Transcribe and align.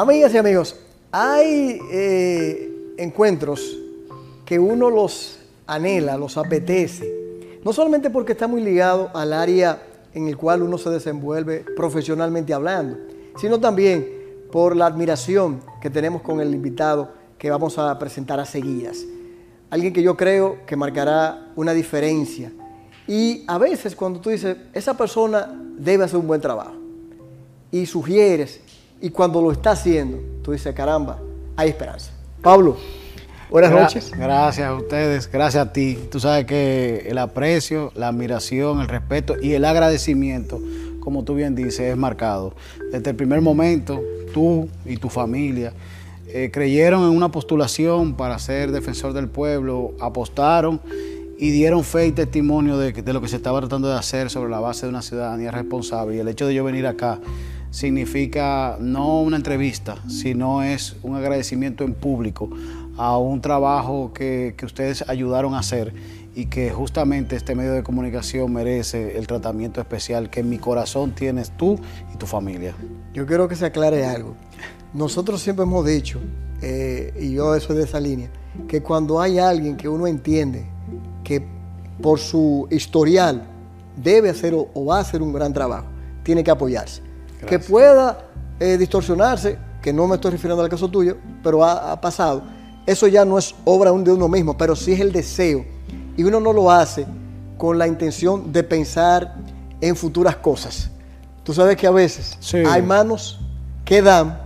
Amigas 0.00 0.32
y 0.32 0.38
amigos, 0.38 0.76
hay 1.12 1.78
eh, 1.92 2.94
encuentros 2.96 3.76
que 4.46 4.58
uno 4.58 4.88
los 4.88 5.38
anhela, 5.66 6.16
los 6.16 6.38
apetece, 6.38 7.60
no 7.62 7.74
solamente 7.74 8.08
porque 8.08 8.32
está 8.32 8.48
muy 8.48 8.62
ligado 8.62 9.10
al 9.12 9.34
área 9.34 9.82
en 10.14 10.26
el 10.26 10.38
cual 10.38 10.62
uno 10.62 10.78
se 10.78 10.88
desenvuelve 10.88 11.66
profesionalmente 11.76 12.54
hablando, 12.54 12.96
sino 13.36 13.60
también 13.60 14.08
por 14.50 14.74
la 14.74 14.86
admiración 14.86 15.60
que 15.82 15.90
tenemos 15.90 16.22
con 16.22 16.40
el 16.40 16.54
invitado 16.54 17.10
que 17.36 17.50
vamos 17.50 17.76
a 17.76 17.98
presentar 17.98 18.40
a 18.40 18.46
seguidas. 18.46 19.04
Alguien 19.68 19.92
que 19.92 20.02
yo 20.02 20.16
creo 20.16 20.64
que 20.64 20.76
marcará 20.76 21.52
una 21.56 21.74
diferencia. 21.74 22.50
Y 23.06 23.44
a 23.46 23.58
veces 23.58 23.94
cuando 23.94 24.18
tú 24.18 24.30
dices, 24.30 24.56
esa 24.72 24.96
persona 24.96 25.54
debe 25.76 26.04
hacer 26.04 26.18
un 26.18 26.26
buen 26.26 26.40
trabajo, 26.40 26.72
y 27.70 27.84
sugieres, 27.84 28.62
y 29.00 29.10
cuando 29.10 29.40
lo 29.40 29.50
está 29.50 29.72
haciendo, 29.72 30.18
tú 30.42 30.52
dices, 30.52 30.74
caramba, 30.74 31.18
hay 31.56 31.70
esperanza. 31.70 32.12
Pablo, 32.42 32.76
buenas 33.50 33.70
noches. 33.70 34.12
Gracias 34.16 34.66
a 34.66 34.74
ustedes, 34.74 35.30
gracias 35.30 35.66
a 35.66 35.72
ti. 35.72 35.98
Tú 36.10 36.20
sabes 36.20 36.44
que 36.44 37.06
el 37.06 37.18
aprecio, 37.18 37.92
la 37.94 38.08
admiración, 38.08 38.80
el 38.80 38.88
respeto 38.88 39.36
y 39.40 39.52
el 39.52 39.64
agradecimiento, 39.64 40.60
como 41.00 41.24
tú 41.24 41.34
bien 41.34 41.54
dices, 41.54 41.80
es 41.80 41.96
marcado. 41.96 42.54
Desde 42.92 43.10
el 43.10 43.16
primer 43.16 43.40
momento, 43.40 44.00
tú 44.34 44.68
y 44.84 44.96
tu 44.98 45.08
familia 45.08 45.72
eh, 46.28 46.50
creyeron 46.52 47.02
en 47.02 47.16
una 47.16 47.30
postulación 47.30 48.14
para 48.14 48.38
ser 48.38 48.70
defensor 48.70 49.14
del 49.14 49.28
pueblo, 49.28 49.92
apostaron 49.98 50.80
y 51.38 51.50
dieron 51.50 51.84
fe 51.84 52.06
y 52.06 52.12
testimonio 52.12 52.76
de, 52.76 52.92
de, 52.92 53.12
lo 53.14 53.22
que 53.22 53.28
se 53.28 53.36
estaba 53.36 53.60
tratando 53.60 53.88
de 53.88 53.94
hacer 53.94 54.28
sobre 54.28 54.50
la 54.50 54.60
base 54.60 54.84
de 54.84 54.90
una 54.90 55.00
ciudadanía 55.00 55.50
responsable. 55.50 56.16
Y 56.16 56.18
el 56.18 56.28
hecho 56.28 56.46
de 56.46 56.52
yo 56.52 56.64
venir 56.64 56.86
acá 56.86 57.18
significa 57.70 58.76
no 58.80 59.20
una 59.20 59.36
entrevista, 59.36 59.96
sino 60.08 60.62
es 60.62 60.96
un 61.02 61.16
agradecimiento 61.16 61.84
en 61.84 61.94
público 61.94 62.50
a 62.96 63.16
un 63.16 63.40
trabajo 63.40 64.12
que, 64.12 64.54
que, 64.56 64.66
ustedes 64.66 65.08
ayudaron 65.08 65.54
a 65.54 65.60
hacer 65.60 65.94
y 66.34 66.46
que 66.46 66.70
justamente 66.70 67.36
este 67.36 67.54
medio 67.54 67.72
de 67.72 67.82
comunicación 67.82 68.52
merece 68.52 69.16
el 69.16 69.26
tratamiento 69.26 69.80
especial 69.80 70.30
que 70.30 70.40
en 70.40 70.50
mi 70.50 70.58
corazón 70.58 71.14
tienes 71.14 71.50
tú 71.56 71.78
y 72.12 72.16
tu 72.18 72.26
familia. 72.26 72.74
Yo 73.14 73.26
quiero 73.26 73.48
que 73.48 73.56
se 73.56 73.66
aclare 73.66 74.04
algo. 74.04 74.36
Nosotros 74.92 75.40
siempre 75.40 75.62
hemos 75.62 75.86
dicho, 75.86 76.20
eh, 76.62 77.14
y 77.18 77.32
yo 77.32 77.54
eso 77.54 77.72
es 77.72 77.78
de 77.78 77.84
esa 77.84 78.00
línea, 78.00 78.30
que 78.68 78.82
cuando 78.82 79.20
hay 79.20 79.38
alguien 79.38 79.76
que 79.76 79.88
uno 79.88 80.06
entiende 80.06 80.66
que 81.24 81.42
por 82.02 82.18
su 82.18 82.66
historial 82.70 83.44
debe 83.96 84.30
hacer 84.30 84.54
o, 84.54 84.68
o 84.74 84.84
va 84.86 84.98
a 84.98 85.00
hacer 85.00 85.22
un 85.22 85.32
gran 85.32 85.52
trabajo, 85.52 85.86
tiene 86.22 86.44
que 86.44 86.50
apoyarse 86.50 87.09
que 87.46 87.58
pueda 87.58 88.26
eh, 88.58 88.76
distorsionarse, 88.76 89.58
que 89.82 89.92
no 89.92 90.06
me 90.06 90.16
estoy 90.16 90.32
refiriendo 90.32 90.62
al 90.62 90.68
caso 90.68 90.88
tuyo, 90.88 91.16
pero 91.42 91.64
ha, 91.64 91.92
ha, 91.92 92.00
pasado. 92.00 92.42
Eso 92.86 93.06
ya 93.06 93.24
no 93.24 93.38
es 93.38 93.54
obra 93.64 93.92
de 93.92 94.12
uno 94.12 94.28
mismo, 94.28 94.56
pero 94.56 94.76
sí 94.76 94.92
es 94.92 95.00
el 95.00 95.12
deseo. 95.12 95.64
Y 96.16 96.24
uno 96.24 96.40
no 96.40 96.52
lo 96.52 96.70
hace 96.70 97.06
con 97.56 97.78
la 97.78 97.86
intención 97.86 98.52
de 98.52 98.62
pensar 98.62 99.34
en 99.80 99.96
futuras 99.96 100.36
cosas. 100.36 100.90
Tú 101.44 101.54
sabes 101.54 101.76
que 101.76 101.86
a 101.86 101.90
veces 101.90 102.36
sí. 102.40 102.58
hay 102.58 102.82
manos 102.82 103.40
que 103.84 104.02
dan 104.02 104.40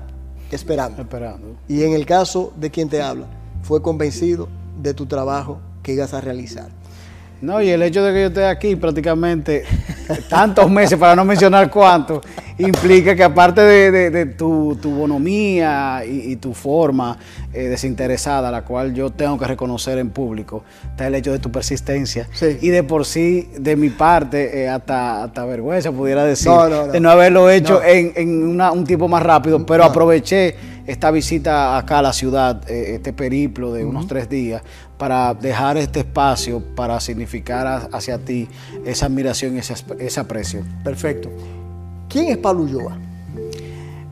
esperando. 0.50 1.02
esperando. 1.02 1.56
Y 1.68 1.82
en 1.82 1.92
el 1.92 2.06
caso 2.06 2.52
de 2.56 2.70
quien 2.70 2.88
te 2.88 3.02
habla, 3.02 3.26
fue 3.62 3.82
convencido 3.82 4.48
de 4.80 4.94
tu 4.94 5.06
trabajo 5.06 5.60
que 5.82 5.92
ibas 5.92 6.14
a 6.14 6.20
realizar. 6.20 6.68
No, 7.44 7.60
y 7.60 7.68
el 7.68 7.82
hecho 7.82 8.02
de 8.02 8.14
que 8.14 8.20
yo 8.22 8.26
esté 8.28 8.46
aquí 8.46 8.74
prácticamente 8.74 9.64
tantos 10.30 10.70
meses, 10.70 10.98
para 10.98 11.14
no 11.14 11.26
mencionar 11.26 11.70
cuántos, 11.70 12.24
implica 12.56 13.14
que 13.14 13.22
aparte 13.22 13.60
de, 13.60 13.90
de, 13.90 14.10
de 14.10 14.26
tu, 14.26 14.78
tu, 14.80 14.90
bonomía 14.90 16.04
y, 16.06 16.32
y, 16.32 16.36
tu 16.36 16.54
forma 16.54 17.18
eh, 17.52 17.64
desinteresada, 17.64 18.50
la 18.50 18.62
cual 18.62 18.94
yo 18.94 19.10
tengo 19.10 19.38
que 19.38 19.46
reconocer 19.46 19.98
en 19.98 20.08
público, 20.08 20.64
está 20.88 21.06
el 21.06 21.16
hecho 21.16 21.32
de 21.32 21.38
tu 21.38 21.52
persistencia. 21.52 22.28
Sí. 22.32 22.56
Y 22.62 22.68
de 22.68 22.82
por 22.82 23.04
sí, 23.04 23.50
de 23.58 23.76
mi 23.76 23.90
parte, 23.90 24.62
eh, 24.62 24.68
hasta, 24.70 25.24
hasta, 25.24 25.44
vergüenza 25.44 25.92
pudiera 25.92 26.24
decir, 26.24 26.48
no, 26.50 26.70
no, 26.70 26.86
no. 26.86 26.92
de 26.92 27.00
no 27.00 27.10
haberlo 27.10 27.50
hecho 27.50 27.82
en, 27.84 28.12
en 28.16 28.42
una, 28.48 28.72
un 28.72 28.84
tiempo 28.84 29.06
más 29.06 29.22
rápido, 29.22 29.66
pero 29.66 29.84
aproveché 29.84 30.56
esta 30.86 31.10
visita 31.10 31.76
acá 31.76 31.98
a 31.98 32.02
la 32.02 32.12
ciudad, 32.12 32.62
eh, 32.70 32.94
este 32.96 33.12
periplo 33.12 33.72
de 33.72 33.84
uh 33.84 33.86
-huh. 33.86 33.90
unos 33.90 34.06
tres 34.06 34.28
días, 34.28 34.62
para 34.98 35.34
dejar 35.34 35.76
este 35.76 36.00
espacio 36.00 36.62
para 36.74 37.00
significar 37.00 37.88
hacia 37.92 38.18
ti 38.18 38.48
esa 38.84 39.06
admiración 39.06 39.56
y 39.56 39.58
ese, 39.58 39.74
ese 39.98 40.20
aprecio. 40.20 40.62
Perfecto. 40.82 41.30
¿Quién 42.08 42.28
es 42.28 42.38
Pablo 42.38 42.62
Ulloa? 42.62 42.96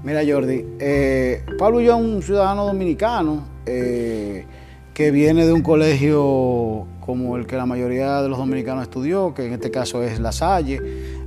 Mira, 0.03 0.22
Jordi, 0.26 0.65
eh, 0.81 1.44
Pablo 1.59 1.78
Ulloa 1.78 1.97
es 1.97 2.04
un 2.04 2.22
ciudadano 2.22 2.66
dominicano 2.66 3.44
eh, 3.65 4.44
que 4.93 5.10
viene 5.12 5.47
de 5.47 5.53
un 5.53 5.62
colegio 5.62 6.87
como 7.04 7.37
el 7.37 7.47
que 7.47 7.56
la 7.56 7.66
mayoría 7.66 8.22
de 8.22 8.28
los 8.28 8.38
dominicanos 8.38 8.82
estudió, 8.82 9.34
que 9.34 9.47
en 9.47 9.53
este 9.53 9.70
caso 9.70 10.03
es 10.03 10.19
La 10.19 10.32
Salle. 10.32 10.81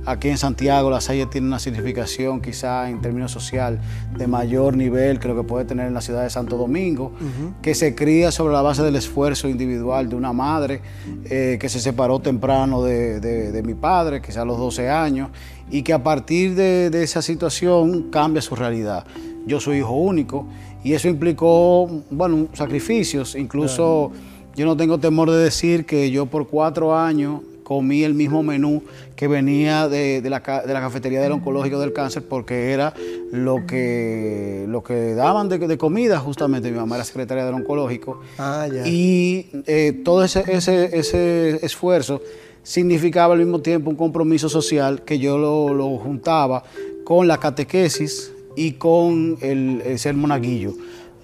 Aquí 0.06 0.28
en 0.28 0.38
Santiago 0.38 0.88
La 0.88 1.00
Salle 1.00 1.26
tiene 1.26 1.48
una 1.48 1.58
significación 1.58 2.40
quizá 2.40 2.88
en 2.88 3.00
términos 3.00 3.32
social 3.32 3.80
de 4.16 4.28
mayor 4.28 4.76
nivel 4.76 5.18
que 5.18 5.26
lo 5.26 5.34
que 5.34 5.42
puede 5.42 5.64
tener 5.64 5.88
en 5.88 5.94
la 5.94 6.00
ciudad 6.00 6.22
de 6.22 6.30
Santo 6.30 6.56
Domingo, 6.56 7.06
uh 7.06 7.24
-huh. 7.24 7.60
que 7.60 7.74
se 7.74 7.96
cría 7.96 8.30
sobre 8.30 8.54
la 8.54 8.62
base 8.62 8.84
del 8.84 8.94
esfuerzo 8.94 9.48
individual 9.48 10.08
de 10.08 10.14
una 10.14 10.32
madre 10.32 10.80
eh, 11.24 11.58
que 11.60 11.68
se 11.68 11.80
separó 11.80 12.20
temprano 12.20 12.84
de, 12.84 13.18
de, 13.18 13.50
de 13.50 13.62
mi 13.64 13.74
padre, 13.74 14.22
quizá 14.22 14.42
a 14.42 14.44
los 14.44 14.58
12 14.58 14.88
años, 14.88 15.30
y 15.72 15.82
que 15.82 15.92
a 15.92 16.04
partir 16.04 16.54
de, 16.54 16.88
de 16.90 17.02
esa 17.02 17.20
situación 17.20 18.10
cambia 18.10 18.40
su 18.42 18.54
realidad. 18.54 19.04
Yo 19.44 19.58
soy 19.58 19.78
hijo 19.78 19.92
único 19.92 20.46
y 20.84 20.92
eso 20.92 21.08
implicó, 21.08 21.90
bueno, 22.10 22.46
sacrificios, 22.52 23.34
incluso... 23.34 24.10
Claro. 24.12 24.36
Yo 24.56 24.64
no 24.64 24.74
tengo 24.74 24.96
temor 24.96 25.30
de 25.30 25.36
decir 25.36 25.84
que 25.84 26.10
yo 26.10 26.24
por 26.24 26.46
cuatro 26.46 26.96
años 26.96 27.42
comí 27.66 28.04
el 28.04 28.14
mismo 28.14 28.44
menú 28.44 28.84
que 29.16 29.26
venía 29.26 29.88
de, 29.88 30.22
de, 30.22 30.30
la, 30.30 30.38
de, 30.38 30.72
la, 30.72 30.80
cafetería 30.80 31.20
del 31.20 31.32
oncológico 31.32 31.80
del 31.80 31.92
cáncer 31.92 32.22
porque 32.22 32.70
era 32.70 32.94
lo 33.32 33.66
que, 33.66 34.66
lo 34.68 34.84
que 34.84 35.14
daban 35.16 35.48
de, 35.48 35.58
de 35.58 35.76
comida 35.76 36.20
justamente. 36.20 36.70
Mi 36.70 36.76
mamá 36.76 36.94
era 36.94 37.04
secretaria 37.04 37.44
del 37.44 37.54
oncológico. 37.54 38.20
Ah, 38.38 38.68
ya. 38.72 38.86
Y 38.86 39.50
eh, 39.66 40.00
todo 40.04 40.22
ese, 40.22 40.44
ese, 40.46 40.96
ese, 40.96 41.66
esfuerzo 41.66 42.22
significaba 42.62 43.34
al 43.34 43.40
mismo 43.40 43.60
tiempo 43.60 43.90
un 43.90 43.96
compromiso 43.96 44.48
social 44.48 45.02
que 45.02 45.18
yo 45.18 45.36
lo, 45.36 45.74
lo 45.74 45.88
juntaba 45.98 46.62
con 47.02 47.26
la 47.26 47.38
catequesis 47.38 48.32
y 48.54 48.74
con 48.74 49.38
el, 49.40 49.82
el 49.84 49.98
ser 49.98 50.14
monaguillo. 50.14 50.72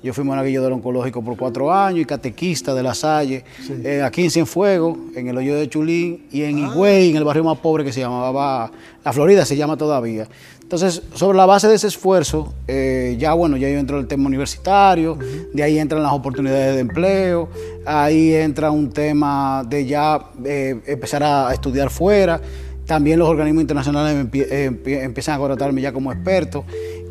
Yo 0.02 0.12
fui 0.12 0.24
monaguillo 0.24 0.62
del 0.62 0.72
oncológico 0.72 1.22
por 1.22 1.36
cuatro 1.36 1.72
años 1.72 2.00
y 2.00 2.04
catequista 2.04 2.74
de 2.74 2.82
la 2.82 2.92
Salle, 2.92 3.44
sí. 3.64 3.72
eh, 3.84 4.02
aquí 4.02 4.24
en 4.24 4.30
Cienfuegos, 4.30 4.98
en 5.14 5.28
el 5.28 5.36
hoyo 5.36 5.54
de 5.54 5.68
Chulín 5.68 6.24
y 6.32 6.42
en 6.42 6.64
ah. 6.64 6.72
Higüey, 6.74 7.10
en 7.10 7.16
el 7.16 7.24
barrio 7.24 7.44
más 7.44 7.58
pobre 7.58 7.84
que 7.84 7.92
se 7.92 8.00
llamaba, 8.00 8.72
la 9.04 9.12
Florida 9.12 9.44
se 9.44 9.56
llama 9.56 9.76
todavía. 9.76 10.26
Entonces, 10.60 11.02
sobre 11.14 11.36
la 11.36 11.46
base 11.46 11.68
de 11.68 11.74
ese 11.74 11.86
esfuerzo, 11.86 12.52
eh, 12.66 13.14
ya 13.18 13.34
bueno, 13.34 13.56
ya 13.58 13.68
yo 13.68 13.78
entro 13.78 14.00
el 14.00 14.06
tema 14.06 14.26
universitario, 14.26 15.12
uh 15.12 15.18
-huh. 15.18 15.52
de 15.52 15.62
ahí 15.62 15.78
entran 15.78 16.02
las 16.02 16.12
oportunidades 16.12 16.74
de 16.74 16.80
empleo, 16.80 17.48
ahí 17.84 18.34
entra 18.34 18.70
un 18.70 18.90
tema 18.90 19.64
de 19.68 19.84
ya 19.86 20.30
eh, 20.44 20.80
empezar 20.86 21.22
a 21.22 21.52
estudiar 21.52 21.90
fuera, 21.90 22.40
también 22.86 23.18
los 23.18 23.28
organismos 23.28 23.62
internacionales 23.62 24.18
empie 24.18 24.64
empie 24.64 25.02
empiezan 25.02 25.36
a 25.36 25.38
contratarme 25.38 25.80
ya 25.80 25.92
como 25.92 26.12
experto 26.12 26.64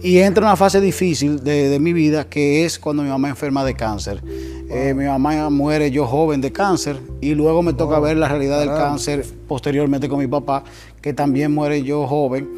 y 0.03 0.17
entra 0.19 0.45
una 0.45 0.55
fase 0.55 0.81
difícil 0.81 1.43
de, 1.43 1.69
de, 1.69 1.79
mi 1.79 1.93
vida 1.93 2.27
que 2.27 2.65
es 2.65 2.79
cuando 2.79 3.03
mi 3.03 3.09
mamá 3.09 3.29
enferma 3.29 3.63
de 3.63 3.75
cáncer. 3.75 4.21
Wow. 4.21 4.31
Eh, 4.69 4.93
mi 4.93 5.05
mamá 5.05 5.49
muere 5.49 5.91
yo 5.91 6.07
joven 6.07 6.41
de 6.41 6.51
cáncer 6.51 6.99
y 7.21 7.35
luego 7.35 7.61
me 7.61 7.73
toca 7.73 7.97
wow. 7.97 8.05
ver 8.05 8.17
la 8.17 8.27
realidad 8.27 8.59
del 8.59 8.69
cáncer 8.69 9.25
posteriormente 9.47 10.09
con 10.09 10.19
mi 10.19 10.27
papá, 10.27 10.63
que 11.01 11.13
también 11.13 11.53
muere 11.53 11.83
yo 11.83 12.07
joven. 12.07 12.49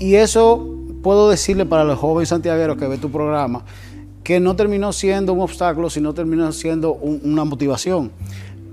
Y 0.00 0.14
eso 0.14 0.74
puedo 1.02 1.30
decirle 1.30 1.66
para 1.66 1.84
los 1.84 1.98
jóvenes 1.98 2.30
santiagueros 2.30 2.76
que 2.76 2.88
ve 2.88 2.98
tu 2.98 3.10
programa, 3.10 3.64
que 4.24 4.40
no 4.40 4.56
terminó 4.56 4.92
siendo 4.92 5.32
un 5.32 5.40
obstáculo, 5.40 5.90
sino 5.90 6.14
terminó 6.14 6.50
siendo 6.52 6.94
un, 6.94 7.20
una 7.24 7.44
motivación 7.44 8.10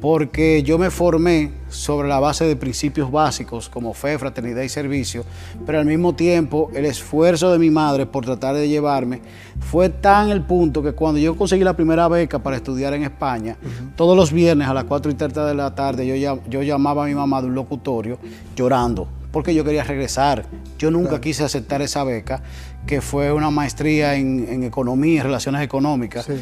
porque 0.05 0.61
yo 0.61 0.77
me 0.77 0.91
formé 0.91 1.51
sobre 1.67 2.07
la 2.07 2.19
base 2.19 2.45
de 2.45 2.55
principios 2.55 3.11
básicos 3.11 3.69
como 3.69 3.95
fe, 3.95 4.19
fraternidad 4.19 4.61
y 4.61 4.69
servicio, 4.69 5.25
pero 5.65 5.79
al 5.79 5.87
mismo 5.87 6.13
tiempo 6.13 6.69
el 6.75 6.85
esfuerzo 6.85 7.51
de 7.51 7.57
mi 7.57 7.71
madre 7.71 8.05
por 8.05 8.23
tratar 8.23 8.53
de 8.53 8.69
llevarme 8.69 9.21
fue 9.59 9.89
tan 9.89 10.29
el 10.29 10.43
punto 10.43 10.83
que 10.83 10.91
cuando 10.91 11.19
yo 11.19 11.35
conseguí 11.35 11.63
la 11.63 11.75
primera 11.75 12.07
beca 12.07 12.37
para 12.37 12.57
estudiar 12.57 12.93
en 12.93 13.01
España, 13.01 13.57
uh 13.59 13.65
-huh. 13.65 13.95
todos 13.95 14.15
los 14.15 14.31
viernes 14.31 14.67
a 14.67 14.75
las 14.75 14.83
4 14.83 15.11
y 15.11 15.15
30 15.15 15.43
de 15.43 15.55
la 15.55 15.73
tarde 15.73 16.05
yo, 16.05 16.39
yo 16.47 16.61
llamaba 16.61 17.05
a 17.05 17.07
mi 17.07 17.15
mamá 17.15 17.41
de 17.41 17.47
un 17.47 17.55
locutorio 17.55 18.19
llorando, 18.55 19.07
porque 19.31 19.55
yo 19.55 19.63
quería 19.63 19.83
regresar. 19.83 20.45
Yo 20.77 20.91
nunca 20.91 21.09
claro. 21.09 21.21
quise 21.21 21.43
aceptar 21.43 21.81
esa 21.81 22.03
beca, 22.03 22.43
que 22.85 23.01
fue 23.01 23.31
una 23.31 23.49
maestría 23.49 24.13
en, 24.13 24.45
en 24.47 24.63
economía, 24.63 25.21
en 25.21 25.25
relaciones 25.25 25.63
económicas. 25.63 26.25
Sí. 26.25 26.33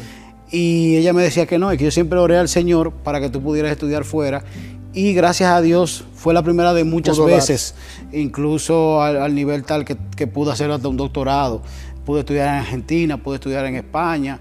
Y 0.50 0.96
ella 0.96 1.12
me 1.12 1.22
decía 1.22 1.46
que 1.46 1.58
no, 1.58 1.72
y 1.72 1.76
que 1.78 1.84
yo 1.84 1.90
siempre 1.90 2.18
oré 2.18 2.36
al 2.38 2.48
Señor 2.48 2.92
para 2.92 3.20
que 3.20 3.30
tú 3.30 3.42
pudieras 3.42 3.72
estudiar 3.72 4.04
fuera. 4.04 4.44
Y 4.92 5.12
gracias 5.12 5.50
a 5.50 5.60
Dios 5.60 6.04
fue 6.14 6.34
la 6.34 6.42
primera 6.42 6.72
de 6.72 6.84
muchas 6.84 7.16
Pudo 7.16 7.26
veces, 7.26 7.74
dar. 8.04 8.14
incluso 8.14 9.02
al, 9.02 9.16
al, 9.20 9.34
nivel 9.34 9.64
tal 9.64 9.84
que, 9.84 9.96
que 10.16 10.26
pude 10.26 10.52
hacer 10.52 10.70
hasta 10.70 10.86
un 10.86 10.96
doctorado. 10.96 11.62
pude 12.04 12.20
estudiar 12.20 12.48
en 12.48 12.54
Argentina, 12.60 13.16
pude 13.16 13.36
estudiar 13.36 13.64
en 13.66 13.74
España 13.76 14.38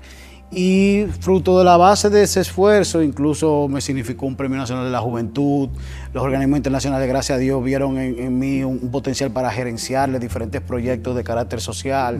y 0.55 1.05
fruto 1.19 1.57
de 1.57 1.65
la 1.65 1.77
base 1.77 2.09
de 2.09 2.23
ese 2.23 2.41
esfuerzo, 2.41 3.01
incluso 3.01 3.67
me 3.67 3.81
significó 3.81 4.25
un 4.25 4.35
Premio 4.35 4.57
Nacional 4.57 4.85
de 4.85 4.91
la 4.91 4.99
Juventud. 4.99 5.69
Los 6.13 6.23
organismos 6.23 6.57
internacionales, 6.57 7.07
gracias 7.07 7.37
a 7.37 7.39
Dios, 7.39 7.63
vieron 7.63 7.97
en, 7.97 8.37
mí 8.37 8.63
un, 8.63 8.79
potencial 8.91 9.31
para 9.31 9.51
gerenciarle 9.51 10.19
diferentes 10.19 10.61
proyectos 10.61 11.15
de 11.15 11.23
carácter 11.23 11.61
social. 11.61 12.19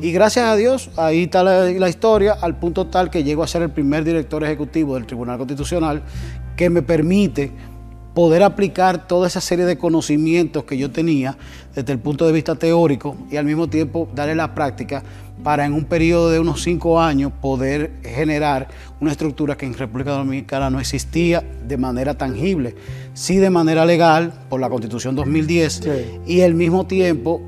Y 0.00 0.12
gracias 0.12 0.46
a 0.46 0.56
Dios, 0.56 0.90
ahí 0.96 1.24
está 1.24 1.42
la, 1.42 1.88
historia, 1.88 2.36
al 2.40 2.58
punto 2.58 2.86
tal 2.86 3.10
que 3.10 3.24
llego 3.24 3.42
a 3.42 3.46
ser 3.46 3.62
el 3.62 3.70
primer 3.70 4.04
director 4.04 4.42
ejecutivo 4.42 4.94
del 4.94 5.06
Tribunal 5.06 5.38
Constitucional, 5.38 6.02
que 6.56 6.70
me 6.70 6.82
permite 6.82 7.52
poder 8.16 8.42
aplicar 8.42 9.06
toda 9.06 9.26
esa 9.26 9.42
serie 9.42 9.66
de 9.66 9.76
conocimientos 9.76 10.64
que 10.64 10.78
yo 10.78 10.90
tenía 10.90 11.36
desde 11.74 11.92
el 11.92 11.98
punto 11.98 12.26
de 12.26 12.32
vista 12.32 12.54
teórico 12.54 13.14
y 13.30 13.36
al 13.36 13.44
mismo 13.44 13.68
tiempo 13.68 14.08
darle 14.14 14.34
la 14.34 14.54
práctica 14.54 15.02
para 15.44 15.66
en 15.66 15.74
un 15.74 15.84
periodo 15.84 16.30
de 16.30 16.40
unos 16.40 16.62
cinco 16.62 16.98
años 16.98 17.30
poder 17.42 17.92
generar 18.02 18.68
una 19.00 19.10
estructura 19.10 19.58
que 19.58 19.66
en 19.66 19.74
República 19.74 20.12
Dominicana 20.12 20.70
no 20.70 20.80
existía 20.80 21.44
de 21.68 21.76
manera 21.76 22.16
tangible, 22.16 22.74
sí 23.12 23.36
de 23.36 23.50
manera 23.50 23.84
legal 23.84 24.32
por 24.48 24.62
la 24.62 24.70
Constitución 24.70 25.14
2010 25.14 25.82
y 26.26 26.40
al 26.40 26.54
mismo 26.54 26.86
tiempo 26.86 27.42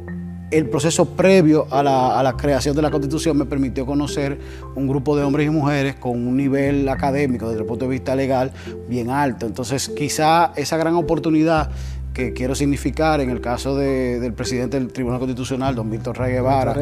el 0.51 0.69
proceso 0.69 1.07
previo 1.11 1.67
a 1.71 1.83
la, 1.83 2.35
creación 2.37 2.75
de 2.75 2.83
la 2.83 2.91
Constitución 2.91 3.37
me 3.37 3.45
permitió 3.45 3.85
conocer 3.85 4.39
un 4.75 4.89
grupo 4.89 5.17
de 5.17 5.23
hombres 5.23 5.47
y 5.47 5.51
mujeres 5.51 5.97
con 5.97 6.27
un 6.27 6.37
nivel 6.37 6.89
académico 6.89 7.49
desde 7.49 7.61
el 7.61 7.67
punto 7.67 7.85
de 7.85 7.91
vista 7.91 8.15
legal 8.15 8.53
bien 8.89 9.11
alto. 9.11 9.47
Entonces, 9.47 9.89
quizá 9.89 10.53
esa 10.57 10.77
gran 10.77 10.95
oportunidad 10.95 11.71
que 12.15 12.33
quiero 12.33 12.55
significar 12.55 13.21
en 13.21 13.31
el 13.31 13.41
caso 13.41 13.77
del 13.77 14.33
presidente 14.33 14.79
del 14.79 14.93
Tribunal 14.93 15.21
Constitucional, 15.21 15.75
don 15.75 15.89
Víctor 15.91 16.19
Rey 16.19 16.33
Guevara, 16.33 16.75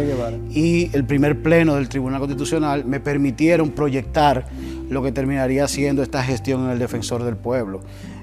y 0.50 0.88
el 0.96 1.04
primer 1.04 1.42
pleno 1.42 1.74
del 1.74 1.88
Tribunal 1.88 2.20
Constitucional 2.20 2.84
me 2.86 3.00
permitieron 3.00 3.70
proyectar 3.70 4.46
lo 4.88 5.02
que 5.02 5.12
terminaría 5.12 5.68
siendo 5.68 6.02
esta 6.02 6.22
gestión 6.22 6.64
en 6.64 6.70
el 6.70 6.78
defensor 6.78 7.22
del 7.22 7.36
pueblo. 7.36 7.80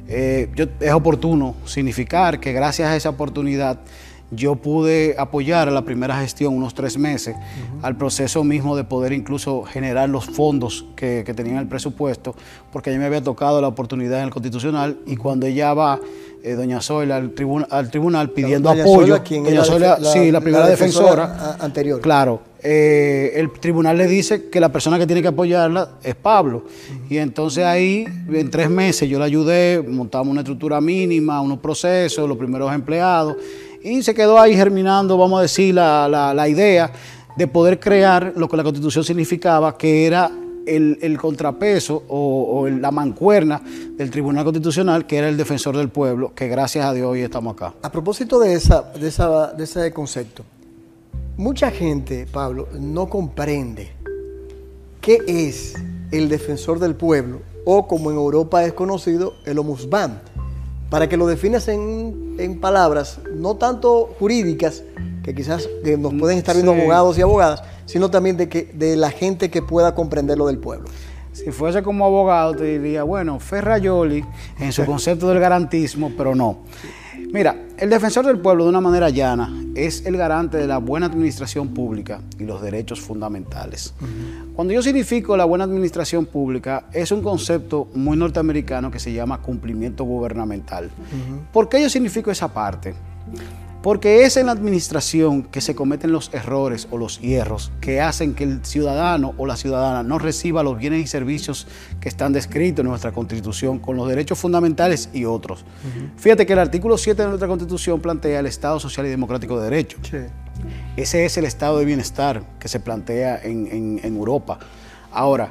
Eh, 0.08 0.50
es 0.80 0.92
oportuno 0.92 1.56
significar 1.66 2.40
que 2.40 2.52
gracias 2.52 2.90
a 2.90 2.96
esa 2.96 3.10
oportunidad 3.10 3.80
yo 4.36 4.56
pude 4.56 5.16
apoyar 5.18 5.68
a 5.68 5.72
la 5.72 5.84
primera 5.84 6.20
gestión 6.20 6.54
unos 6.56 6.74
tres 6.74 6.98
meses 6.98 7.36
al 7.82 7.98
proceso 7.98 8.44
mismo 8.44 8.76
de 8.76 8.84
poder 8.84 9.14
incluso 9.14 9.64
generar 9.64 10.10
los 10.10 10.26
fondos 10.26 10.86
que, 10.96 11.24
que 11.26 11.34
tenían 11.34 11.58
el 11.58 11.68
presupuesto, 11.68 12.36
porque 12.72 12.90
a 12.90 12.94
mí 12.94 13.00
me 13.00 13.06
había 13.06 13.22
tocado 13.22 13.62
la 13.62 13.68
oportunidad 13.68 14.20
en 14.20 14.26
el 14.26 14.32
Constitucional 14.32 14.98
y 15.06 15.16
cuando 15.16 15.46
ella 15.46 15.74
va, 15.74 16.00
eh, 16.44 16.54
doña 16.54 16.82
Zoila, 16.82 17.18
al, 17.18 17.34
al 17.70 17.90
tribunal 17.90 18.30
pidiendo 18.32 18.70
apoyo, 18.70 19.20
doña 19.20 19.64
Zoila, 19.64 19.98
sí, 20.04 20.32
la 20.32 20.42
primera 20.42 20.68
defensora, 20.68 21.58
anterior. 21.60 22.02
Claro, 22.02 22.42
eh, 22.62 23.34
el 23.36 23.52
tribunal 23.52 23.98
le 23.98 24.08
dice 24.08 24.50
que 24.50 24.60
la 24.60 24.72
persona 24.72 24.98
que 24.98 25.06
tiene 25.06 25.22
que 25.22 25.28
apoyarla 25.28 25.98
es 26.02 26.16
Pablo. 26.16 26.64
Y 27.10 27.18
entonces 27.18 27.66
ahí, 27.66 28.06
en 28.32 28.50
tres 28.50 28.70
meses, 28.70 29.10
yo 29.10 29.20
le 29.20 29.26
ayudé, 29.26 29.84
montamos 29.86 30.30
una 30.30 30.42
estructura 30.42 30.80
mínima, 30.80 31.42
unos 31.42 31.60
procesos, 31.60 32.28
los 32.28 32.38
primeros 32.38 32.74
empleados 32.74 33.36
y 33.84 34.02
se 34.02 34.14
quedó 34.14 34.40
ahí 34.40 34.56
germinando, 34.56 35.18
vamos 35.18 35.40
a 35.40 35.42
decir, 35.44 35.76
la, 35.76 36.48
idea 36.48 36.92
de 37.36 37.48
poder 37.48 37.80
crear 37.80 38.34
lo 38.36 38.48
que 38.48 38.58
la 38.58 38.64
constitución 38.64 39.04
significaba, 39.04 39.78
que 39.78 40.06
era 40.08 40.32
el, 40.66 41.18
contrapeso 41.20 42.04
o, 42.08 42.68
la 42.70 42.92
mancuerna 42.92 43.62
del 43.98 44.10
Tribunal 44.10 44.46
Constitucional, 44.46 45.06
que 45.06 45.18
era 45.18 45.28
el 45.28 45.36
defensor 45.36 45.76
del 45.76 45.90
pueblo, 45.90 46.34
que 46.34 46.48
gracias 46.48 46.86
a 46.86 46.94
Dios 46.94 47.08
hoy 47.08 47.22
estamos 47.22 47.54
acá. 47.56 47.74
A 47.82 47.92
propósito 47.92 48.40
de, 48.40 48.54
esa, 48.54 48.82
de, 48.82 49.08
esa, 49.08 49.52
de 49.52 49.66
ese 49.66 49.92
concepto, 49.92 50.44
mucha 51.36 51.70
gente, 51.70 52.26
Pablo, 52.32 52.70
no 52.80 53.10
comprende 53.10 53.92
qué 55.02 55.20
es 55.28 55.74
el 56.12 56.30
defensor 56.30 56.80
del 56.80 56.96
pueblo, 56.96 57.42
o 57.66 57.88
como 57.88 58.12
en 58.12 58.18
Europa 58.18 58.64
es 58.64 58.74
conocido, 58.74 59.34
el 59.46 59.60
Omusban 59.60 60.22
para 60.94 61.10
que 61.10 61.18
lo 61.18 61.26
definas 61.26 61.68
en, 61.70 62.60
palabras 62.62 63.20
no 63.36 63.56
tanto 63.56 64.14
jurídicas, 64.20 64.84
que 65.24 65.34
quizás 65.34 65.68
nos 65.98 66.14
pueden 66.14 66.38
estar 66.38 66.54
viendo 66.54 66.72
abogados 66.72 67.18
y 67.18 67.24
abogadas, 67.24 67.64
sino 67.88 68.12
también 68.12 68.38
de, 68.38 68.48
que, 68.48 68.66
de 68.76 68.96
la 68.96 69.10
gente 69.10 69.50
que 69.50 69.64
pueda 69.64 69.96
comprender 69.96 70.38
lo 70.38 70.46
del 70.46 70.60
pueblo. 70.60 70.88
Si 71.32 71.50
fuese 71.50 71.82
como 71.82 72.06
abogado, 72.06 72.54
te 72.54 72.78
diría, 72.78 73.02
bueno, 73.02 73.40
Ferrayoli 73.40 74.24
en 74.60 74.72
su 74.72 74.86
concepto 74.86 75.28
del 75.30 75.40
garantismo, 75.40 76.12
pero 76.16 76.36
no. 76.36 76.60
Mira, 77.32 77.60
el 77.80 77.90
defensor 77.90 78.28
del 78.28 78.38
pueblo 78.38 78.66
de 78.66 78.70
una 78.70 78.82
manera 78.82 79.10
llana 79.10 79.52
es 79.76 80.06
el 80.06 80.18
garante 80.18 80.58
de 80.58 80.68
la 80.68 80.78
buena 80.78 81.08
administración 81.08 81.70
pública 81.70 82.22
y 82.40 82.44
los 82.44 82.62
derechos 82.62 83.02
fundamentales. 83.02 83.94
Cuando 84.56 84.74
yo 84.74 84.82
significo 84.82 85.36
la 85.36 85.46
buena 85.46 85.64
administración 85.64 86.26
pública, 86.26 86.86
es 86.92 87.12
un 87.12 87.22
concepto 87.22 87.88
muy 87.96 88.18
norteamericano 88.18 88.92
que 88.92 89.00
se 89.00 89.14
llama 89.14 89.42
cumplimiento 89.42 90.04
gubernamental. 90.04 90.90
¿Por 91.52 91.70
qué 91.70 91.82
yo 91.82 91.90
significo 91.90 92.32
esa 92.32 92.54
parte? 92.54 92.94
Porque 93.84 94.24
es 94.24 94.38
en 94.38 94.46
la 94.46 94.54
administración 94.54 95.44
que 95.44 95.60
se 95.60 95.76
cometen 95.76 96.14
los 96.14 96.34
errores 96.34 96.88
o 96.90 96.98
los 96.98 97.20
hierros 97.20 97.70
que 97.82 98.00
hacen 98.00 98.34
que 98.34 98.46
el 98.46 98.66
ciudadano 98.66 99.34
o 99.38 99.46
la 99.46 99.58
ciudadana 99.58 100.04
no 100.04 100.20
reciba 100.20 100.64
los 100.64 100.78
bienes 100.78 101.04
y 101.04 101.08
servicios 101.08 101.68
que 102.00 102.08
están 102.08 102.32
descritos 102.32 102.82
en 102.82 102.90
nuestra 102.90 103.12
Constitución 103.12 103.80
con 103.80 103.98
los 103.98 104.08
derechos 104.08 104.40
fundamentales 104.40 105.10
y 105.12 105.26
otros. 105.26 105.66
Fíjate 106.16 106.46
que 106.46 106.54
el 106.54 106.60
artículo 106.60 106.98
7 106.98 107.24
de 107.24 107.28
nuestra 107.28 107.50
Constitución 107.50 108.00
plantea 108.00 108.40
el 108.40 108.46
Estado 108.46 108.80
social 108.80 109.06
y 109.06 109.10
democrático 109.10 109.60
de 109.60 109.66
derecho. 109.66 109.98
Ese 110.96 111.26
es 111.26 111.36
el 111.36 111.44
estado 111.44 111.78
de 111.80 111.84
bienestar 111.84 112.42
que 112.60 112.70
se 112.70 112.80
plantea 112.80 113.42
en, 113.44 114.00
en 114.02 114.16
Europa. 114.16 114.60
Ahora, 115.12 115.50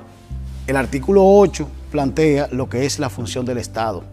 el 0.67 0.77
artículo 0.77 1.23
8 1.23 1.69
plantea 1.91 2.49
lo 2.51 2.71
que 2.71 2.87
es 2.87 2.99
la 2.99 3.11
función 3.11 3.45
del 3.45 3.59
Estado. 3.59 4.05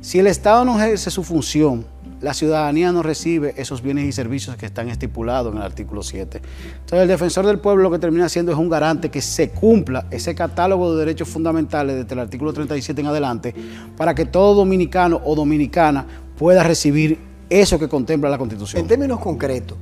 Si 0.00 0.20
el 0.20 0.28
Estado 0.28 0.64
no 0.64 0.80
ejerce 0.80 1.10
su 1.10 1.24
función, 1.24 1.86
la 2.24 2.32
ciudadanía 2.32 2.90
no 2.90 3.02
recibe 3.02 3.52
esos 3.58 3.82
bienes 3.82 4.06
y 4.06 4.12
servicios 4.12 4.56
que 4.56 4.64
están 4.64 4.88
estipulados 4.88 5.52
en 5.52 5.58
el 5.58 5.62
artículo 5.62 6.02
7. 6.02 6.40
Entonces 6.72 6.98
el 7.00 7.08
defensor 7.08 7.44
del 7.44 7.58
pueblo 7.58 7.82
lo 7.82 7.90
que 7.90 7.98
termina 7.98 8.24
haciendo 8.24 8.50
es 8.50 8.56
un 8.56 8.70
garante 8.70 9.10
que 9.10 9.20
se 9.20 9.50
cumpla 9.50 10.06
ese 10.10 10.34
catálogo 10.34 10.94
de 10.94 11.00
derechos 11.00 11.28
fundamentales 11.28 11.96
desde 11.96 12.14
el 12.14 12.20
artículo 12.20 12.54
37 12.54 12.98
en 12.98 13.06
adelante 13.06 13.54
para 13.94 14.14
que 14.14 14.24
todo 14.24 14.54
dominicano 14.54 15.20
o 15.22 15.34
dominicana 15.34 16.06
pueda 16.38 16.62
recibir 16.62 17.18
eso 17.50 17.78
que 17.78 17.88
contempla 17.88 18.30
la 18.30 18.38
Constitución. 18.38 18.80
En 18.80 18.88
términos 18.88 19.20
concretos, 19.20 19.76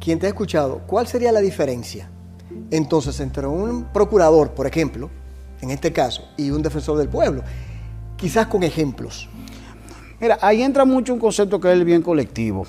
quien 0.00 0.18
te 0.18 0.24
ha 0.24 0.30
escuchado, 0.30 0.80
¿cuál 0.86 1.06
sería 1.06 1.30
la 1.30 1.40
diferencia 1.40 2.08
entonces 2.70 3.20
entre 3.20 3.46
un 3.46 3.84
procurador, 3.92 4.52
por 4.52 4.66
ejemplo, 4.66 5.10
en 5.60 5.70
este 5.70 5.92
caso, 5.92 6.24
y 6.38 6.50
un 6.50 6.62
defensor 6.62 6.96
del 6.96 7.10
pueblo? 7.10 7.42
Quizás 8.16 8.46
con 8.46 8.62
ejemplos. 8.62 9.28
Mira, 10.22 10.38
ahí 10.40 10.62
entra 10.62 10.84
mucho 10.84 11.12
un 11.12 11.18
concepto 11.18 11.60
que 11.60 11.66
es 11.66 11.74
el 11.74 11.84
bien 11.84 12.00
colectivo 12.00 12.64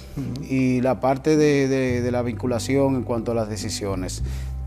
y 0.49 0.81
la 0.81 0.99
parte 0.99 1.37
de, 1.37 2.09
la 2.11 2.23
vinculación 2.23 2.95
en 2.95 3.03
cuanto 3.03 3.31
a 3.31 3.35
las 3.35 3.47
decisiones. 3.47 4.23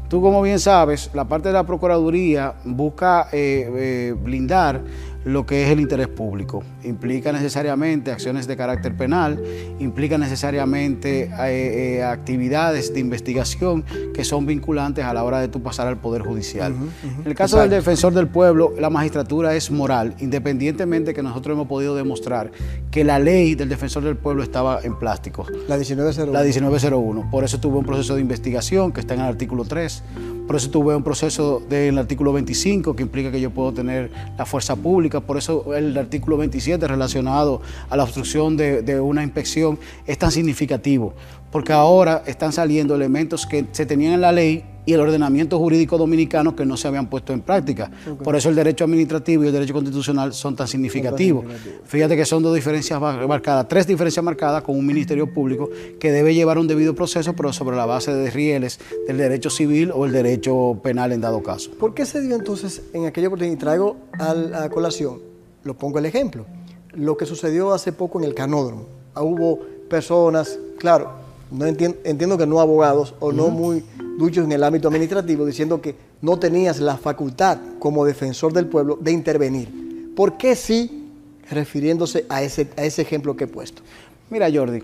Tú, 0.08 0.22
como 0.22 0.40
bien 0.40 0.60
sabes, 0.60 1.10
la 1.12 1.24
parte 1.24 1.48
de 1.48 1.54
la 1.54 1.66
Procuraduría 1.66 2.54
busca 2.64 3.26
eh, 3.32 3.68
eh, 3.76 4.14
blindar 4.16 4.82
lo 5.26 5.44
que 5.44 5.64
es 5.64 5.70
el 5.70 5.80
interés 5.80 6.06
público. 6.06 6.62
Implica 6.84 7.32
necesariamente 7.32 8.12
acciones 8.12 8.46
de 8.46 8.56
carácter 8.56 8.96
penal, 8.96 9.42
implica 9.80 10.16
necesariamente 10.18 11.24
eh, 11.24 11.96
eh, 11.96 12.04
actividades 12.04 12.94
de 12.94 13.00
investigación 13.00 13.84
que 14.14 14.24
son 14.24 14.46
vinculantes 14.46 15.04
a 15.04 15.12
la 15.12 15.24
hora 15.24 15.40
de 15.40 15.48
tú 15.48 15.60
pasar 15.62 15.88
al 15.88 15.98
Poder 15.98 16.22
Judicial. 16.22 16.74
En 17.02 17.26
el 17.26 17.34
caso 17.34 17.58
del 17.58 17.70
defensor 17.70 18.14
del 18.14 18.28
pueblo, 18.28 18.72
la 18.78 18.88
magistratura 18.88 19.56
es 19.56 19.72
moral, 19.72 20.14
independientemente 20.20 21.12
que 21.12 21.24
nosotros 21.24 21.54
hemos 21.54 21.66
podido 21.66 21.96
demostrar 21.96 22.52
que 22.92 23.02
la 23.02 23.18
ley 23.18 23.56
del 23.56 23.68
defensor 23.68 24.04
del 24.04 24.16
pueblo 24.16 24.44
estaba 24.44 24.80
en 24.84 24.96
plástico. 24.96 25.44
La 25.66 25.76
1901. 25.76 26.32
La 26.32 26.44
1901. 26.44 27.30
Por 27.32 27.42
eso 27.42 27.58
tuvo 27.58 27.80
un 27.80 27.84
proceso 27.84 28.14
de 28.14 28.20
investigación 28.20 28.92
que 28.92 29.00
está 29.00 29.14
en 29.14 29.20
el 29.20 29.26
artículo 29.26 29.64
3. 29.64 30.04
Por 30.46 30.54
eso 30.56 30.70
tuve 30.70 30.94
un 30.94 31.02
proceso 31.02 31.60
del 31.68 31.98
artículo 31.98 32.32
25 32.32 32.94
que 32.94 33.02
implica 33.02 33.32
que 33.32 33.40
yo 33.40 33.50
puedo 33.50 33.72
tener 33.72 34.10
la 34.38 34.46
fuerza 34.46 34.76
pública. 34.76 35.20
Por 35.20 35.36
eso 35.38 35.74
el 35.74 35.96
artículo 35.98 36.36
27 36.36 36.86
relacionado 36.86 37.60
a 37.90 37.96
la 37.96 38.04
obstrucción 38.04 38.56
de, 38.56 38.82
de 38.82 39.00
una 39.00 39.24
inspección 39.24 39.78
es 40.06 40.18
tan 40.18 40.30
significativo. 40.30 41.14
Porque 41.50 41.72
ahora 41.72 42.22
están 42.26 42.52
saliendo 42.52 42.94
elementos 42.94 43.44
que 43.44 43.66
se 43.72 43.86
tenían 43.86 44.12
en 44.14 44.20
la 44.20 44.30
ley 44.30 44.64
y 44.86 44.92
el 44.92 45.00
ordenamiento 45.00 45.58
jurídico 45.58 45.98
dominicano 45.98 46.54
que 46.54 46.64
no 46.64 46.76
se 46.76 46.88
habían 46.88 47.10
puesto 47.10 47.32
en 47.32 47.42
práctica. 47.42 47.90
Por 48.22 48.36
eso 48.36 48.48
el 48.48 48.54
derecho 48.54 48.84
administrativo 48.84 49.44
y 49.44 49.48
el 49.48 49.52
derecho 49.52 49.74
constitucional 49.74 50.32
son 50.32 50.54
tan 50.54 50.68
significativos. 50.68 51.44
Fíjate 51.84 52.16
que 52.16 52.24
son 52.24 52.42
dos 52.42 52.54
diferencias 52.54 53.00
marcadas, 53.00 53.66
tres 53.68 53.86
diferencias 53.86 54.24
marcadas 54.24 54.62
con 54.62 54.78
un 54.78 54.86
ministerio 54.86 55.32
público 55.32 55.68
que 55.98 56.12
debe 56.12 56.34
llevar 56.34 56.58
un 56.58 56.68
debido 56.68 56.94
proceso, 56.94 57.34
pero 57.34 57.52
sobre 57.52 57.76
la 57.76 57.84
base 57.84 58.14
de 58.14 58.30
rieles 58.30 58.78
del 59.08 59.18
derecho 59.18 59.50
civil 59.50 59.90
o 59.92 60.06
el 60.06 60.12
derecho 60.12 60.78
penal 60.82 61.12
en 61.12 61.20
dado 61.20 61.42
caso. 61.42 61.72
¿Por 61.72 61.92
qué 61.92 62.06
se 62.06 62.20
dio 62.20 62.36
entonces 62.36 62.82
en 62.92 63.06
aquella 63.06 63.26
oportunidad? 63.26 63.56
Y 63.56 63.58
traigo 63.58 63.96
a 64.18 64.34
la 64.34 64.70
colación, 64.70 65.20
lo 65.64 65.74
pongo 65.74 65.98
el 65.98 66.06
ejemplo, 66.06 66.46
lo 66.94 67.16
que 67.16 67.26
sucedió 67.26 67.72
hace 67.72 67.92
poco 67.92 68.20
en 68.20 68.24
el 68.24 68.34
canódromo. 68.34 68.86
Hubo 69.16 69.58
personas, 69.88 70.58
claro, 70.78 71.10
no 71.50 71.66
entiendo, 71.66 71.98
entiendo 72.04 72.38
que 72.38 72.46
no 72.46 72.60
abogados 72.60 73.14
o 73.18 73.32
no 73.32 73.48
muy 73.48 73.84
duchos 74.18 74.44
en 74.44 74.52
el 74.52 74.62
ámbito 74.64 74.88
administrativo 74.88 75.44
diciendo 75.44 75.80
que 75.80 75.94
no 76.22 76.38
tenías 76.38 76.80
la 76.80 76.96
facultad 76.96 77.58
como 77.78 78.04
defensor 78.04 78.52
del 78.52 78.66
pueblo 78.66 78.98
de 79.00 79.12
intervenir. 79.12 80.12
¿Por 80.14 80.36
qué 80.36 80.56
sí, 80.56 81.10
refiriéndose 81.50 82.26
a 82.28 82.42
ese, 82.42 82.68
a 82.76 82.84
ese 82.84 83.02
ejemplo 83.02 83.36
que 83.36 83.44
he 83.44 83.48
puesto? 83.48 83.82
Mira, 84.30 84.48
Jordi, 84.52 84.82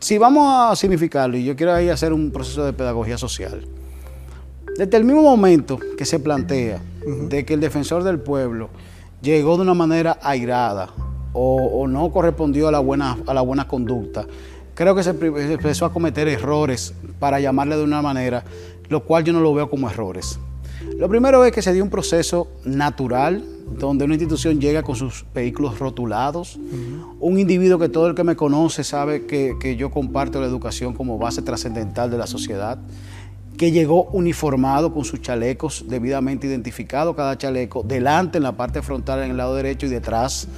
si 0.00 0.16
vamos 0.16 0.72
a 0.72 0.74
significarlo, 0.76 1.36
y 1.36 1.44
yo 1.44 1.54
quiero 1.54 1.74
ahí 1.74 1.88
hacer 1.88 2.12
un 2.12 2.30
proceso 2.30 2.64
de 2.64 2.72
pedagogía 2.72 3.18
social, 3.18 3.66
desde 4.76 4.96
el 4.96 5.04
mismo 5.04 5.22
momento 5.22 5.78
que 5.98 6.06
se 6.06 6.18
plantea 6.20 6.80
de 7.28 7.44
que 7.44 7.54
el 7.54 7.60
defensor 7.60 8.02
del 8.02 8.18
pueblo 8.18 8.70
llegó 9.20 9.56
de 9.56 9.62
una 9.62 9.74
manera 9.74 10.18
airada 10.22 10.88
o, 11.32 11.86
no 11.86 12.10
correspondió 12.10 12.68
a 12.68 12.72
la, 12.72 12.80
buena, 12.80 13.18
a 13.26 13.34
la 13.34 13.42
buena 13.42 13.68
conducta, 13.68 14.26
creo 14.80 14.94
que 14.94 15.02
se, 15.02 15.10
empezó 15.10 15.84
a 15.84 15.92
cometer 15.92 16.26
errores 16.26 16.94
para 17.18 17.38
llamarle 17.38 17.76
de 17.76 17.84
una 17.84 18.00
manera, 18.00 18.44
lo 18.88 19.04
cual 19.04 19.24
yo 19.24 19.34
no 19.34 19.40
lo 19.40 19.52
veo 19.52 19.68
como 19.68 19.90
errores. 19.90 20.38
Lo 20.96 21.06
primero 21.06 21.44
es 21.44 21.52
que 21.52 21.60
se 21.60 21.74
dio 21.74 21.84
un 21.84 21.90
proceso 21.90 22.48
natural 22.64 23.44
donde 23.78 24.06
una 24.06 24.14
institución 24.14 24.58
llega 24.58 24.82
con 24.82 24.96
sus 24.96 25.26
vehículos 25.34 25.78
rotulados, 25.78 26.58
un 27.20 27.38
individuo 27.38 27.78
que 27.78 27.90
todo 27.90 28.06
el 28.06 28.14
que 28.14 28.24
me 28.24 28.36
conoce 28.36 28.82
sabe 28.82 29.26
que, 29.26 29.56
que 29.60 29.76
yo 29.76 29.90
comparto 29.90 30.40
la 30.40 30.46
educación 30.46 30.94
como 30.94 31.18
base 31.18 31.42
trascendental 31.42 32.10
de 32.10 32.16
la 32.16 32.26
sociedad, 32.26 32.78
que 33.58 33.72
llegó 33.72 34.04
uniformado 34.04 34.94
con 34.94 35.04
sus 35.04 35.20
chalecos 35.20 35.84
debidamente 35.88 36.46
identificados, 36.46 37.14
cada 37.14 37.36
chaleco, 37.36 37.82
delante 37.82 38.38
en 38.38 38.44
la 38.44 38.52
parte 38.52 38.80
frontal, 38.80 39.22
en 39.24 39.32
el 39.32 39.36
lado 39.36 39.54
derecho 39.56 39.84
y 39.84 39.90
detrás. 39.90 40.48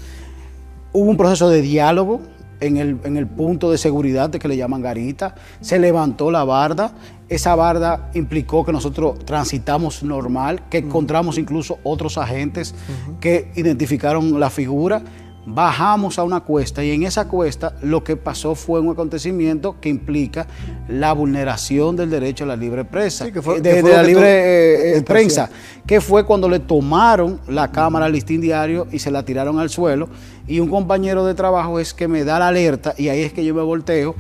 Hubo 0.93 1.11
un 1.11 1.17
proceso 1.17 1.49
de 1.49 1.61
diálogo 1.61 2.21
en 2.63 2.77
el, 2.77 2.99
en 3.05 3.17
el 3.17 3.27
punto 3.27 3.71
de 3.71 3.79
seguridad 3.79 4.31
de 4.31 4.39
que 4.39 4.49
le 4.49 4.57
llaman 4.57 4.81
garita, 4.81 5.35
se 5.61 5.79
levantó 5.79 6.31
la 6.31 6.45
barda, 6.45 6.93
esa 7.29 7.55
barda 7.55 8.11
implicó 8.15 8.65
que 8.65 8.73
nosotros 8.73 9.25
transitamos 9.25 10.03
normal, 10.03 10.69
que 10.69 10.79
encontramos 10.79 11.39
incluso 11.39 11.79
otros 11.83 12.19
agentes 12.19 12.75
que 13.21 13.51
identificaron 13.57 14.39
la 14.39 14.51
figura 14.51 15.03
bajamos 15.45 16.19
a 16.19 16.25
una 16.25 16.41
cuesta 16.41 16.85
y 16.85 16.93
en 16.93 17.03
esa 17.03 17.27
cuesta 17.27 17.75
lo 17.83 18.05
que 18.05 18.17
pasó 18.17 18.55
fue 18.55 18.81
un 18.81 18.91
acontecimiento 18.93 19.77
que 19.81 19.89
implica 19.89 20.47
la 20.89 21.13
vulneración 21.13 21.97
del 21.97 22.11
derecho 22.11 22.45
a 22.45 22.47
la 22.47 22.57
libre 22.57 22.85
prensa, 22.85 23.25
de, 23.25 23.83
la 23.83 24.03
libre 24.03 24.27
eh, 24.27 24.99
eh, 24.99 25.03
prensa, 25.03 25.51
que 25.87 26.01
fue 26.01 26.25
cuando 26.25 26.49
le 26.49 26.61
tomaron 26.61 27.41
la 27.49 27.73
cámara 27.73 28.07
al 28.07 28.13
listín 28.13 28.41
diario 28.41 28.87
y 28.93 29.01
se 29.01 29.11
la 29.11 29.25
tiraron 29.25 29.59
al 29.59 29.69
suelo 29.69 30.09
y 30.47 30.61
un 30.61 30.69
compañero 30.69 31.25
de 31.25 31.35
trabajo 31.35 31.81
es 31.81 31.93
que 31.93 32.07
me 32.07 32.25
da 32.25 32.39
la 32.39 32.49
alerta 32.49 32.95
y 32.97 33.09
ahí 33.09 33.23
es 33.23 33.33
que 33.33 33.45
yo 33.45 33.55
me 33.55 33.63
volteo. 33.63 34.15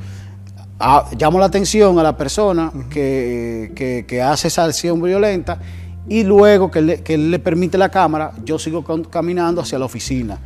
llamo 1.16 1.38
la 1.38 1.46
atención 1.46 1.98
a 2.00 2.02
la 2.02 2.16
persona 2.16 2.72
que, 2.90 4.04
que 4.08 4.22
hace 4.22 4.48
esa 4.48 4.64
acción 4.64 5.00
violenta 5.00 5.60
y 6.08 6.24
luego 6.24 6.70
que, 6.70 6.82
le, 6.82 7.02
él 7.06 7.30
le 7.30 7.38
permite 7.38 7.78
la 7.78 7.88
cámara, 7.88 8.32
yo 8.44 8.58
sigo 8.58 8.84
caminando 9.08 9.60
hacia 9.60 9.78
la 9.78 9.84
oficina. 9.84 10.38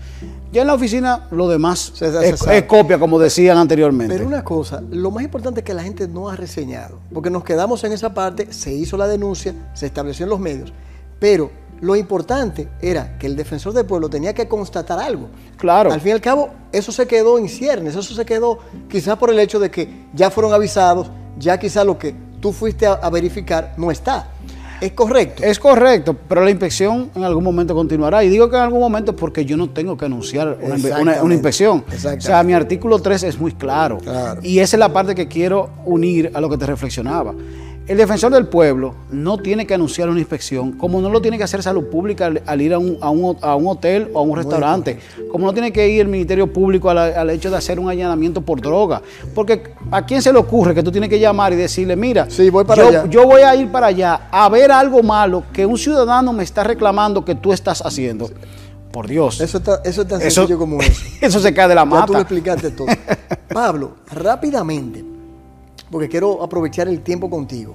Ya 0.53 0.63
en 0.63 0.69
la 0.69 0.75
oficina 0.75 1.27
lo 1.31 1.49
demás 1.49 1.93
es, 2.01 2.63
copia, 2.65 2.99
como 2.99 3.19
decían 3.19 3.59
anteriormente. 3.59 4.15
Pero 4.15 4.27
una 4.27 4.45
cosa, 4.45 4.83
lo 4.91 5.11
más 5.11 5.25
importante 5.25 5.61
es 5.61 5.65
que 5.65 5.75
la 5.75 5.83
gente 5.83 6.07
no 6.09 6.29
ha 6.29 6.37
reseñado, 6.37 7.01
porque 7.13 7.31
nos 7.31 7.45
quedamos 7.45 7.83
en 7.85 7.93
esa 7.93 8.15
parte, 8.15 8.53
se 8.53 8.73
hizo 8.73 8.97
la 8.97 9.07
denuncia, 9.07 9.55
se 9.75 9.87
estableció 9.87 10.25
en 10.25 10.31
los 10.31 10.41
medios, 10.41 10.73
pero 11.19 11.51
lo 11.81 11.97
importante 11.97 12.69
era 12.81 13.19
que 13.19 13.27
el 13.27 13.37
defensor 13.37 13.73
del 13.73 13.85
pueblo 13.85 14.09
tenía 14.09 14.35
que 14.35 14.49
constatar 14.49 14.99
algo. 14.99 15.29
Claro. 15.57 15.93
Al 15.93 16.01
fin 16.01 16.11
y 16.11 16.13
al 16.13 16.21
cabo, 16.21 16.51
eso 16.73 16.93
se 16.93 17.07
quedó 17.07 17.39
en 17.39 17.49
ciernes, 17.49 17.97
eso 17.97 18.15
se 18.15 18.25
quedó 18.25 18.59
quizás 18.89 19.19
por 19.19 19.31
el 19.31 19.39
hecho 19.39 19.59
de 19.59 19.71
que 19.71 20.07
ya 20.15 20.31
fueron 20.31 20.55
avisados, 20.55 21.11
ya 21.39 21.59
quizás 21.59 21.85
lo 21.85 21.99
que 21.99 22.15
tú 22.41 22.53
fuiste 22.53 22.87
a 22.87 23.11
verificar 23.11 23.75
no 23.77 23.91
está. 23.91 24.31
Es 24.81 24.93
correcto. 24.93 25.43
Es 25.43 25.59
correcto, 25.59 26.17
pero 26.29 26.45
la 26.45 26.51
inspección 26.51 27.11
en 27.15 27.25
algún 27.25 27.45
momento 27.45 27.75
continuará. 27.75 28.23
Y 28.25 28.29
digo 28.29 28.49
que 28.51 28.57
en 28.57 28.63
algún 28.63 28.81
momento 28.81 29.17
porque 29.17 29.45
yo 29.45 29.57
no 29.57 29.71
tengo 29.71 29.97
que 29.97 30.05
anunciar 30.05 30.59
una, 30.61 31.35
inspección. 31.35 31.85
O 31.89 32.21
sea, 32.21 32.43
mi 32.43 32.53
artículo 32.53 32.99
3 32.99 33.23
es 33.25 33.39
muy 33.39 33.53
claro. 33.53 33.99
Y 34.43 34.59
esa 34.59 34.77
es 34.77 34.81
la 34.81 34.93
parte 34.93 35.15
que 35.15 35.29
quiero 35.29 35.71
unir 35.85 36.31
a 36.35 36.41
lo 36.41 36.49
que 36.49 36.59
te 36.59 36.67
reflexionaba. 36.67 37.35
El 37.89 37.99
defensor 37.99 38.33
del 38.33 38.49
pueblo 38.49 38.97
no 39.13 39.39
tiene 39.39 39.65
que 39.65 39.73
anunciar 39.73 40.09
una 40.09 40.19
inspección, 40.19 40.73
como 40.73 41.01
no 41.01 41.09
lo 41.09 41.21
tiene 41.21 41.39
que 41.39 41.45
hacer 41.45 41.63
salud 41.63 41.85
pública 41.85 42.33
al, 42.45 42.61
ir 42.61 42.75
a 42.75 42.79
un, 42.81 42.99
hotel 43.01 44.11
o 44.13 44.19
a 44.19 44.23
un 44.23 44.37
restaurante, 44.37 44.99
como 45.31 45.47
no 45.47 45.53
tiene 45.53 45.73
que 45.73 45.89
ir 45.89 46.01
el 46.01 46.09
Ministerio 46.09 46.53
Público 46.53 46.91
al, 46.91 47.31
hecho 47.31 47.49
de 47.49 47.57
hacer 47.57 47.79
un 47.79 47.89
allanamiento 47.89 48.41
por 48.41 48.61
droga. 48.61 49.03
Porque 49.37 49.63
¿a 49.93 50.05
quién 50.05 50.21
se 50.21 50.33
le 50.33 50.39
ocurre 50.41 50.75
que 50.75 50.83
tú 50.83 50.91
tienes 50.91 51.09
que 51.09 51.21
llamar 51.21 51.53
y 51.53 51.57
decirle, 51.57 51.95
mira, 51.95 52.27
voy 52.51 52.65
para 52.65 52.83
yo, 52.83 52.89
allá. 52.89 53.07
yo 53.09 53.25
voy 53.25 53.43
a 53.43 53.55
ir 53.55 53.71
para 53.71 53.87
allá 53.87 54.23
a 54.33 54.49
ver 54.49 54.73
algo 54.73 55.05
malo 55.05 55.45
que 55.53 55.65
un 55.65 55.79
ciudadano 55.79 56.33
me 56.33 56.43
está 56.43 56.65
reclamando 56.65 57.25
que 57.25 57.37
tú 57.37 57.53
estás 57.53 57.83
haciendo? 57.87 58.29
Por 58.91 59.07
Dios. 59.07 59.41
Eso, 59.41 59.63
eso 59.85 60.03
es 60.03 60.09
tan 60.09 60.21
sencillo 60.21 60.59
como 60.59 60.81
eso. 60.83 61.03
eso 61.21 61.39
se 61.39 61.55
cae 61.55 61.69
de 61.69 61.77
la 61.77 61.85
mata. 61.85 62.07
tú 62.07 62.15
lo 62.15 62.19
explicaste 62.19 62.73
todo. 62.73 62.89
Pablo, 63.49 63.93
rápidamente 64.11 65.16
porque 65.91 66.09
quiero 66.09 66.43
aprovechar 66.43 66.89
el 66.89 67.03
tiempo 67.03 67.31
contigo. 67.31 67.75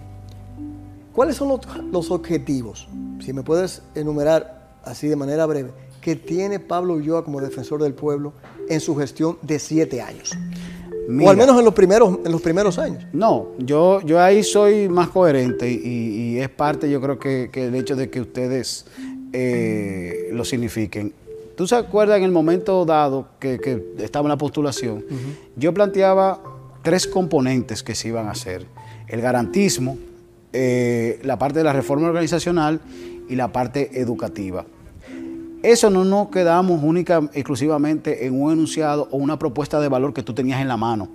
¿Cuáles 1.13 1.35
son 1.35 1.59
los, 1.91 2.11
objetivos, 2.11 2.87
si 3.19 3.33
me 3.33 3.43
puedes 3.43 3.81
enumerar 3.95 4.77
así 4.83 5.07
de 5.07 5.15
manera 5.15 5.45
breve, 5.45 5.71
que 5.99 6.15
tiene 6.15 6.59
Pablo 6.59 6.93
Ulloa 6.93 7.23
como 7.23 7.41
defensor 7.41 7.83
del 7.83 7.93
pueblo 7.93 8.33
en 8.69 8.79
su 8.79 8.95
gestión 8.95 9.37
de 9.41 9.59
siete 9.59 10.01
años? 10.01 10.35
o 11.09 11.29
al 11.29 11.35
menos 11.35 11.57
en 11.57 11.65
los 11.65 11.73
primeros, 11.73 12.19
en 12.23 12.31
los 12.31 12.41
primeros 12.41 12.79
años. 12.79 13.05
No, 13.11 13.47
yo, 13.57 14.01
yo 14.01 14.21
ahí 14.21 14.43
soy 14.43 14.87
más 14.87 15.09
coherente 15.09 15.69
y, 15.69 16.37
es 16.39 16.49
parte, 16.49 16.89
yo 16.89 17.01
creo 17.01 17.19
que, 17.19 17.49
el 17.53 17.75
hecho 17.75 17.95
de 17.95 18.09
que 18.09 18.21
ustedes 18.21 18.85
eh, 19.33 20.29
lo 20.31 20.45
signifiquen. 20.45 21.13
¿Tú 21.55 21.67
se 21.67 21.75
acuerdas 21.75 22.17
en 22.17 22.23
el 22.23 22.31
momento 22.31 22.85
dado 22.85 23.27
que, 23.39 23.59
estaba 23.99 24.25
en 24.25 24.29
la 24.29 24.37
postulación? 24.37 25.03
Yo 25.57 25.73
planteaba 25.73 26.41
tres 26.81 27.07
componentes 27.07 27.83
que 27.83 27.95
se 27.95 28.09
iban 28.09 28.27
a 28.27 28.31
hacer. 28.31 28.65
El 29.07 29.21
garantismo, 29.21 29.97
eh, 30.53 31.19
la 31.23 31.37
parte 31.37 31.59
de 31.59 31.65
la 31.65 31.73
reforma 31.73 32.07
organizacional 32.07 32.81
y 33.29 33.35
la 33.35 33.51
parte 33.51 33.99
educativa. 34.01 34.65
Eso 35.63 35.89
no 35.89 36.03
nos 36.03 36.29
quedamos 36.29 36.81
única, 36.83 37.21
exclusivamente 37.33 38.25
en 38.25 38.41
un 38.41 38.51
enunciado 38.51 39.07
o 39.11 39.17
una 39.17 39.37
propuesta 39.37 39.79
de 39.79 39.87
valor 39.87 40.13
que 40.13 40.23
tú 40.23 40.33
tenías 40.33 40.59
en 40.59 40.67
la 40.67 40.77
mano. 40.77 41.09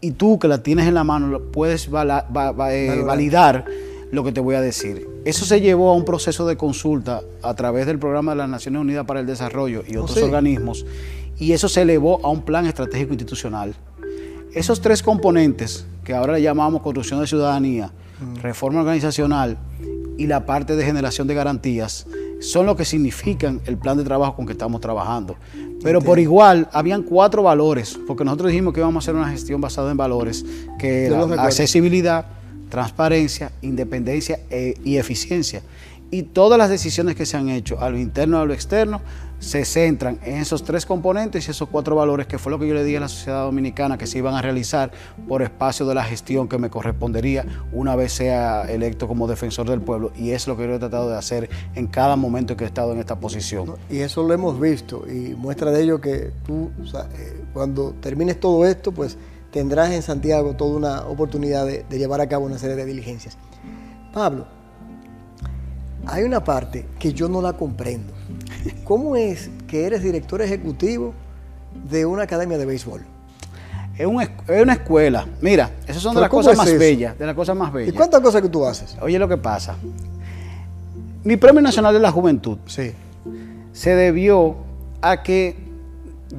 Y 0.00 0.12
tú 0.12 0.38
que 0.38 0.48
la 0.48 0.62
tienes 0.62 0.86
en 0.86 0.94
la 0.94 1.02
mano 1.02 1.40
puedes 1.40 1.88
eh, 1.88 3.02
validar 3.04 3.64
lo 4.12 4.22
que 4.22 4.32
te 4.32 4.40
voy 4.40 4.54
a 4.54 4.60
decir. 4.60 5.08
Eso 5.24 5.44
se 5.44 5.60
llevó 5.60 5.90
a 5.90 5.94
un 5.94 6.04
proceso 6.04 6.46
de 6.46 6.56
consulta 6.56 7.22
a 7.42 7.54
través 7.54 7.86
del 7.86 7.98
programa 7.98 8.32
de 8.32 8.38
las 8.38 8.48
Naciones 8.48 8.80
Unidas 8.80 9.06
para 9.06 9.20
el 9.20 9.26
Desarrollo 9.26 9.82
y 9.86 9.96
oh, 9.96 10.04
otros 10.04 10.22
organismos, 10.22 10.86
y 11.38 11.52
eso 11.52 11.68
se 11.68 11.82
elevó 11.82 12.24
a 12.24 12.30
un 12.30 12.42
plan 12.42 12.66
estratégico 12.66 13.12
institucional. 13.12 13.74
Esos 14.54 14.80
tres 14.80 15.02
componentes 15.02 15.84
que 16.04 16.14
ahora 16.14 16.34
le 16.34 16.42
llamamos 16.42 16.80
construcción 16.80 17.20
de 17.20 17.26
ciudadanía, 17.26 17.90
reforma 18.40 18.80
organizacional 18.80 19.58
y 20.16 20.28
la 20.28 20.46
parte 20.46 20.76
de 20.76 20.84
generación 20.84 21.26
de 21.26 21.34
garantías, 21.34 22.06
son 22.40 22.66
lo 22.66 22.76
que 22.76 22.84
significan 22.84 23.60
el 23.66 23.76
plan 23.76 23.96
de 23.96 24.04
trabajo 24.04 24.36
con 24.36 24.46
que 24.46 24.52
estamos 24.52 24.80
trabajando. 24.80 25.36
Pero 25.82 26.00
por 26.00 26.20
igual, 26.20 26.68
habían 26.72 27.02
cuatro 27.02 27.42
valores, 27.42 27.98
porque 28.06 28.24
nosotros 28.24 28.50
dijimos 28.50 28.72
que 28.74 28.80
íbamos 28.80 29.02
a 29.02 29.04
hacer 29.04 29.16
una 29.16 29.28
gestión 29.28 29.60
basada 29.60 29.90
en 29.90 29.96
valores, 29.96 30.44
que 30.78 31.12
accesibilidad, 31.38 32.26
transparencia, 32.68 33.50
independencia 33.60 34.38
e, 34.50 34.74
y 34.84 34.98
eficiencia. 34.98 35.62
Y 36.10 36.22
todas 36.22 36.58
las 36.58 36.70
decisiones 36.70 37.16
que 37.16 37.26
se 37.26 37.36
han 37.36 37.48
hecho 37.48 37.80
a 37.80 37.90
lo 37.90 37.98
interno 37.98 38.38
y 38.38 38.42
a 38.42 38.44
lo 38.44 38.54
externo 38.54 39.00
se 39.38 39.64
centran 39.64 40.18
en 40.24 40.38
esos 40.38 40.64
tres 40.64 40.86
componentes 40.86 41.46
y 41.46 41.50
esos 41.50 41.68
cuatro 41.68 41.96
valores, 41.96 42.26
que 42.26 42.38
fue 42.38 42.50
lo 42.50 42.58
que 42.58 42.66
yo 42.66 42.74
le 42.74 42.84
dije 42.84 42.96
a 42.96 43.00
la 43.00 43.08
sociedad 43.08 43.44
dominicana 43.44 43.98
que 43.98 44.06
se 44.06 44.18
iban 44.18 44.34
a 44.34 44.42
realizar 44.42 44.90
por 45.28 45.42
espacio 45.42 45.86
de 45.86 45.94
la 45.94 46.04
gestión 46.04 46.48
que 46.48 46.58
me 46.58 46.70
correspondería 46.70 47.44
una 47.72 47.94
vez 47.96 48.12
sea 48.12 48.62
electo 48.62 49.06
como 49.06 49.26
defensor 49.26 49.68
del 49.68 49.80
pueblo. 49.80 50.12
Y 50.16 50.30
es 50.30 50.46
lo 50.46 50.56
que 50.56 50.66
yo 50.66 50.74
he 50.74 50.78
tratado 50.78 51.10
de 51.10 51.16
hacer 51.16 51.50
en 51.74 51.86
cada 51.86 52.16
momento 52.16 52.56
que 52.56 52.64
he 52.64 52.66
estado 52.66 52.92
en 52.92 53.00
esta 53.00 53.18
posición. 53.20 53.74
Y 53.90 53.98
eso 53.98 54.22
lo 54.22 54.32
hemos 54.32 54.58
visto 54.58 55.04
y 55.06 55.34
muestra 55.34 55.70
de 55.70 55.82
ello 55.82 56.00
que 56.00 56.32
tú, 56.46 56.70
eh, 57.14 57.44
cuando 57.52 57.92
termines 58.00 58.40
todo 58.40 58.64
esto, 58.64 58.92
pues 58.92 59.18
tendrás 59.50 59.90
en 59.92 60.02
Santiago 60.02 60.54
toda 60.54 60.76
una 60.76 61.06
oportunidad 61.06 61.66
de, 61.66 61.84
de 61.88 61.98
llevar 61.98 62.20
a 62.20 62.28
cabo 62.28 62.46
una 62.46 62.58
serie 62.58 62.76
de 62.76 62.84
diligencias. 62.86 63.36
Pablo, 64.12 64.46
hay 66.06 66.24
una 66.24 66.42
parte 66.42 66.86
que 66.98 67.12
yo 67.12 67.28
no 67.28 67.42
la 67.42 67.54
comprendo. 67.54 68.13
¿Cómo 68.84 69.16
es 69.16 69.50
que 69.66 69.86
eres 69.86 70.02
director 70.02 70.40
ejecutivo 70.42 71.14
de 71.90 72.06
una 72.06 72.22
academia 72.22 72.58
de 72.58 72.66
béisbol? 72.66 73.02
Es, 73.96 74.06
una 74.06 74.72
escuela. 74.72 75.26
Mira, 75.40 75.70
esas 75.86 76.02
son 76.02 76.14
de 76.14 76.20
las 76.20 76.30
cosas 76.30 76.56
más 76.56 76.78
bellas, 76.78 77.16
de 77.16 77.26
las 77.26 77.34
cosas 77.34 77.56
más 77.56 77.72
bellas. 77.72 77.94
¿Y 77.94 77.96
cuántas 77.96 78.20
cosas 78.20 78.42
que 78.42 78.48
tú 78.48 78.64
haces? 78.66 78.96
Oye 79.00 79.18
lo 79.18 79.28
que 79.28 79.36
pasa. 79.36 79.76
Mi 81.22 81.36
Premio 81.36 81.62
Nacional 81.62 81.94
de 81.94 82.00
la 82.00 82.10
Juventud 82.10 82.58
sí. 82.66 82.92
se 83.72 83.94
debió 83.94 84.56
a 85.00 85.22
que 85.22 85.56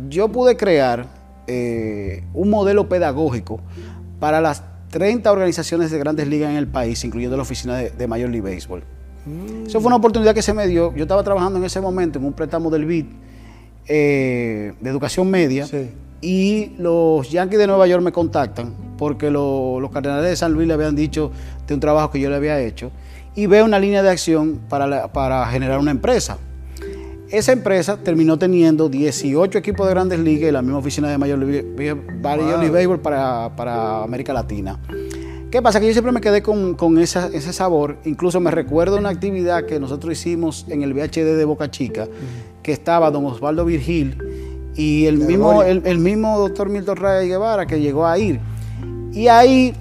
yo 0.09 0.27
pude 0.27 0.57
crear 0.57 1.07
eh, 1.47 2.23
un 2.33 2.49
modelo 2.49 2.89
pedagógico 2.89 3.61
para 4.19 4.41
las 4.41 4.63
30 4.89 5.31
organizaciones 5.31 5.91
de 5.91 5.97
grandes 5.97 6.27
ligas 6.27 6.49
en 6.49 6.57
el 6.57 6.67
país, 6.67 7.03
incluyendo 7.03 7.37
la 7.37 7.43
oficina 7.43 7.77
de, 7.77 7.89
de 7.89 8.07
Major 8.07 8.29
League 8.29 8.53
Baseball. 8.53 8.83
Eso 9.65 9.79
fue 9.81 9.87
una 9.87 9.95
oportunidad 9.97 10.33
que 10.35 10.41
se 10.41 10.53
me 10.53 10.67
dio. 10.67 10.93
Yo 10.95 11.03
estaba 11.03 11.23
trabajando 11.23 11.57
en 11.59 11.65
ese 11.65 11.81
momento 11.81 12.19
en 12.19 12.25
un 12.25 12.33
préstamo 12.33 12.69
del 12.69 12.85
BID 12.85 13.05
eh, 13.87 14.73
de 14.79 14.89
educación 14.89 15.29
media 15.29 15.65
Sí. 15.67 15.89
y 16.21 16.71
los 16.79 17.29
Yankees 17.29 17.59
de 17.59 17.67
Nueva 17.67 17.85
York 17.87 18.03
me 18.03 18.11
contactan 18.11 18.73
porque 18.97 19.29
lo- 19.29 19.79
los 19.79 19.91
Cardenales 19.91 20.29
de 20.29 20.35
San 20.35 20.53
Luis 20.53 20.67
le 20.67 20.73
habían 20.73 20.95
dicho 20.95 21.31
de 21.67 21.73
un 21.73 21.79
trabajo 21.79 22.11
que 22.11 22.19
yo 22.19 22.29
le 22.29 22.35
había 22.35 22.59
hecho 22.59 22.91
y 23.35 23.45
veo 23.47 23.65
una 23.65 23.77
línea 23.79 24.01
de 24.01 24.09
acción 24.09 24.59
para, 24.69 24.87
la- 24.87 25.11
para 25.11 25.45
generar 25.47 25.79
una 25.79 25.91
empresa. 25.91 26.37
Esa 27.29 27.51
empresa 27.51 27.97
terminó 27.97 28.37
teniendo 28.39 28.87
18 28.87 29.57
equipos 29.57 29.87
de 29.87 29.93
grandes 29.93 30.19
ligas 30.19 30.49
y 30.49 30.51
la 30.51 30.61
misma 30.61 30.77
oficina 30.77 31.09
de 31.09 31.17
Major 31.17 31.37
League. 31.39 31.73
Baseball 32.71 32.99
para, 32.99 33.55
para 33.55 34.03
América 34.03 34.31
Latina. 34.31 34.79
¿Qué 35.51 35.61
pasa? 35.61 35.79
Que 35.79 35.87
yo 35.87 35.93
siempre 35.93 36.11
me 36.11 36.21
quedé 36.21 36.41
con, 36.41 36.75
con 36.75 36.97
esa- 36.97 37.27
ese 37.27 37.53
sabor. 37.53 37.97
Incluso 38.05 38.39
me 38.39 38.51
recuerdo 38.51 38.97
una 38.97 39.09
actividad 39.09 39.65
que 39.65 39.79
nosotros 39.79 40.13
hicimos 40.13 40.65
en 40.69 40.81
el 40.83 40.93
VHD 40.93 41.35
de 41.37 41.45
Boca 41.45 41.71
Chica, 41.71 42.07
que 42.61 42.71
estaba 42.73 43.09
don 43.11 43.25
Osvaldo 43.25 43.63
Virgil 43.63 44.17
y 44.75 45.05
el 45.05 45.17
mismo, 45.19 45.63
el, 45.63 45.81
el 45.85 45.99
mismo 45.99 46.37
doctor 46.39 46.67
Milton 46.69 46.97
Ray 46.97 47.29
Guevara 47.29 47.65
que 47.65 47.79
llegó 47.79 48.05
a 48.05 48.17
ir. 48.17 48.39
Y 49.13 49.27
ahí 49.29 49.73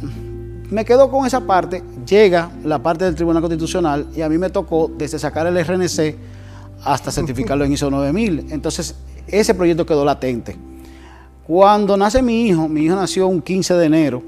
me 0.70 0.84
quedo 0.84 1.10
con 1.10 1.26
esa 1.26 1.40
parte, 1.40 1.82
llega 2.06 2.50
la 2.62 2.80
parte 2.80 3.04
del 3.04 3.16
Tribunal 3.16 3.42
Constitucional 3.42 4.06
y 4.14 4.20
a 4.20 4.28
mí 4.28 4.38
me 4.38 4.50
tocó 4.50 4.88
desde 4.96 5.18
sacar 5.18 5.46
el 5.48 5.58
RNC 5.64 6.14
hasta 6.84 7.10
certificarlo 7.10 7.64
en 7.64 7.72
ISO 7.72 7.90
9000. 7.90 8.46
Entonces, 8.50 8.94
ese 9.26 9.54
proyecto 9.54 9.84
quedó 9.86 10.04
latente. 10.04 10.56
Cuando 11.46 11.96
nace 11.96 12.22
mi 12.22 12.46
hijo, 12.46 12.68
mi 12.68 12.82
hijo 12.84 12.94
nació 12.94 13.26
un 13.26 13.42
15 13.42 13.74
de 13.74 13.86
enero, 13.86 14.22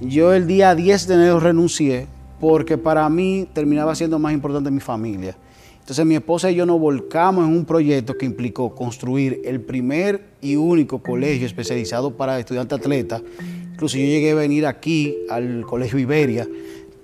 yo 0.00 0.32
el 0.32 0.46
día 0.46 0.74
10 0.74 1.06
de 1.06 1.14
enero 1.14 1.40
renuncié 1.40 2.06
porque 2.40 2.78
para 2.78 3.08
mí 3.08 3.46
terminaba 3.52 3.94
siendo 3.94 4.18
más 4.18 4.32
importante 4.32 4.70
mi 4.70 4.80
familia. 4.80 5.36
Entonces 5.80 6.06
mi 6.06 6.14
esposa 6.14 6.50
y 6.50 6.54
yo 6.54 6.66
nos 6.66 6.78
volcamos 6.78 7.46
en 7.46 7.52
un 7.52 7.64
proyecto 7.64 8.16
que 8.16 8.24
implicó 8.24 8.74
construir 8.74 9.42
el 9.44 9.60
primer 9.60 10.22
y 10.40 10.56
único 10.56 11.02
colegio 11.02 11.46
especializado 11.46 12.16
para 12.16 12.38
estudiantes 12.38 12.78
atletas. 12.78 13.22
Incluso 13.72 13.98
yo 13.98 14.04
llegué 14.04 14.30
a 14.30 14.34
venir 14.36 14.66
aquí 14.66 15.16
al 15.28 15.62
Colegio 15.66 15.98
Iberia, 15.98 16.46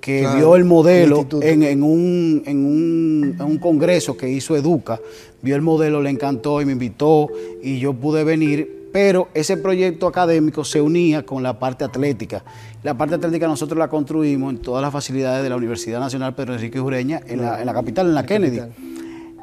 que 0.01 0.21
Claro, 0.21 0.37
vio 0.37 0.57
el 0.57 0.65
modelo 0.65 1.27
en 1.43 1.83
un, 1.83 2.43
en, 2.47 2.65
un, 2.65 3.37
en 3.39 3.45
un 3.45 3.59
congreso 3.59 4.17
que 4.17 4.29
hizo 4.29 4.55
Educa, 4.57 5.01
vio 5.43 5.57
el 5.57 5.63
modelo, 5.63 6.01
le 6.01 6.11
encantó 6.11 6.63
y 6.63 6.65
me 6.65 6.73
invitó 6.73 7.29
y 7.63 7.79
yo 7.81 7.93
pude 7.93 8.23
venir, 8.23 8.76
pero 8.97 9.29
ese 9.35 9.59
proyecto 9.59 10.07
académico 10.07 10.65
se 10.65 10.81
unía 10.81 11.27
con 11.27 11.43
la 11.43 11.59
parte 11.59 11.85
atlética. 11.85 12.43
La 12.83 12.97
parte 12.97 13.17
atlética 13.17 13.47
nosotros 13.47 13.79
la 13.79 13.89
construimos 13.89 14.55
en 14.55 14.59
todas 14.59 14.81
las 14.81 14.91
facilidades 14.91 15.43
de 15.43 15.51
la 15.51 15.57
Universidad 15.57 16.01
Nacional 16.01 16.35
Pedro 16.35 16.55
Enrique 16.55 16.81
Ureña, 16.81 17.21
en 17.27 17.43
la, 17.43 17.61
en 17.61 17.67
la 17.67 17.75
capital, 17.75 18.07
en 18.07 18.15
la 18.15 18.25
Kennedy. 18.25 18.63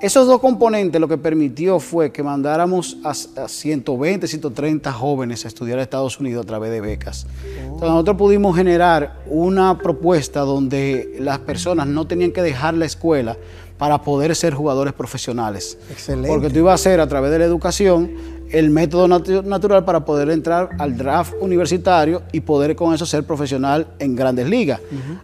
Esos 0.01 0.25
dos 0.25 0.39
componentes 0.41 0.99
lo 0.99 1.07
que 1.07 1.19
permitió 1.19 1.79
fue 1.79 2.11
que 2.11 2.23
mandáramos 2.23 2.97
a, 3.03 3.11
a 3.11 3.47
120, 3.47 4.27
130 4.27 4.91
jóvenes 4.91 5.45
a 5.45 5.49
estudiar 5.49 5.77
a 5.77 5.83
Estados 5.83 6.19
Unidos 6.19 6.45
a 6.45 6.47
través 6.47 6.71
de 6.71 6.81
becas. 6.81 7.27
Entonces 7.45 7.89
nosotros 7.89 8.17
pudimos 8.17 8.55
generar 8.55 9.21
una 9.27 9.77
propuesta 9.77 10.39
donde 10.39 11.15
las 11.19 11.37
personas 11.37 11.85
no 11.85 12.07
tenían 12.07 12.31
que 12.31 12.41
dejar 12.41 12.73
la 12.73 12.85
escuela 12.85 13.37
para 13.77 14.01
poder 14.01 14.35
ser 14.35 14.53
jugadores 14.53 14.93
profesionales. 14.93 15.77
Excelente. 15.91 16.27
Porque 16.27 16.49
tú 16.49 16.59
ibas 16.59 16.71
a 16.71 16.75
hacer 16.75 16.99
a 16.99 17.07
través 17.07 17.31
de 17.31 17.39
la 17.39 17.45
educación 17.45 18.11
el 18.53 18.69
método 18.69 19.07
natu- 19.07 19.43
natural 19.43 19.83
para 19.83 20.05
poder 20.05 20.29
entrar 20.29 20.69
al 20.79 20.95
draft 20.95 21.33
universitario 21.41 22.21
y 22.31 22.39
poder 22.39 22.75
con 22.75 22.93
eso 22.93 23.05
ser 23.05 23.25
profesional 23.25 23.87
en 23.99 24.15
grandes 24.15 24.47
ligas. 24.47 24.79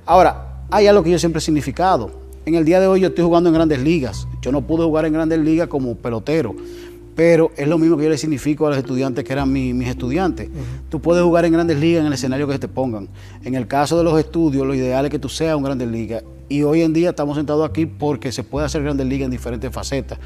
Ahora, 0.05 0.63
hay 0.71 0.87
algo 0.87 1.01
que 1.03 1.11
yo 1.11 1.19
siempre 1.19 1.37
he 1.39 1.41
significado. 1.41 2.11
En 2.45 2.55
el 2.55 2.65
día 2.65 2.79
de 2.79 2.87
hoy 2.87 3.01
yo 3.01 3.07
estoy 3.09 3.23
jugando 3.23 3.49
en 3.49 3.53
grandes 3.55 3.79
ligas. 3.81 4.27
Yo 4.41 4.51
no 4.51 4.61
pude 4.61 4.83
jugar 4.83 5.05
en 5.05 5.13
grandes 5.13 5.39
ligas 5.39 5.67
como 5.67 5.95
pelotero, 5.95 6.55
pero 7.15 7.51
es 7.57 7.67
lo 7.67 7.77
mismo 7.77 7.97
que 7.97 8.03
yo 8.05 8.09
le 8.09 8.17
significo 8.17 8.65
a 8.65 8.69
los 8.69 8.77
estudiantes 8.79 9.23
que 9.23 9.33
eran 9.33 9.51
mi- 9.51 9.73
mis 9.73 9.89
estudiantes. 9.89 10.49
Tú 10.89 10.99
puedes 10.99 11.23
jugar 11.23 11.45
en 11.45 11.53
grandes 11.53 11.77
ligas 11.79 12.01
en 12.01 12.07
el 12.07 12.13
escenario 12.13 12.47
que 12.47 12.57
te 12.57 12.67
pongan. 12.67 13.07
En 13.43 13.55
el 13.55 13.67
caso 13.67 13.97
de 13.97 14.03
los 14.03 14.17
estudios, 14.19 14.65
lo 14.65 14.73
ideal 14.73 15.05
es 15.05 15.11
que 15.11 15.19
tú 15.19 15.29
seas 15.29 15.55
un 15.55 15.63
grandes 15.63 15.87
ligas. 15.89 16.23
Y 16.51 16.63
hoy 16.63 16.81
en 16.81 16.93
día 16.93 17.09
estamos 17.11 17.37
sentados 17.37 17.69
aquí 17.69 17.85
porque 17.85 18.31
se 18.31 18.43
puede 18.43 18.65
hacer 18.65 18.81
grandes 18.81 19.05
ligas 19.05 19.25
en 19.25 19.31
diferentes 19.31 19.71
facetas. 19.71 20.17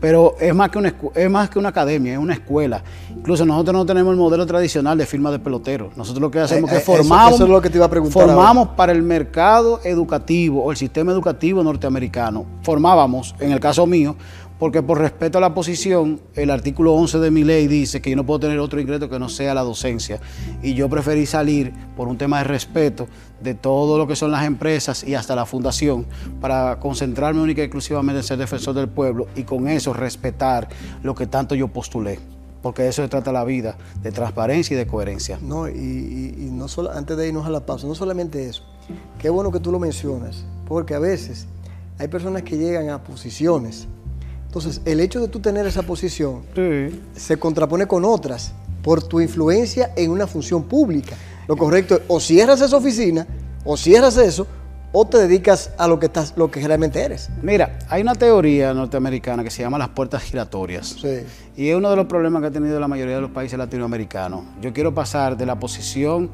Pero 0.00 0.36
es 0.40 0.54
más 0.54 0.70
que 0.70 0.78
una, 0.78 0.94
es 1.14 1.30
más 1.30 1.50
que 1.50 1.58
una 1.58 1.70
academia, 1.70 2.12
es 2.12 2.18
una 2.18 2.34
escuela. 2.34 2.82
Incluso 3.10 3.44
nosotros 3.44 3.74
no 3.74 3.84
tenemos 3.84 4.12
el 4.12 4.18
modelo 4.18 4.46
tradicional 4.46 4.96
de 4.96 5.06
firma 5.06 5.30
de 5.32 5.40
pelotero. 5.40 5.90
Nosotros 5.96 6.20
lo 6.22 6.30
que 6.30 6.38
hacemos 6.38 6.70
Eh, 6.70 6.76
es 6.76 6.84
que 6.84 6.90
eh, 6.92 6.94
eso- 6.94 7.02
formamos, 7.04 7.34
eso 7.34 7.44
es 7.44 7.50
lo 7.50 7.60
que 7.60 7.68
te 7.68 7.78
iba 7.78 7.86
a 7.86 7.90
preguntar 7.90 8.22
formamos 8.22 8.68
para 8.76 8.92
el 8.92 9.02
mercado 9.02 9.80
educativo 9.82 10.62
o 10.64 10.70
el 10.70 10.76
sistema 10.76 11.10
educativo 11.12 11.62
norteamericano. 11.64 12.46
Formábamos, 12.62 13.34
en 13.40 13.50
el 13.52 13.58
caso 13.60 13.84
mío, 13.86 14.14
porque 14.62 14.80
por 14.80 14.98
respeto 15.00 15.38
a 15.38 15.40
la 15.40 15.54
posición, 15.54 16.20
el 16.36 16.48
artículo 16.48 16.94
11 16.94 17.18
de 17.18 17.32
mi 17.32 17.42
ley 17.42 17.66
dice 17.66 18.00
que 18.00 18.10
yo 18.10 18.14
no 18.16 18.24
puedo 18.24 18.38
tener 18.38 18.60
otro 18.60 18.80
ingreso 18.80 19.08
que 19.10 19.18
no 19.18 19.28
sea 19.28 19.54
la 19.54 19.62
docencia. 19.62 20.20
Y 20.62 20.74
yo 20.74 20.88
preferí 20.88 21.26
salir 21.26 21.72
por 21.96 22.06
un 22.06 22.16
tema 22.16 22.38
de 22.38 22.44
respeto 22.44 23.08
de 23.42 23.54
todo 23.54 23.98
lo 23.98 24.06
que 24.06 24.14
son 24.14 24.30
las 24.30 24.46
empresas 24.46 25.02
y 25.02 25.16
hasta 25.16 25.34
la 25.34 25.46
fundación 25.46 26.06
para 26.40 26.78
concentrarme 26.78 27.42
única 27.42 27.60
y 27.60 27.64
exclusivamente 27.64 28.18
en 28.20 28.22
ser 28.22 28.38
defensor 28.38 28.72
del 28.76 28.88
pueblo 28.88 29.26
y 29.34 29.42
con 29.42 29.66
eso 29.66 29.92
respetar 29.94 30.68
lo 31.02 31.16
que 31.16 31.26
tanto 31.26 31.56
yo 31.56 31.66
postulé. 31.66 32.20
Porque 32.62 32.82
de 32.82 32.90
eso 32.90 33.02
se 33.02 33.08
trata 33.08 33.32
la 33.32 33.42
vida, 33.42 33.76
de 34.00 34.12
transparencia 34.12 34.74
y 34.74 34.78
de 34.78 34.86
coherencia. 34.86 35.40
No, 35.42 35.68
y, 35.68 35.72
y- 35.72 36.50
no 36.52 36.68
solo, 36.68 36.92
antes 36.92 37.16
de 37.16 37.26
irnos 37.26 37.46
a 37.46 37.50
la 37.50 37.66
pausa, 37.66 37.88
no 37.88 37.96
solamente 37.96 38.48
eso. 38.48 38.62
Qué 39.18 39.28
bueno 39.28 39.50
que 39.50 39.58
tú 39.58 39.72
lo 39.72 39.80
mencionas, 39.80 40.44
porque 40.68 40.94
a 40.94 41.00
veces 41.00 41.48
hay 41.98 42.06
personas 42.06 42.42
que 42.44 42.56
llegan 42.56 42.90
a 42.90 43.02
posiciones. 43.02 43.88
Entonces, 44.52 44.82
el 44.84 45.00
hecho 45.00 45.18
de 45.18 45.28
tú 45.28 45.40
tener 45.40 45.66
esa 45.66 45.82
posición 45.82 46.42
Sí. 46.54 47.00
se 47.16 47.38
contrapone 47.38 47.86
con 47.86 48.04
otras 48.04 48.52
por 48.82 49.02
tu 49.02 49.18
influencia 49.18 49.92
en 49.96 50.10
una 50.10 50.26
función 50.26 50.64
pública. 50.64 51.16
Lo 51.48 51.56
correcto 51.56 51.94
es 51.94 52.02
o 52.06 52.20
cierras 52.20 52.60
esa 52.60 52.76
oficina, 52.76 53.26
o 53.64 53.78
cierras 53.78 54.18
eso, 54.18 54.46
o 54.92 55.06
te 55.06 55.16
dedicas 55.16 55.70
a 55.78 55.88
lo 55.88 55.98
que 55.98 56.04
estás, 56.04 56.34
lo 56.36 56.50
que 56.50 56.60
realmente 56.66 57.00
eres. 57.00 57.30
Mira, 57.40 57.78
hay 57.88 58.02
una 58.02 58.14
teoría 58.14 58.74
norteamericana 58.74 59.42
que 59.42 59.48
se 59.48 59.62
llama 59.62 59.78
las 59.78 59.88
puertas 59.88 60.22
giratorias. 60.22 60.96
Sí. 61.00 61.20
Y 61.56 61.70
es 61.70 61.74
uno 61.76 61.88
de 61.88 61.96
los 61.96 62.04
problemas 62.04 62.42
que 62.42 62.48
ha 62.48 62.50
tenido 62.50 62.78
la 62.78 62.88
mayoría 62.88 63.14
de 63.14 63.22
los 63.22 63.30
países 63.30 63.58
latinoamericanos. 63.58 64.44
Yo 64.60 64.74
quiero 64.74 64.92
pasar 64.92 65.34
de 65.38 65.46
la 65.46 65.58
posición 65.58 66.28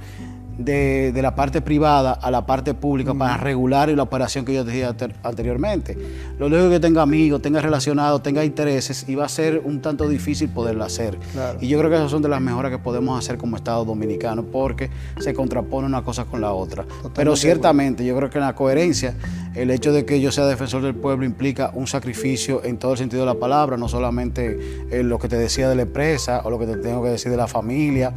de, 0.59 1.13
de 1.13 1.23
la 1.23 1.35
parte 1.35 1.61
privada 1.63 2.13
a 2.13 2.31
la 2.31 2.45
parte 2.45 2.75
pública 2.75 3.15
para 3.15 3.37
regular 3.37 3.89
la 3.89 4.03
operación 4.03 4.45
que 4.45 4.53
yo 4.53 4.65
decía 4.65 4.89
ante- 4.89 5.15
anteriormente. 5.23 5.97
Lo 6.39 6.49
lógico 6.49 6.71
que 6.71 6.81
tenga 6.81 7.01
amigos, 7.03 7.41
tenga 7.41 7.61
relacionados, 7.61 8.23
tenga 8.23 8.45
intereses 8.45 9.09
y 9.09 9.15
va 9.15 9.25
a 9.25 9.29
ser 9.29 9.63
un 9.65 9.81
tanto 9.81 10.09
difícil 10.09 10.49
poderlo 10.49 10.85
hacer. 10.85 11.17
Claro. 11.33 11.59
Y 11.61 11.69
yo 11.69 11.79
creo 11.79 11.91
que 11.91 11.97
esas 11.97 12.11
son 12.11 12.23
de 12.23 12.29
las 12.29 12.41
mejoras 12.41 12.71
que 12.73 12.79
podemos 12.79 13.19
hacer 13.19 13.39
como 13.39 13.57
Estado 13.57 13.85
dominicano 13.85 14.43
porque 14.43 14.91
se 15.21 15.33
contrapone 15.33 15.87
una 15.87 16.03
cosa 16.03 16.25
con 16.25 16.41
la 16.41 16.53
otra. 16.53 16.85
Pero 17.15 17.37
ciertamente 17.37 18.05
yo 18.05 18.17
creo 18.17 18.29
que 18.29 18.39
en 18.39 18.45
la 18.45 18.55
coherencia 18.55 19.15
el 19.55 19.71
hecho 19.71 19.93
de 19.93 20.05
que 20.05 20.21
yo 20.21 20.33
sea 20.33 20.47
defensor 20.47 20.83
del 20.83 20.95
pueblo 20.95 21.25
implica 21.25 21.71
un 21.75 21.87
sacrificio 21.87 22.63
en 22.65 22.79
todo 22.79 22.93
el 22.93 22.99
sentido 22.99 23.23
de 23.23 23.27
la 23.27 23.35
palabra, 23.39 23.77
no 23.77 23.89
solamente 23.89 24.87
en 24.91 25.09
lo 25.09 25.19
que 25.19 25.29
te 25.29 25.37
decía 25.37 25.69
de 25.69 25.77
la 25.77 25.83
empresa 25.83 26.43
o 26.45 26.51
lo 26.51 26.59
que 26.59 26.67
te 26.67 26.77
tengo 26.77 27.03
que 27.03 27.11
decir 27.11 27.31
de 27.31 27.37
la 27.37 27.47
familia. 27.47 28.13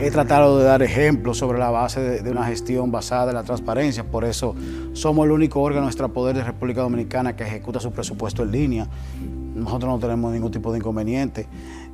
He 0.00 0.12
tratado 0.12 0.58
de 0.58 0.64
dar 0.64 0.80
ejemplos 0.82 1.38
sobre 1.38 1.58
la 1.58 1.70
base 1.70 2.22
de, 2.22 2.30
una 2.30 2.44
gestión 2.44 2.92
basada 2.92 3.30
en 3.30 3.34
la 3.34 3.42
transparencia, 3.42 4.04
por 4.04 4.24
eso 4.24 4.54
somos 4.92 5.26
el 5.26 5.32
único 5.32 5.60
órgano 5.60 5.86
extrapoder 5.88 6.36
de 6.36 6.44
República 6.44 6.82
Dominicana 6.82 7.34
que 7.34 7.42
ejecuta 7.42 7.80
su 7.80 7.90
presupuesto 7.90 8.44
en 8.44 8.52
línea. 8.52 8.86
Nosotros 9.56 9.90
no 9.90 9.98
tenemos 9.98 10.32
ningún 10.32 10.52
tipo 10.52 10.70
de 10.70 10.78
inconveniente. 10.78 11.48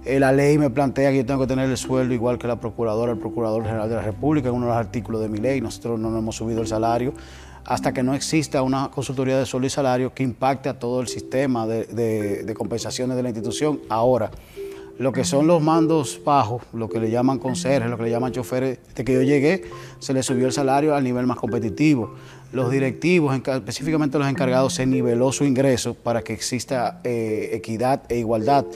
Eh, 0.05 0.21
la 0.21 0.33
ley 0.33 0.59
me 0.59 0.69
plantea 0.69 1.11
que 1.13 1.17
yo 1.19 1.25
tengo 1.27 1.41
que 1.41 1.47
tener 1.47 1.71
el 1.71 1.79
sueldo 1.79 2.13
igual 2.13 2.37
que 2.37 2.47
la 2.47 2.61
procuradora, 2.61 3.13
el 3.13 3.19
procurador 3.19 3.65
general 3.65 3.89
de 3.89 3.95
la 3.95 4.03
República, 4.03 4.51
en 4.51 4.55
uno 4.55 4.67
de 4.67 4.73
los 4.73 4.79
artículos 4.79 5.23
de 5.23 5.31
mi 5.31 5.39
ley. 5.39 5.63
Nosotros 5.63 5.99
no 5.99 6.11
nos 6.11 6.19
hemos 6.19 6.37
subido 6.37 6.61
el 6.61 6.67
salario 6.67 7.15
hasta 7.65 7.95
que 7.95 8.03
no 8.03 8.13
exista 8.13 8.61
una 8.61 8.91
consultoría 8.91 9.39
de 9.39 9.47
sueldo 9.47 9.67
y 9.67 9.71
salario 9.71 10.13
que 10.13 10.23
impacte 10.23 10.69
a 10.69 10.79
todo 10.79 11.01
el 11.01 11.09
sistema 11.09 11.67
de- 11.67 11.87
de 12.45 12.55
compensaciones 12.55 13.17
de 13.17 13.23
la 13.23 13.31
institución. 13.31 13.81
Ahora, 13.89 14.31
lo 14.99 15.13
que 15.13 15.25
son 15.25 15.47
los 15.47 15.63
mandos 15.63 16.21
bajos, 16.25 16.63
lo 16.73 16.89
que 16.89 17.01
le 17.01 17.11
llaman 17.11 17.39
conserjes, 17.39 17.91
lo 17.91 17.97
que 17.97 18.05
le 18.05 18.11
llaman 18.11 18.33
choferes, 18.33 18.79
desde 18.89 19.05
que 19.05 19.13
yo 19.13 19.23
llegué, 19.23 19.65
se 19.99 20.13
les 20.13 20.25
subió 20.25 20.47
el 20.47 20.53
salario 20.53 20.95
al 20.95 21.03
nivel 21.03 21.27
más 21.27 21.37
competitivo. 21.37 22.15
Los 22.53 22.71
directivos, 22.71 23.35
específicamente 23.35 24.19
los 24.19 24.29
encargados, 24.29 24.75
se 24.75 24.87
niveló 24.87 25.33
su 25.33 25.45
ingreso 25.45 25.95
para 25.95 26.23
que 26.23 26.33
exista 26.33 27.01
eh, 27.03 27.51
equidad 27.53 28.03
e 28.09 28.19
igualdad. 28.19 28.67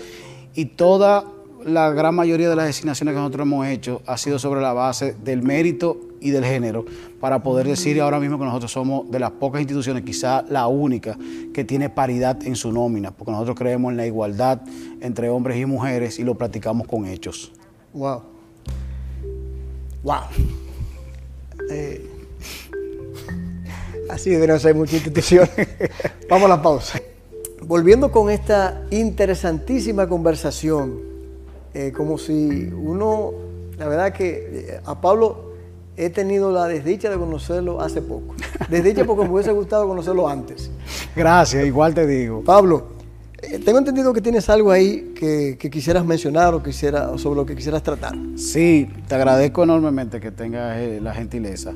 Y 0.54 0.64
toda 0.64 1.24
la 1.64 1.90
gran 1.90 2.14
mayoría 2.14 2.48
de 2.48 2.56
las 2.56 2.66
designaciones 2.66 3.14
que 3.14 3.20
nosotros 3.20 3.46
hemos 3.46 3.66
hecho 3.68 4.02
ha 4.06 4.16
sido 4.16 4.40
sobre 4.40 4.60
la 4.60 4.72
base 4.72 5.14
del 5.22 5.42
mérito 5.42 6.07
y 6.20 6.30
del 6.30 6.44
género, 6.44 6.84
para 7.20 7.42
poder 7.42 7.66
decir 7.66 8.00
ahora 8.00 8.20
mismo 8.20 8.38
que 8.38 8.44
nosotros 8.44 8.72
somos 8.72 9.10
de 9.10 9.18
las 9.18 9.32
pocas 9.32 9.60
instituciones, 9.60 10.04
quizá 10.04 10.42
la 10.48 10.66
única, 10.66 11.16
que 11.52 11.64
tiene 11.64 11.90
paridad 11.90 12.38
en 12.44 12.56
su 12.56 12.72
nómina, 12.72 13.10
porque 13.10 13.32
nosotros 13.32 13.56
creemos 13.56 13.90
en 13.90 13.96
la 13.96 14.06
igualdad 14.06 14.60
entre 15.00 15.28
hombres 15.30 15.58
y 15.58 15.66
mujeres 15.66 16.18
y 16.18 16.24
lo 16.24 16.36
practicamos 16.36 16.86
con 16.86 17.06
hechos. 17.06 17.52
Wow. 17.92 18.22
Wow. 20.02 20.22
Eh, 21.70 22.06
así 24.10 24.30
deberían 24.30 24.60
ser 24.60 24.74
muchas 24.74 24.94
instituciones. 24.94 25.50
Vamos 26.30 26.46
a 26.46 26.48
la 26.48 26.62
pausa. 26.62 27.00
Volviendo 27.62 28.10
con 28.10 28.30
esta 28.30 28.82
interesantísima 28.90 30.08
conversación, 30.08 31.00
eh, 31.74 31.92
como 31.94 32.16
si 32.16 32.70
uno, 32.72 33.32
la 33.76 33.88
verdad 33.88 34.12
que 34.12 34.48
eh, 34.52 34.80
a 34.84 35.00
Pablo 35.00 35.47
he 35.98 36.10
tenido 36.10 36.52
la 36.52 36.66
desdicha 36.66 37.10
de 37.10 37.16
conocerlo 37.16 37.80
hace 37.80 38.00
poco. 38.00 38.36
Desdicha 38.70 39.04
porque 39.04 39.24
me 39.24 39.34
hubiese 39.34 39.50
gustado 39.50 39.86
conocerlo 39.88 40.28
antes. 40.28 40.70
Gracias, 41.14 41.66
igual 41.66 41.92
te 41.92 42.06
digo. 42.06 42.42
Pablo, 42.44 42.86
eh, 43.42 43.58
tengo 43.58 43.78
entendido 43.78 44.12
que 44.12 44.20
tienes 44.20 44.48
algo 44.48 44.70
ahí 44.70 45.12
que, 45.16 45.58
quisieras 45.58 46.04
mencionar 46.04 46.54
o, 46.54 46.62
quisiera, 46.62 47.18
sobre 47.18 47.40
lo 47.40 47.46
que 47.46 47.56
quisieras 47.56 47.82
tratar. 47.82 48.16
Sí, 48.36 48.88
te 49.08 49.16
agradezco 49.16 49.64
enormemente 49.64 50.20
que 50.20 50.30
tengas 50.30 50.78
la 51.02 51.12
gentileza. 51.12 51.74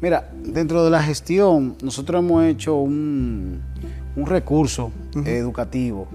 Mira, 0.00 0.30
dentro 0.44 0.84
de 0.84 0.90
la 0.90 1.02
gestión, 1.02 1.76
nosotros 1.82 2.20
hemos 2.22 2.44
hecho 2.44 2.76
un, 2.76 3.60
un 4.14 4.26
recurso 4.26 4.92
educativo 5.24 6.06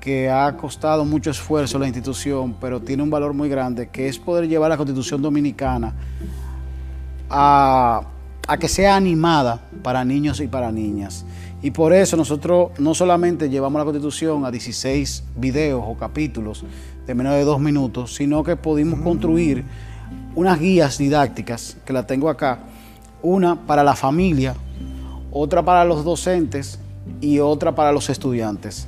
que 0.00 0.28
ha 0.28 0.56
costado 0.56 1.04
mucho 1.04 1.30
esfuerzo 1.30 1.76
a 1.76 1.80
la 1.80 1.86
institución, 1.86 2.56
pero 2.60 2.80
tiene 2.80 3.04
un 3.04 3.10
valor 3.10 3.34
muy 3.34 3.48
grande, 3.48 3.88
que 3.88 4.08
es 4.08 4.18
poder 4.18 4.48
llevar 4.48 4.70
la 4.70 4.76
constitución 4.76 5.22
dominicana 5.22 5.94
a, 7.32 8.06
que 8.60 8.68
sea 8.68 8.96
animada 8.96 9.62
para 9.82 10.04
niños 10.04 10.40
y 10.40 10.46
para 10.46 10.70
niñas. 10.70 11.24
Y 11.62 11.70
por 11.70 11.92
eso 11.92 12.16
nosotros 12.16 12.72
no 12.78 12.94
solamente 12.94 13.48
llevamos 13.48 13.78
la 13.78 13.84
constitución 13.84 14.44
a 14.44 14.50
16 14.50 15.24
videos 15.36 15.82
o 15.86 15.96
capítulos 15.96 16.64
de 17.06 17.14
menos 17.14 17.34
de 17.34 17.44
dos 17.44 17.60
minutos, 17.60 18.14
sino 18.14 18.44
que 18.44 18.56
pudimos 18.56 19.00
construir 19.00 19.64
unas 20.34 20.58
guías 20.60 20.98
didácticas, 20.98 21.76
que 21.84 21.92
la 21.92 22.06
tengo 22.06 22.28
acá, 22.28 22.60
una 23.22 23.66
para 23.66 23.82
la 23.84 23.94
familia, 23.94 24.54
otra 25.30 25.64
para 25.64 25.84
los 25.84 26.04
docentes 26.04 26.78
y 27.20 27.38
otra 27.38 27.74
para 27.74 27.92
los 27.92 28.10
estudiantes. 28.10 28.86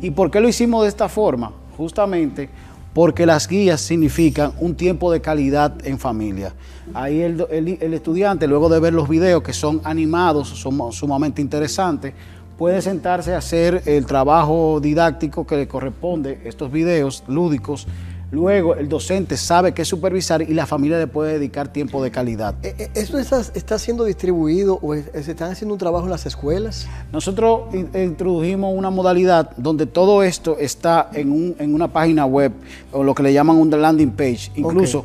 ¿Y 0.00 0.10
por 0.10 0.30
qué 0.30 0.40
lo 0.40 0.48
hicimos 0.48 0.82
de 0.82 0.88
esta 0.88 1.08
forma? 1.08 1.52
Justamente 1.76 2.50
porque 2.96 3.26
las 3.26 3.46
guías 3.46 3.82
significan 3.82 4.52
un 4.58 4.74
tiempo 4.74 5.12
de 5.12 5.20
calidad 5.20 5.86
en 5.86 5.98
familia. 5.98 6.54
Ahí 6.94 7.20
el, 7.20 7.92
estudiante, 7.92 8.46
luego 8.46 8.70
de 8.70 8.80
ver 8.80 8.94
los 8.94 9.06
videos 9.06 9.42
que 9.42 9.52
son 9.52 9.82
animados, 9.84 10.48
son 10.48 10.92
sumamente 10.94 11.42
interesantes, 11.42 12.14
puede 12.56 12.80
sentarse 12.80 13.34
a 13.34 13.36
hacer 13.36 13.82
el 13.84 14.06
trabajo 14.06 14.80
didáctico 14.80 15.46
que 15.46 15.58
le 15.58 15.68
corresponde, 15.68 16.40
estos 16.46 16.72
videos 16.72 17.22
lúdicos, 17.28 17.86
Luego 18.32 18.74
el 18.74 18.88
docente 18.88 19.36
sabe 19.36 19.72
qué 19.72 19.84
supervisar 19.84 20.42
y 20.42 20.52
la 20.52 20.66
familia 20.66 20.98
le 20.98 21.06
puede 21.06 21.34
dedicar 21.34 21.68
tiempo 21.68 22.02
de 22.02 22.10
calidad. 22.10 22.56
Eh, 22.62 22.74
eh, 22.78 22.90
¿Esto 22.94 23.18
está, 23.18 23.78
siendo 23.78 24.04
distribuido 24.04 24.80
o 24.82 24.94
se 24.94 25.30
están 25.30 25.52
haciendo 25.52 25.74
un 25.74 25.78
trabajo 25.78 26.06
en 26.06 26.10
las 26.10 26.26
escuelas? 26.26 26.88
Nosotros 27.12 27.72
introdujimos 27.72 28.76
una 28.76 28.90
modalidad 28.90 29.50
donde 29.56 29.86
todo 29.86 30.24
esto 30.24 30.56
está 30.58 31.08
en, 31.12 31.72
una 31.72 31.88
página 31.92 32.26
web 32.26 32.52
o 32.92 33.04
lo 33.04 33.14
que 33.14 33.22
le 33.22 33.32
llaman 33.32 33.56
un 33.56 33.70
landing 33.70 34.10
page. 34.10 34.50
Incluso 34.56 35.04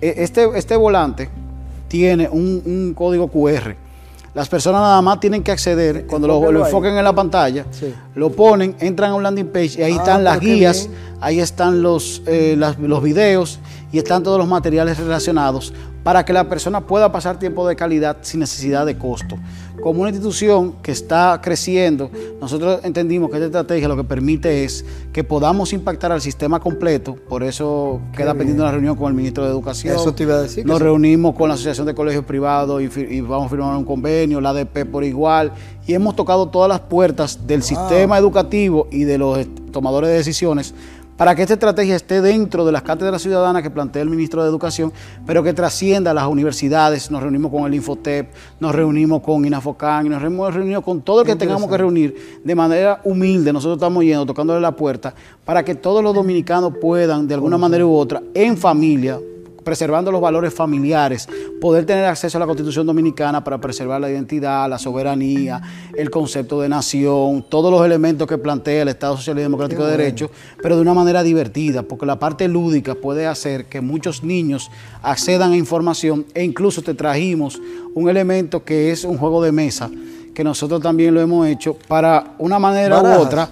e, 0.00 0.14
este, 0.18 0.48
este 0.54 0.76
volante 0.76 1.28
tiene 1.88 2.28
un 2.28 2.94
código 2.96 3.28
QR 3.28 3.74
las 4.34 4.48
personas 4.48 4.80
nada 4.80 5.02
más 5.02 5.18
tienen 5.18 5.42
que 5.42 5.50
acceder, 5.50 6.06
cuando 6.06 6.28
lo, 6.28 6.64
enfoquen 6.64 6.96
en 6.96 7.04
la 7.04 7.12
pantalla, 7.12 7.66
lo 8.14 8.30
ponen, 8.30 8.76
entran 8.78 9.10
a 9.10 9.14
un 9.14 9.22
landing 9.22 9.48
page 9.48 9.78
y 9.78 9.82
ahí 9.82 9.92
ah, 9.92 9.96
están 9.96 10.24
las 10.24 10.40
guías, 10.40 10.88
ahí 11.20 11.40
están 11.40 11.82
los, 11.82 12.22
eh, 12.26 12.56
los 12.56 13.02
videos 13.02 13.58
y 13.92 13.98
están 13.98 14.22
todos 14.22 14.38
los 14.38 14.46
materiales 14.46 14.98
relacionados 14.98 15.72
para 16.02 16.24
que 16.24 16.32
la 16.32 16.48
persona 16.48 16.80
pueda 16.80 17.12
pasar 17.12 17.38
tiempo 17.38 17.66
de 17.68 17.76
calidad 17.76 18.18
sin 18.22 18.40
necesidad 18.40 18.86
de 18.86 18.96
costo. 18.96 19.36
Como 19.82 20.00
una 20.00 20.10
institución 20.10 20.74
que 20.82 20.92
está 20.92 21.40
creciendo, 21.42 22.10
nosotros 22.40 22.80
entendimos 22.84 23.30
que 23.30 23.36
esta 23.36 23.46
estrategia 23.46 23.88
lo 23.88 23.96
que 23.96 24.04
permite 24.04 24.64
es 24.64 24.84
que 25.12 25.24
podamos 25.24 25.72
impactar 25.72 26.12
al 26.12 26.20
sistema 26.20 26.60
completo, 26.60 27.16
por 27.28 27.42
eso 27.42 28.00
queda 28.14 28.34
pendiente 28.34 28.62
una 28.62 28.72
reunión 28.72 28.96
con 28.96 29.08
el 29.08 29.14
ministro 29.14 29.44
de 29.44 29.50
Educación. 29.50 29.94
Eso 29.94 30.14
te 30.14 30.24
iba 30.24 30.34
a 30.34 30.42
decir. 30.42 30.66
Nos 30.66 30.80
reunimos 30.80 31.34
con 31.34 31.48
la 31.48 31.54
Asociación 31.54 31.86
de 31.86 31.94
Colegios 31.94 32.24
Privados 32.24 32.82
y, 32.82 33.20
vamos 33.20 33.46
a 33.46 33.48
firmar 33.48 33.76
un 33.76 33.84
convenio, 33.84 34.40
la 34.40 34.50
ADP 34.50 34.84
por 34.90 35.04
igual, 35.04 35.52
y 35.86 35.94
hemos 35.94 36.14
tocado 36.14 36.48
todas 36.48 36.68
las 36.68 36.80
puertas 36.80 37.46
del 37.46 37.62
sistema 37.62 38.18
educativo 38.18 38.86
y 38.90 39.04
de 39.04 39.18
los 39.18 39.46
tomadores 39.72 40.10
de 40.10 40.16
decisiones 40.16 40.74
para 41.20 41.34
que 41.34 41.42
esta 41.42 41.52
estrategia 41.52 41.96
esté 41.96 42.22
dentro 42.22 42.64
de 42.64 42.72
las 42.72 42.80
cátedras 42.80 43.20
ciudadanas 43.20 43.62
que 43.62 43.68
plantea 43.68 44.00
el 44.00 44.08
ministro 44.08 44.42
de 44.42 44.48
Educación, 44.48 44.90
pero 45.26 45.42
que 45.42 45.52
trascienda 45.52 46.12
a 46.12 46.14
las 46.14 46.26
universidades. 46.26 47.10
Nos 47.10 47.22
reunimos 47.22 47.52
con 47.52 47.66
el 47.66 47.74
Infotep, 47.74 48.30
nos 48.58 48.74
reunimos 48.74 49.20
con 49.20 49.44
Inafocan, 49.44 50.08
nos 50.08 50.24
hemos 50.24 50.54
reunido 50.54 50.80
con 50.80 51.02
todo 51.02 51.20
el 51.20 51.26
que 51.26 51.36
tengamos 51.36 51.68
que 51.68 51.76
reunir 51.76 52.40
de 52.42 52.54
manera 52.54 53.02
humilde. 53.04 53.52
Nosotros 53.52 53.76
estamos 53.76 54.02
yendo, 54.02 54.24
tocándole 54.24 54.62
la 54.62 54.74
puerta, 54.74 55.12
para 55.44 55.62
que 55.62 55.74
todos 55.74 56.02
los 56.02 56.14
dominicanos 56.14 56.72
puedan, 56.80 57.28
de 57.28 57.34
alguna 57.34 57.58
manera 57.58 57.84
u 57.84 57.94
otra, 57.94 58.22
en 58.32 58.56
familia, 58.56 59.20
preservando 59.70 60.10
los 60.10 60.20
valores 60.20 60.52
familiares, 60.52 61.28
poder 61.60 61.86
tener 61.86 62.04
acceso 62.04 62.36
a 62.36 62.40
la 62.40 62.46
Constitución 62.46 62.88
Dominicana 62.88 63.44
para 63.44 63.60
preservar 63.60 64.00
la 64.00 64.10
identidad, 64.10 64.68
la 64.68 64.80
soberanía, 64.80 65.62
el 65.96 66.10
concepto 66.10 66.60
de 66.60 66.68
nación, 66.68 67.44
todos 67.48 67.70
los 67.70 67.86
elementos 67.86 68.26
que 68.26 68.36
plantea 68.36 68.82
el 68.82 68.88
Estado 68.88 69.16
Social 69.16 69.38
y 69.38 69.42
Democrático 69.42 69.84
de 69.84 69.96
Derecho, 69.96 70.28
pero 70.60 70.74
de 70.74 70.82
una 70.82 70.92
manera 70.92 71.22
divertida, 71.22 71.84
porque 71.84 72.04
la 72.04 72.18
parte 72.18 72.48
lúdica 72.48 72.96
puede 72.96 73.28
hacer 73.28 73.66
que 73.66 73.80
muchos 73.80 74.24
niños 74.24 74.72
accedan 75.04 75.52
a 75.52 75.56
información 75.56 76.26
e 76.34 76.42
incluso 76.42 76.82
te 76.82 76.94
trajimos 76.94 77.62
un 77.94 78.08
elemento 78.08 78.64
que 78.64 78.90
es 78.90 79.04
un 79.04 79.18
juego 79.18 79.40
de 79.40 79.52
mesa, 79.52 79.88
que 80.34 80.42
nosotros 80.42 80.82
también 80.82 81.14
lo 81.14 81.20
hemos 81.20 81.46
hecho 81.46 81.76
para 81.86 82.34
una 82.38 82.58
manera 82.58 83.00
u 83.00 83.20
otra. 83.20 83.48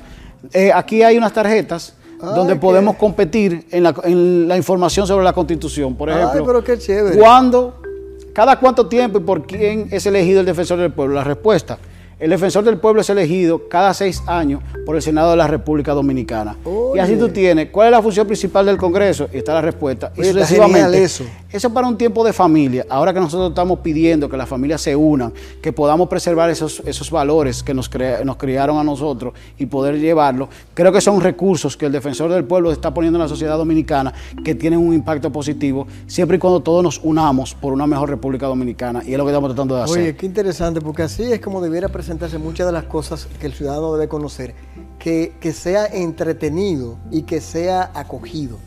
Eh, 0.52 0.72
aquí 0.74 1.00
hay 1.04 1.16
unas 1.16 1.32
tarjetas 1.32 1.94
donde 2.20 2.56
podemos 2.56 2.96
competir 2.96 3.66
en 3.70 3.82
la, 3.82 4.56
información 4.56 5.06
sobre 5.06 5.24
la 5.24 5.32
Constitución. 5.32 5.94
Por 5.94 6.10
ejemplo, 6.10 6.44
pero 6.44 6.64
qué 6.64 6.78
chévere. 6.78 7.18
¿cuándo, 7.18 7.74
cada 8.32 8.58
cuánto 8.58 8.86
tiempo 8.86 9.18
y 9.18 9.22
por 9.22 9.46
quién 9.46 9.88
es 9.90 10.06
elegido 10.06 10.40
el 10.40 10.46
defensor 10.46 10.78
del 10.78 10.92
pueblo? 10.92 11.14
La 11.14 11.24
respuesta, 11.24 11.78
el 12.18 12.30
defensor 12.30 12.64
del 12.64 12.78
pueblo 12.78 13.00
es 13.00 13.10
elegido 13.10 13.68
cada 13.68 13.94
seis 13.94 14.22
años 14.26 14.60
por 14.84 14.96
el 14.96 15.02
Senado 15.02 15.30
de 15.30 15.36
la 15.36 15.46
República 15.46 15.92
Dominicana. 15.92 16.56
Y 16.94 16.98
así 16.98 17.16
tú 17.16 17.28
tienes, 17.28 17.70
¿cuál 17.70 17.88
es 17.88 17.92
la 17.92 18.02
función 18.02 18.26
principal 18.26 18.66
del 18.66 18.76
Congreso? 18.76 19.28
Y 19.32 19.38
está 19.38 19.54
la 19.54 19.62
respuesta. 19.62 20.12
y 20.16 20.24
sucesivamente. 20.24 21.02
Eso. 21.02 21.24
Eso 21.50 21.72
para 21.72 21.86
un 21.86 21.96
tiempo 21.96 22.24
de 22.24 22.32
familia. 22.32 22.86
Ahora 22.90 23.14
que 23.14 23.20
nosotros 23.20 23.50
estamos 23.50 23.78
pidiendo 23.80 24.28
que 24.28 24.36
las 24.36 24.48
familias 24.48 24.80
se 24.80 24.96
unan, 24.96 25.32
que 25.62 25.72
podamos 25.72 26.08
preservar 26.08 26.50
esos, 26.50 26.82
esos 26.84 27.10
valores 27.10 27.62
que 27.62 27.72
nos, 27.74 27.90
nos 28.24 28.36
criaron 28.36 28.78
a 28.78 28.84
nosotros 28.84 29.34
y 29.58 29.66
poder 29.66 29.98
llevarlos, 30.00 30.48
creo 30.74 30.92
que 30.92 31.00
son 31.00 31.20
recursos 31.20 31.76
que 31.76 31.86
el 31.86 31.92
defensor 31.92 32.32
del 32.32 32.44
pueblo 32.44 32.72
está 32.72 32.92
poniendo 32.92 33.18
en 33.18 33.22
la 33.22 33.28
sociedad 33.28 33.56
dominicana 33.56 34.12
que 34.44 34.54
tienen 34.54 34.80
un 34.80 34.92
impacto 34.92 35.30
positivo, 35.30 35.86
siempre 36.06 36.36
y 36.36 36.40
cuando 36.40 36.60
todos 36.60 36.82
nos 36.82 37.00
unamos 37.02 37.54
por 37.54 37.72
una 37.72 37.86
mejor 37.86 38.10
República 38.10 38.46
Dominicana. 38.46 39.02
Y 39.04 39.12
es 39.12 39.18
lo 39.18 39.24
que 39.24 39.30
estamos 39.30 39.50
tratando 39.50 39.76
de 39.76 39.82
hacer. 39.82 40.02
Oye, 40.02 40.16
qué 40.16 40.26
interesante, 40.26 40.80
porque 40.80 41.02
así 41.02 41.22
es 41.22 41.40
como 41.40 41.60
debiera 41.60 41.88
presentar 41.88 42.08
presentarse 42.08 42.38
muchas 42.38 42.66
de 42.66 42.72
las 42.72 42.84
cosas 42.84 43.28
que 43.38 43.46
el 43.46 43.52
ciudadano 43.52 43.92
debe 43.92 44.08
conocer, 44.08 44.54
que, 44.98 45.30
sea 45.52 45.84
entretenido 45.84 46.96
y 47.10 47.22
que 47.22 47.42
sea 47.42 47.90
acogido. 47.92 48.58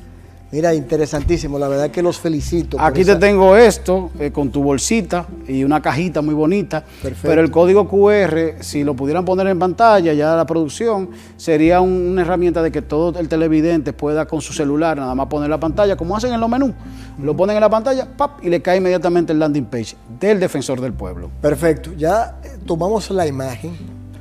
Mira, 0.51 0.73
interesantísimo, 0.73 1.57
la 1.57 1.69
verdad 1.69 1.89
que 1.91 2.01
los 2.01 2.19
felicito. 2.19 2.75
Aquí 2.77 3.05
te 3.05 3.15
tengo 3.15 3.55
esto 3.55 4.11
eh, 4.19 4.31
con 4.31 4.51
tu 4.51 4.61
bolsita 4.61 5.25
y 5.47 5.63
una 5.63 5.81
cajita 5.81 6.21
muy 6.21 6.33
bonita. 6.33 6.83
Pero 7.21 7.39
el 7.39 7.49
código 7.49 7.87
QR, 7.87 8.61
si 8.61 8.83
lo 8.83 8.93
pudieran 8.93 9.23
poner 9.23 9.47
en 9.47 9.57
pantalla 9.57 10.11
ya 10.11 10.35
la 10.35 10.45
producción, 10.45 11.11
sería 11.37 11.79
una 11.79 12.23
herramienta 12.23 12.61
de 12.61 12.69
que 12.69 12.81
todo 12.81 13.17
el 13.17 13.29
televidente 13.29 13.93
pueda 13.93 14.25
con 14.25 14.41
su 14.41 14.51
celular 14.51 14.97
nada 14.97 15.15
más 15.15 15.27
poner 15.27 15.49
la 15.49 15.59
pantalla, 15.59 15.95
como 15.95 16.17
hacen 16.17 16.33
en 16.33 16.41
los 16.41 16.49
menús. 16.49 16.73
Lo 17.17 17.33
ponen 17.33 17.55
en 17.55 17.61
la 17.61 17.69
pantalla, 17.69 18.05
¡pap! 18.17 18.43
y 18.43 18.49
le 18.49 18.61
cae 18.61 18.79
inmediatamente 18.79 19.31
el 19.31 19.39
landing 19.39 19.65
page 19.65 19.95
del 20.19 20.37
defensor 20.41 20.81
del 20.81 20.91
pueblo. 20.91 21.31
Perfecto, 21.41 21.93
ya 21.93 22.39
eh, 22.43 22.57
tomamos 22.65 23.09
la 23.09 23.25
imagen, 23.25 23.71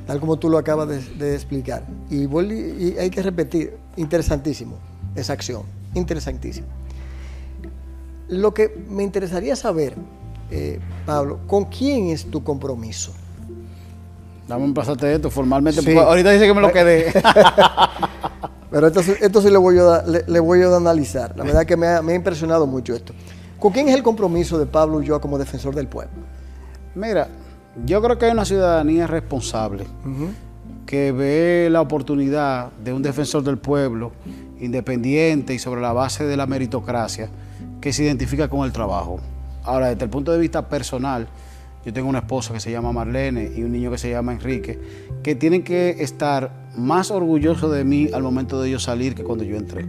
tal 0.06 0.20
como 0.20 0.36
tú 0.36 0.48
lo 0.48 0.58
acabas 0.58 0.88
de, 1.18 1.34
explicar. 1.34 1.82
Y, 2.08 2.26
y 2.26 2.96
hay 3.00 3.10
que 3.10 3.20
repetir, 3.20 3.76
interesantísimo 3.96 4.76
esa 5.16 5.32
acción 5.32 5.79
interesantísimo. 5.94 6.68
Lo 8.29 8.55
que 8.55 8.85
me 8.88 9.03
interesaría 9.03 9.57
saber, 9.57 9.94
eh, 10.50 10.79
Pablo, 11.05 11.40
¿con 11.46 11.64
quién 11.64 12.09
es 12.09 12.31
tu 12.31 12.44
compromiso? 12.44 13.12
Dame 14.46 14.64
un 14.64 14.74
pasate 14.74 15.14
esto 15.14 15.31
formalmente. 15.31 15.98
Ahorita 15.98 16.31
dice 16.31 16.46
que 16.46 16.55
me 16.55 16.61
lo 16.61 16.72
quedé. 16.72 17.12
Pero 18.70 18.87
esto, 18.87 19.00
esto 19.00 19.42
sí 19.42 19.50
le 19.50 19.59
voy, 19.59 19.79
a, 19.79 20.03
le, 20.05 20.40
voy 20.40 20.62
a 20.62 20.76
analizar. 20.76 21.37
La 21.37 21.44
verdad 21.44 21.66
que 21.66 21.76
me 21.76 21.87
ha, 21.87 22.14
impresionado 22.14 22.66
mucho 22.66 22.94
esto. 22.94 23.12
¿Con 23.59 23.72
quién 23.72 23.88
es 23.88 23.94
el 23.94 24.03
compromiso 24.03 24.59
de 24.59 24.66
Pablo 24.66 25.03
y 25.03 25.07
yo 25.07 25.20
como 25.20 25.38
defensor 25.38 25.74
del 25.74 25.88
pueblo? 25.88 26.12
Mira, 26.94 27.29
yo 27.85 28.00
creo 28.00 28.16
que 28.16 28.26
hay 28.26 28.33
una 28.33 28.44
ciudadanía 28.44 29.07
responsable 29.07 29.87
que 30.87 31.12
ve 31.12 31.68
la 31.70 31.81
oportunidad 31.81 32.70
de 32.83 32.92
un 32.92 33.03
defensor 33.03 33.42
del 33.42 33.59
pueblo 33.59 34.12
independiente 34.61 35.55
y 35.55 35.59
sobre 35.59 35.81
la 35.81 35.92
base 35.92 36.25
de 36.25 36.37
la 36.37 36.46
meritocracia 36.46 37.29
que 37.81 37.92
se 37.92 38.05
identifica 38.05 38.49
con 38.49 38.64
el 38.64 38.73
trabajo. 38.73 39.20
Ahora, 39.64 39.88
desde 39.88 40.05
el 40.05 40.11
punto 40.11 40.33
de 40.33 40.38
vista 40.38 40.68
personal, 40.68 41.29
yo 41.85 41.92
tengo 41.92 42.09
una 42.09 42.18
esposa 42.18 42.53
que 42.53 42.61
se 42.61 42.70
llama 42.70 42.92
Marlene 42.92 43.51
y 43.57 43.62
un 43.62 43.73
niño 43.73 43.90
que 43.90 43.99
se 43.99 44.11
llama 44.11 44.33
Enrique, 44.33 44.79
que 45.23 45.35
tienen 45.35 45.62
que 45.62 45.96
estar 46.03 46.53
más 46.77 47.11
orgullosos 47.11 47.73
de 47.73 47.85
mí 47.85 48.09
al 48.12 48.23
momento 48.23 48.61
de 48.61 48.68
ellos 48.68 48.83
salir 48.83 49.14
que 49.14 49.25
cuando 49.25 49.44
yo 49.44 49.57
entré. 49.57 49.87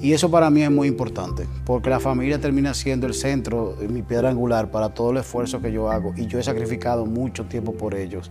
Y 0.00 0.12
eso 0.12 0.30
para 0.30 0.50
mí 0.50 0.62
es 0.62 0.70
muy 0.70 0.88
importante, 0.88 1.46
porque 1.64 1.90
la 1.90 2.00
familia 2.00 2.40
termina 2.40 2.74
siendo 2.74 3.06
el 3.06 3.14
centro, 3.14 3.76
mi 3.88 4.02
piedra 4.02 4.28
angular 4.28 4.70
para 4.70 4.90
todo 4.90 5.10
el 5.10 5.16
esfuerzo 5.18 5.60
que 5.62 5.72
yo 5.72 5.90
hago. 5.90 6.12
Y 6.16 6.26
yo 6.26 6.38
he 6.38 6.42
sacrificado 6.42 7.06
mucho 7.06 7.44
tiempo 7.44 7.72
por 7.72 7.94
ellos, 7.94 8.30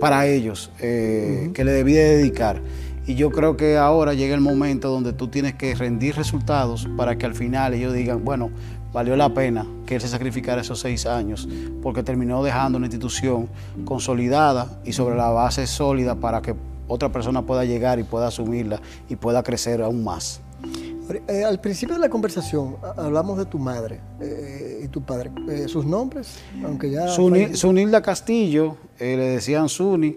para 0.00 0.26
ellos, 0.26 0.70
eh, 0.80 1.50
que 1.52 1.64
le 1.64 1.72
debí 1.72 1.92
de 1.92 2.16
dedicar. 2.16 2.62
Y 3.06 3.16
yo 3.16 3.30
creo 3.30 3.56
que 3.56 3.76
ahora 3.76 4.14
llega 4.14 4.34
el 4.34 4.40
momento 4.40 4.90
donde 4.90 5.12
tú 5.12 5.28
tienes 5.28 5.54
que 5.54 5.74
rendir 5.74 6.16
resultados 6.16 6.88
para 6.96 7.16
que 7.18 7.26
al 7.26 7.34
final 7.34 7.74
ellos 7.74 7.92
digan, 7.92 8.24
bueno, 8.24 8.50
valió 8.94 9.14
la 9.14 9.34
pena 9.34 9.66
que 9.84 9.96
él 9.96 10.00
se 10.00 10.08
sacrificara 10.08 10.62
esos 10.62 10.80
seis 10.80 11.04
años, 11.04 11.46
porque 11.82 12.02
terminó 12.02 12.42
dejando 12.42 12.78
una 12.78 12.86
institución 12.86 13.48
consolidada 13.84 14.80
y 14.84 14.92
sobre 14.92 15.16
la 15.16 15.28
base 15.30 15.66
sólida 15.66 16.14
para 16.14 16.40
que 16.40 16.54
otra 16.88 17.10
persona 17.10 17.42
pueda 17.42 17.64
llegar 17.64 17.98
y 17.98 18.04
pueda 18.04 18.28
asumirla 18.28 18.80
y 19.08 19.16
pueda 19.16 19.42
crecer 19.42 19.82
aún 19.82 20.02
más. 20.02 20.40
Eh, 21.28 21.44
al 21.44 21.60
principio 21.60 21.96
de 21.96 22.00
la 22.00 22.08
conversación 22.08 22.76
hablamos 22.96 23.36
de 23.36 23.44
tu 23.44 23.58
madre 23.58 24.00
eh, 24.20 24.82
y 24.84 24.88
tu 24.88 25.02
padre. 25.02 25.30
Eh, 25.50 25.68
¿Sus 25.68 25.84
nombres? 25.84 26.38
Aunque 26.64 26.90
ya. 26.90 27.08
Sunilda 27.08 28.00
Castillo, 28.00 28.76
le 28.98 29.16
decían 29.16 29.68
Suni. 29.68 30.16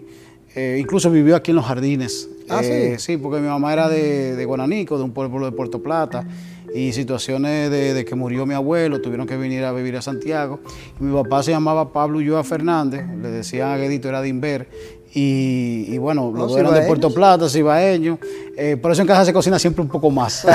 incluso 0.78 1.10
vivió 1.10 1.36
aquí 1.36 1.50
en 1.50 1.56
los 1.56 1.66
jardines. 1.66 2.28
Ah, 2.48 2.62
sí. 2.62 2.98
Sí, 2.98 3.16
porque 3.16 3.40
mi 3.40 3.48
mamá 3.48 3.72
era 3.72 3.88
de, 3.88 4.36
de 4.36 4.44
Guananico, 4.44 4.98
de 4.98 5.04
un 5.04 5.12
pueblo 5.12 5.44
de 5.46 5.52
Puerto 5.52 5.82
Plata 5.82 6.26
y 6.74 6.92
situaciones 6.92 7.70
de, 7.70 8.04
que 8.04 8.14
murió 8.14 8.46
mi 8.46 8.54
abuelo, 8.54 9.00
tuvieron 9.00 9.26
que 9.26 9.36
venir 9.36 9.64
a 9.64 9.72
vivir 9.72 9.96
a 9.96 10.02
Santiago. 10.02 10.60
mi 10.98 11.14
papá 11.14 11.42
se 11.42 11.50
llamaba 11.50 11.92
Pablo 11.92 12.18
Ulloa 12.18 12.44
Fernández, 12.44 13.04
le 13.20 13.30
decían 13.30 13.70
a 13.70 13.76
Guedito, 13.76 14.08
era 14.08 14.20
de 14.20 14.28
Inver, 14.28 14.68
y, 15.14 15.96
bueno, 15.98 16.30
los 16.34 16.54
eran 16.56 16.74
de 16.74 16.82
Puerto 16.82 17.12
Plata, 17.12 17.48
cibaeños. 17.48 18.18
Eh, 18.56 18.76
por 18.76 18.92
eso 18.92 19.00
en 19.00 19.08
casa 19.08 19.24
se 19.24 19.32
cocina 19.32 19.58
siempre 19.58 19.82
un 19.82 19.88
poco 19.88 20.10
más. 20.10 20.44
eso 20.44 20.52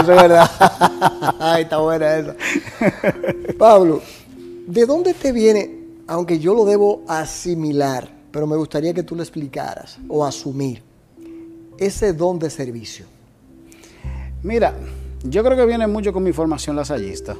es 0.00 0.06
verdad. 0.06 0.50
Ay, 1.40 1.62
está 1.62 1.78
buena 1.78 2.16
eso. 2.16 2.34
Pablo, 3.56 4.02
¿de 4.66 4.84
dónde 4.84 5.14
te 5.14 5.32
viene, 5.32 5.70
aunque 6.06 6.38
yo 6.38 6.52
lo 6.52 6.64
debo 6.64 7.04
asimilar, 7.08 8.10
pero 8.36 8.46
me 8.46 8.56
gustaría 8.56 8.92
que 8.92 9.02
tú 9.02 9.16
lo 9.16 9.22
explicaras 9.22 9.98
o 10.08 10.22
asumir, 10.22 10.82
ese 11.78 12.12
don 12.12 12.38
de 12.38 12.50
servicio? 12.50 13.06
Mira, 14.42 14.74
yo 15.24 15.42
creo 15.42 15.56
que 15.56 15.64
viene 15.64 15.86
mucho 15.86 16.12
con 16.12 16.22
mi 16.22 16.34
formación 16.34 16.76
lasallista. 16.76 17.34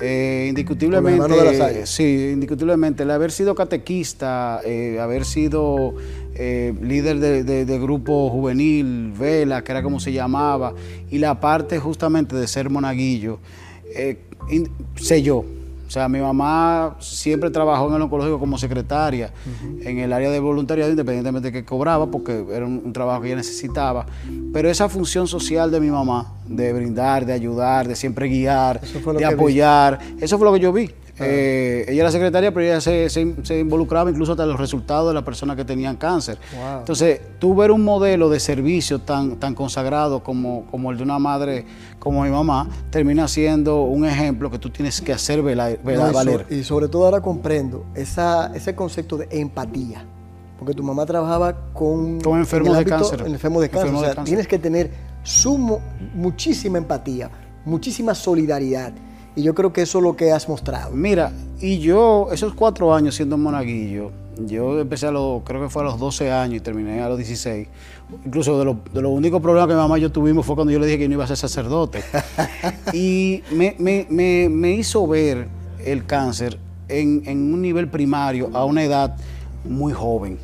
Eh, 0.00 0.46
indiscutiblemente, 0.48 1.86
sí, 1.86 2.30
indiscutiblemente, 2.32 3.04
el 3.04 3.12
haber 3.12 3.30
sido 3.30 3.54
catequista, 3.54 4.62
eh, 4.64 4.98
haber 4.98 5.24
sido 5.24 5.94
eh, 6.34 6.74
líder 6.82 7.20
de, 7.20 7.78
grupo 7.78 8.28
juvenil, 8.28 9.12
Vela, 9.16 9.62
que 9.62 9.70
era 9.70 9.80
como 9.80 10.00
se 10.00 10.12
llamaba, 10.12 10.74
y 11.08 11.18
la 11.18 11.38
parte 11.38 11.78
justamente 11.78 12.34
de 12.34 12.48
ser 12.48 12.68
monaguillo, 12.68 13.38
sé 14.96 15.22
yo, 15.22 15.44
o 15.86 15.90
sea, 15.90 16.08
mi 16.08 16.18
mamá 16.18 16.96
siempre 16.98 17.50
trabajó 17.50 17.88
en 17.88 17.94
el 17.94 18.02
oncológico 18.02 18.40
como 18.40 18.58
secretaria, 18.58 19.32
en 19.82 19.98
el 19.98 20.12
área 20.12 20.30
de 20.30 20.40
voluntariado, 20.40 20.90
independientemente 20.90 21.48
de 21.48 21.52
que 21.52 21.64
cobraba, 21.64 22.10
porque 22.10 22.44
era 22.52 22.66
un, 22.66 22.92
trabajo 22.92 23.22
que 23.22 23.28
ella 23.28 23.36
necesitaba. 23.36 24.04
Pero 24.52 24.68
esa 24.68 24.88
función 24.88 25.28
social 25.28 25.70
de 25.70 25.80
mi 25.80 25.90
mamá, 25.90 26.34
de 26.46 26.72
brindar, 26.72 27.24
de 27.24 27.32
ayudar, 27.32 27.86
de 27.86 27.94
siempre 27.94 28.28
guiar, 28.28 28.80
de 28.80 29.24
apoyar, 29.24 30.00
eso 30.20 30.38
fue 30.38 30.46
lo 30.46 30.54
que 30.54 30.60
yo 30.60 30.72
vi. 30.72 30.90
Eh, 31.18 31.86
ella 31.88 32.02
era 32.02 32.10
secretaria, 32.10 32.52
pero 32.52 32.66
ella 32.66 32.80
se, 32.80 33.58
involucraba 33.58 34.10
incluso 34.10 34.32
hasta 34.32 34.44
los 34.44 34.58
resultados 34.58 35.08
de 35.08 35.14
las 35.14 35.22
personas 35.22 35.56
que 35.56 35.64
tenían 35.64 35.96
cáncer. 35.96 36.38
Entonces, 36.78 37.20
tú 37.38 37.54
ver 37.54 37.70
un 37.70 37.84
modelo 37.84 38.28
de 38.28 38.40
servicio 38.40 39.00
tan, 39.00 39.36
tan 39.36 39.54
consagrado 39.54 40.22
como, 40.22 40.66
como 40.70 40.90
el 40.90 40.98
de 40.98 41.02
una 41.02 41.18
madre 41.18 41.64
como 41.98 42.22
mi 42.22 42.30
mamá, 42.30 42.68
termina 42.90 43.26
siendo 43.26 43.82
un 43.82 44.04
ejemplo 44.04 44.50
que 44.50 44.58
tú 44.58 44.70
tienes 44.70 45.00
que 45.00 45.12
hacer 45.12 45.42
valer. 45.42 46.46
y 46.50 46.62
sobre 46.62 46.88
todo 46.88 47.06
ahora 47.06 47.20
comprendo 47.20 47.86
esa, 47.94 48.54
ese 48.54 48.74
concepto 48.74 49.16
de 49.16 49.28
empatía. 49.30 50.04
Porque 50.58 50.72
tu 50.72 50.82
mamá 50.82 51.04
trabajaba 51.04 51.72
con, 51.72 52.20
con 52.20 52.38
enfermos 52.38 52.76
de 52.78 52.84
cáncer. 52.84 53.24
Enfermos 53.26 53.62
de 53.62 53.68
cáncer. 53.68 53.94
o 53.94 54.00
sea, 54.00 54.24
tienes 54.24 54.46
que 54.46 54.58
tener 54.58 54.90
sumo, 55.22 55.80
muchísima 56.14 56.78
empatía, 56.78 57.30
muchísima 57.64 58.14
solidaridad 58.14 58.92
y 59.36 59.42
yo 59.42 59.54
creo 59.54 59.72
que 59.72 59.82
eso 59.82 59.98
es 59.98 60.04
lo 60.04 60.16
que 60.16 60.32
has 60.32 60.48
mostrado. 60.48 60.90
Mira, 60.92 61.30
y 61.60 61.78
yo, 61.78 62.28
esos 62.32 62.54
cuatro 62.54 62.94
años 62.94 63.14
siendo 63.14 63.36
monaguillo, 63.36 64.10
yo 64.38 64.80
empecé 64.80 65.06
a 65.06 65.10
los, 65.10 65.42
creo 65.44 65.62
que 65.62 65.68
fue 65.68 65.82
a 65.82 65.84
los 65.84 65.98
12 65.98 66.32
años 66.32 66.56
y 66.56 66.60
terminé 66.60 67.02
a 67.02 67.08
los 67.08 67.18
16. 67.18 67.68
Incluso 68.24 68.58
de, 68.58 68.64
los 68.64 69.10
únicos 69.12 69.42
problemas 69.42 69.68
que 69.68 69.74
mi 69.74 69.80
mamá 69.80 69.98
y 69.98 70.02
yo 70.02 70.10
tuvimos 70.10 70.44
fue 70.44 70.54
cuando 70.54 70.72
yo 70.72 70.78
le 70.78 70.86
dije 70.86 70.98
que 70.98 71.08
no 71.08 71.14
iba 71.14 71.24
a 71.24 71.28
ser 71.28 71.36
sacerdote. 71.36 72.02
y 72.94 73.42
me, 73.52 74.72
hizo 74.72 75.06
ver 75.06 75.48
el 75.84 76.06
cáncer 76.06 76.58
en, 76.88 77.22
en 77.26 77.52
un 77.52 77.60
nivel 77.60 77.88
primario 77.88 78.50
a 78.54 78.64
una 78.64 78.84
edad 78.84 79.16
muy 79.64 79.92
joven 79.92 80.38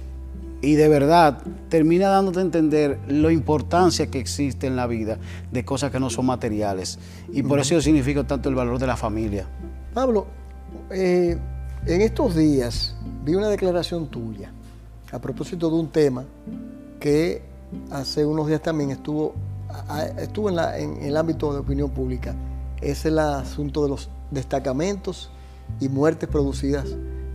y 0.63 0.77
de 0.77 0.89
verdad 0.89 1.43
termina 1.69 2.09
dándote 2.09 2.39
a 2.39 2.43
entender 2.43 3.01
la 3.09 3.33
importancia 3.33 4.07
que 4.07 4.21
existe 4.21 4.69
en 4.69 4.77
la 4.77 4.87
vida 4.87 5.19
de 5.51 5.65
cosas 5.65 5.91
que 5.91 5.99
no 5.99 6.09
son 6.09 6.27
materiales. 6.27 7.01
Y 7.33 7.43
por 7.43 7.59
eso 7.59 7.81
significa 7.81 8.25
tanto 8.25 8.49
el 8.49 8.55
valor 8.55 8.79
de 8.79 8.87
la 8.87 8.97
familia. 8.97 9.49
Pablo, 9.93 10.27
eh, 10.91 11.37
en 11.85 12.01
estos 12.01 12.37
días 12.37 12.95
vi 13.25 13.35
una 13.35 13.49
declaración 13.49 14.07
tuya 14.07 14.53
a 15.11 15.19
propósito 15.19 15.69
de 15.69 15.77
un 15.77 15.89
tema 15.89 16.25
que 17.01 17.43
hace 17.91 18.25
unos 18.25 18.47
días 18.47 18.63
también 18.63 18.93
estuvo, 18.93 19.35
estuvo 20.17 20.49
en, 20.49 20.59
en 20.59 21.03
el 21.03 21.17
ámbito 21.17 21.53
de 21.53 21.59
opinión 21.59 21.91
pública. 21.91 22.37
Es 22.81 23.05
el 23.05 23.19
asunto 23.19 23.83
de 23.83 23.89
los 23.89 24.09
destacamentos 24.31 25.29
y 25.81 25.89
muertes 25.89 26.29
producidas 26.29 26.87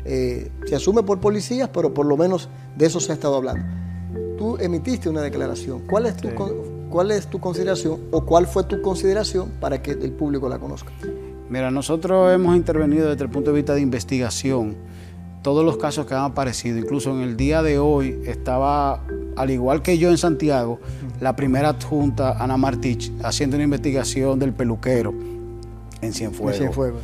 eh, 0.07 0.49
se 0.65 0.75
asume 0.75 1.03
por 1.03 1.19
policías, 1.19 1.69
pero 1.73 1.93
por 1.93 2.05
lo 2.05 2.15
menos 2.15 2.49
de 2.77 2.85
eso 2.85 2.99
se 2.99 3.11
ha 3.11 3.15
estado 3.15 3.35
hablando. 3.35 3.65
Tú 4.37 4.57
emitiste 4.57 5.09
una 5.09 5.21
declaración. 5.21 5.81
¿Cuál 5.81 6.05
es 6.05 6.15
tu, 6.15 6.29
cuál 6.89 7.11
es 7.11 7.27
tu 7.27 7.39
consideración 7.39 7.99
o 8.11 8.25
cuál 8.25 8.47
fue 8.47 8.63
tu 8.63 8.81
consideración 8.81 9.51
para 9.59 9.81
que 9.81 9.91
el 9.91 10.11
público 10.13 10.47
la 10.47 10.59
conozca? 10.59 10.91
Mira, 11.49 11.71
nosotros 11.71 12.33
hemos 12.33 12.55
intervenido 12.55 13.09
desde 13.09 13.23
el 13.23 13.29
punto 13.29 13.51
de 13.51 13.57
vista 13.57 13.73
de 13.73 13.81
investigación 13.81 14.75
todos 15.41 15.63
los 15.63 15.77
casos 15.77 16.05
que 16.05 16.13
han 16.13 16.23
aparecido. 16.23 16.77
Incluso 16.77 17.11
en 17.11 17.21
el 17.21 17.37
día 17.37 17.61
de 17.61 17.79
hoy 17.79 18.19
estaba, 18.25 19.03
al 19.35 19.49
igual 19.49 19.81
que 19.81 19.97
yo 19.97 20.09
en 20.09 20.17
Santiago, 20.17 20.79
la 21.19 21.35
primera 21.35 21.69
adjunta, 21.69 22.41
Ana 22.41 22.57
Martich, 22.57 23.11
haciendo 23.23 23.55
una 23.55 23.63
investigación 23.63 24.39
del 24.39 24.53
peluquero 24.53 25.13
en 26.01 26.13
Cienfuegos. 26.13 26.55
En 26.55 26.59
Cienfuegos. 26.59 27.01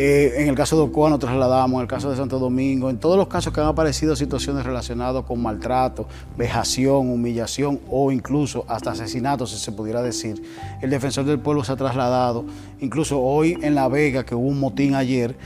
Eh, 0.00 0.42
en 0.42 0.48
el 0.48 0.54
caso 0.54 0.76
de 0.76 0.82
Ocoa 0.82 1.10
nos 1.10 1.18
trasladamos, 1.18 1.74
en 1.74 1.82
el 1.82 1.88
caso 1.88 2.08
de 2.08 2.16
Santo 2.16 2.38
Domingo, 2.38 2.88
en 2.88 2.98
todos 2.98 3.16
los 3.16 3.26
casos 3.26 3.52
que 3.52 3.60
han 3.60 3.66
aparecido 3.66 4.14
situaciones 4.14 4.64
relacionadas 4.64 5.24
con 5.24 5.42
maltrato, 5.42 6.06
vejación, 6.36 7.10
humillación 7.10 7.80
o 7.90 8.12
incluso 8.12 8.64
hasta 8.68 8.92
asesinato, 8.92 9.44
si 9.44 9.56
se 9.56 9.72
pudiera 9.72 10.00
decir. 10.00 10.40
El 10.80 10.90
defensor 10.90 11.24
del 11.24 11.40
pueblo 11.40 11.64
se 11.64 11.72
ha 11.72 11.76
trasladado. 11.76 12.44
Incluso 12.78 13.20
hoy 13.20 13.58
en 13.60 13.74
La 13.74 13.88
Vega, 13.88 14.24
que 14.24 14.36
hubo 14.36 14.46
un 14.46 14.60
motín 14.60 14.94
ayer, 14.94 15.36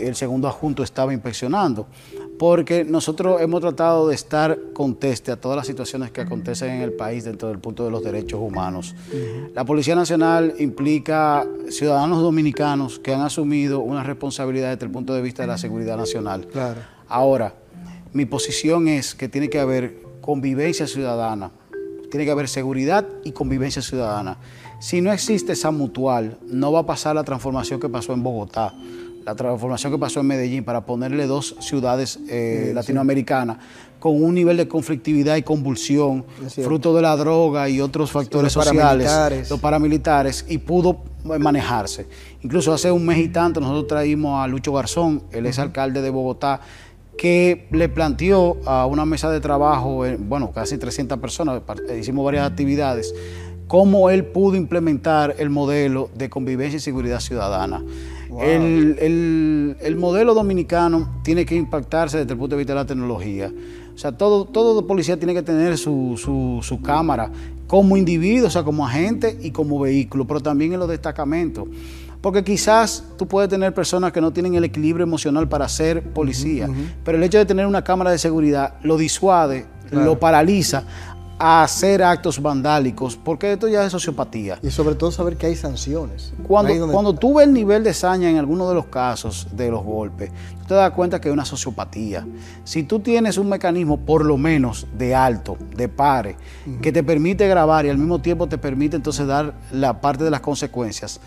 el 0.00 0.14
segundo 0.14 0.46
adjunto 0.46 0.84
estaba 0.84 1.12
inspeccionando 1.12 1.88
porque 2.38 2.84
nosotros 2.84 3.40
hemos 3.40 3.60
tratado 3.60 4.08
de 4.08 4.14
estar 4.14 4.58
conteste 4.72 5.32
a 5.32 5.36
todas 5.36 5.56
las 5.56 5.66
situaciones 5.66 6.10
que 6.10 6.20
acontecen 6.20 6.70
en 6.70 6.82
el 6.82 6.92
país 6.92 7.24
dentro 7.24 7.48
del 7.48 7.58
punto 7.58 7.84
de 7.84 7.90
los 7.90 8.02
derechos 8.02 8.40
humanos. 8.40 8.94
La 9.54 9.64
Policía 9.64 9.94
Nacional 9.94 10.54
implica 10.58 11.46
ciudadanos 11.68 12.20
dominicanos 12.20 12.98
que 12.98 13.14
han 13.14 13.22
asumido 13.22 13.80
una 13.80 14.02
responsabilidad 14.02 14.70
desde 14.70 14.86
el 14.86 14.92
punto 14.92 15.14
de 15.14 15.22
vista 15.22 15.42
de 15.42 15.48
la 15.48 15.58
seguridad 15.58 15.96
nacional. 15.96 16.46
Claro. 16.46 16.80
Ahora, 17.08 17.54
mi 18.12 18.26
posición 18.26 18.88
es 18.88 19.14
que 19.14 19.28
tiene 19.28 19.48
que 19.48 19.58
haber 19.58 20.02
convivencia 20.20 20.86
ciudadana, 20.86 21.50
tiene 22.10 22.24
que 22.24 22.30
haber 22.30 22.48
seguridad 22.48 23.06
y 23.24 23.32
convivencia 23.32 23.80
ciudadana. 23.80 24.38
Si 24.78 25.00
no 25.00 25.10
existe 25.10 25.52
esa 25.52 25.70
mutual, 25.70 26.38
no 26.46 26.70
va 26.70 26.80
a 26.80 26.86
pasar 26.86 27.14
la 27.14 27.24
transformación 27.24 27.80
que 27.80 27.88
pasó 27.88 28.12
en 28.12 28.22
Bogotá 28.22 28.74
la 29.26 29.34
transformación 29.34 29.92
que 29.92 29.98
pasó 29.98 30.20
en 30.20 30.26
Medellín 30.28 30.64
para 30.64 30.86
ponerle 30.86 31.26
dos 31.26 31.56
ciudades 31.58 32.20
eh, 32.28 32.70
latinoamericanas 32.72 33.58
con 33.98 34.22
un 34.22 34.34
nivel 34.34 34.56
de 34.56 34.68
conflictividad 34.68 35.34
y 35.34 35.42
convulsión, 35.42 36.24
fruto 36.62 36.94
de 36.94 37.02
la 37.02 37.16
droga 37.16 37.68
y 37.68 37.80
otros 37.80 38.12
factores 38.12 38.52
sociales, 38.52 39.50
los 39.50 39.58
paramilitares, 39.58 40.44
y 40.48 40.58
pudo 40.58 41.02
manejarse. 41.24 42.06
Incluso 42.42 42.72
hace 42.72 42.92
un 42.92 43.04
mes 43.04 43.18
y 43.18 43.28
tanto 43.28 43.60
nosotros 43.60 43.88
traímos 43.88 44.44
a 44.44 44.46
Lucho 44.46 44.72
Garzón, 44.72 45.24
el 45.32 45.46
ex 45.46 45.58
alcalde 45.58 46.02
de 46.02 46.10
Bogotá, 46.10 46.60
que 47.18 47.66
le 47.72 47.88
planteó 47.88 48.58
a 48.64 48.86
una 48.86 49.04
mesa 49.04 49.28
de 49.28 49.40
trabajo, 49.40 50.06
eh, 50.06 50.16
bueno, 50.20 50.52
casi 50.52 50.78
300 50.78 51.18
personas, 51.18 51.62
hicimos 51.98 52.24
varias 52.24 52.48
actividades, 52.48 53.12
cómo 53.66 54.08
él 54.10 54.24
pudo 54.26 54.54
implementar 54.54 55.34
el 55.38 55.50
modelo 55.50 56.10
de 56.14 56.30
convivencia 56.30 56.76
y 56.76 56.80
seguridad 56.80 57.18
ciudadana. 57.18 57.82
El, 58.40 59.96
modelo 59.98 60.34
dominicano 60.34 61.20
tiene 61.22 61.44
que 61.46 61.54
impactarse 61.54 62.18
desde 62.18 62.32
el 62.32 62.38
punto 62.38 62.56
de 62.56 62.58
vista 62.58 62.72
de 62.72 62.80
la 62.80 62.86
tecnología. 62.86 63.52
O 63.94 63.98
sea, 63.98 64.12
todo, 64.12 64.44
todo 64.44 64.86
policía 64.86 65.16
tiene 65.16 65.32
que 65.32 65.42
tener 65.42 65.78
su, 65.78 66.60
su 66.62 66.82
cámara 66.82 67.30
como 67.66 67.96
individuo, 67.96 68.48
o 68.48 68.50
sea, 68.50 68.62
como 68.62 68.86
agente 68.86 69.38
y 69.40 69.50
como 69.50 69.80
vehículo, 69.80 70.26
pero 70.26 70.40
también 70.40 70.72
en 70.72 70.78
los 70.78 70.88
destacamentos. 70.88 71.66
Porque 72.20 72.42
quizás 72.42 73.04
tú 73.16 73.26
puedes 73.26 73.48
tener 73.48 73.72
personas 73.74 74.12
que 74.12 74.20
no 74.20 74.32
tienen 74.32 74.54
el 74.54 74.64
equilibrio 74.64 75.04
emocional 75.04 75.48
para 75.48 75.68
ser 75.68 76.02
policía, 76.12 76.68
pero 77.04 77.18
el 77.18 77.24
hecho 77.24 77.38
de 77.38 77.46
tener 77.46 77.66
una 77.66 77.84
cámara 77.84 78.10
de 78.10 78.18
seguridad 78.18 78.74
lo 78.82 78.96
disuade, 78.96 79.66
lo 79.90 80.18
paraliza 80.18 80.84
a 81.38 81.62
hacer 81.62 82.02
actos 82.02 82.40
vandálicos, 82.40 83.16
porque 83.16 83.52
esto 83.52 83.68
ya 83.68 83.84
es 83.84 83.92
sociopatía. 83.92 84.58
Y 84.62 84.70
sobre 84.70 84.94
todo 84.94 85.10
saber 85.10 85.36
que 85.36 85.46
hay 85.46 85.56
sanciones. 85.56 86.32
Cuando, 86.46 86.90
cuando 86.90 87.14
tú 87.14 87.34
ves 87.34 87.46
el 87.46 87.52
nivel 87.52 87.84
de 87.84 87.92
saña 87.92 88.30
en 88.30 88.38
alguno 88.38 88.68
de 88.68 88.74
los 88.74 88.86
casos 88.86 89.48
de 89.52 89.70
los 89.70 89.84
golpes, 89.84 90.30
tú 90.60 90.68
te 90.68 90.74
das 90.74 90.92
cuenta 90.92 91.20
que 91.20 91.28
es 91.28 91.32
una 91.32 91.44
sociopatía. 91.44 92.26
Si 92.64 92.84
tú 92.84 93.00
tienes 93.00 93.36
un 93.36 93.48
mecanismo, 93.48 93.98
por 93.98 94.24
lo 94.24 94.38
menos, 94.38 94.86
de 94.96 95.14
alto, 95.14 95.58
de 95.76 95.88
pare, 95.88 96.36
que 96.80 96.90
te 96.90 97.02
permite 97.02 97.46
grabar 97.48 97.84
y 97.84 97.90
al 97.90 97.98
mismo 97.98 98.20
tiempo 98.20 98.46
te 98.46 98.56
permite 98.56 98.96
entonces 98.96 99.26
dar 99.26 99.54
la 99.72 100.00
parte 100.00 100.24
de 100.24 100.30
las 100.30 100.40
consecuencias, 100.40 101.20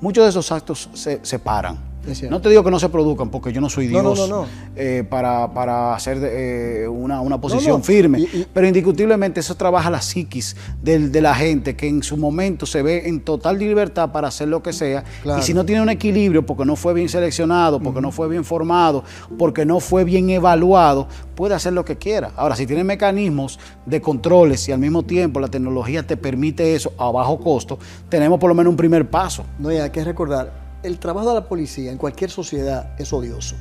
muchos 0.00 0.24
de 0.24 0.30
esos 0.30 0.52
actos 0.52 0.88
se, 0.94 1.20
se 1.24 1.38
paran. 1.38 1.95
No 2.30 2.40
te 2.40 2.48
digo 2.48 2.62
que 2.62 2.70
no 2.70 2.78
se 2.78 2.88
produzcan, 2.88 3.30
porque 3.30 3.52
yo 3.52 3.60
no 3.60 3.68
soy 3.68 3.86
Dios 3.88 4.32
eh, 4.76 5.04
para, 5.08 5.94
hacer 5.94 6.18
eh, 6.22 6.88
una, 6.88 7.40
posición 7.40 7.82
firme, 7.82 8.26
pero 8.52 8.66
indiscutiblemente 8.66 9.40
eso 9.40 9.54
trabaja 9.54 9.90
la 9.90 10.00
psiquis 10.00 10.56
de 10.82 11.20
la 11.20 11.34
gente 11.34 11.76
que 11.76 11.88
en 11.88 12.02
su 12.02 12.16
momento 12.16 12.66
se 12.66 12.82
ve 12.82 13.08
en 13.08 13.20
total 13.20 13.58
libertad 13.58 14.12
para 14.12 14.28
hacer 14.28 14.48
lo 14.48 14.62
que 14.62 14.72
sea, 14.72 15.04
y 15.38 15.42
si 15.42 15.54
no 15.54 15.64
tiene 15.64 15.82
un 15.82 15.88
equilibrio 15.88 16.44
porque 16.44 16.64
no 16.64 16.76
fue 16.76 16.94
bien 16.94 17.08
seleccionado, 17.08 17.80
porque 17.80 18.00
no 18.00 18.12
fue 18.12 18.28
bien 18.28 18.44
formado, 18.44 19.04
porque 19.38 19.64
no 19.64 19.80
fue 19.80 20.04
bien 20.04 20.30
evaluado, 20.30 21.08
puede 21.34 21.54
hacer 21.54 21.72
lo 21.72 21.84
que 21.84 21.96
quiera. 21.96 22.32
Ahora, 22.36 22.56
si 22.56 22.66
tiene 22.66 22.84
mecanismos 22.84 23.58
de 23.84 24.00
controles 24.00 24.68
y 24.68 24.72
al 24.72 24.78
mismo 24.78 25.02
tiempo 25.02 25.40
la 25.40 25.48
tecnología 25.48 26.04
te 26.04 26.16
permite 26.16 26.74
eso 26.74 26.92
a 26.98 27.10
bajo 27.10 27.38
costo, 27.38 27.78
tenemos 28.08 28.40
por 28.40 28.48
lo 28.48 28.54
menos 28.54 28.70
un 28.70 28.76
primer 28.76 29.08
paso. 29.08 29.44
No, 29.58 29.70
y 29.70 29.76
hay 29.76 29.90
que 29.90 30.04
recordar, 30.04 30.65
el 30.86 30.98
trabajo 30.98 31.28
de 31.28 31.34
la 31.34 31.48
policía 31.48 31.90
en 31.90 31.98
cualquier 31.98 32.30
sociedad 32.30 32.94
es 32.98 33.12
odioso, 33.12 33.56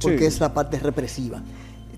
porque 0.00 0.26
es 0.26 0.38
la 0.40 0.54
parte 0.54 0.78
represiva. 0.78 1.42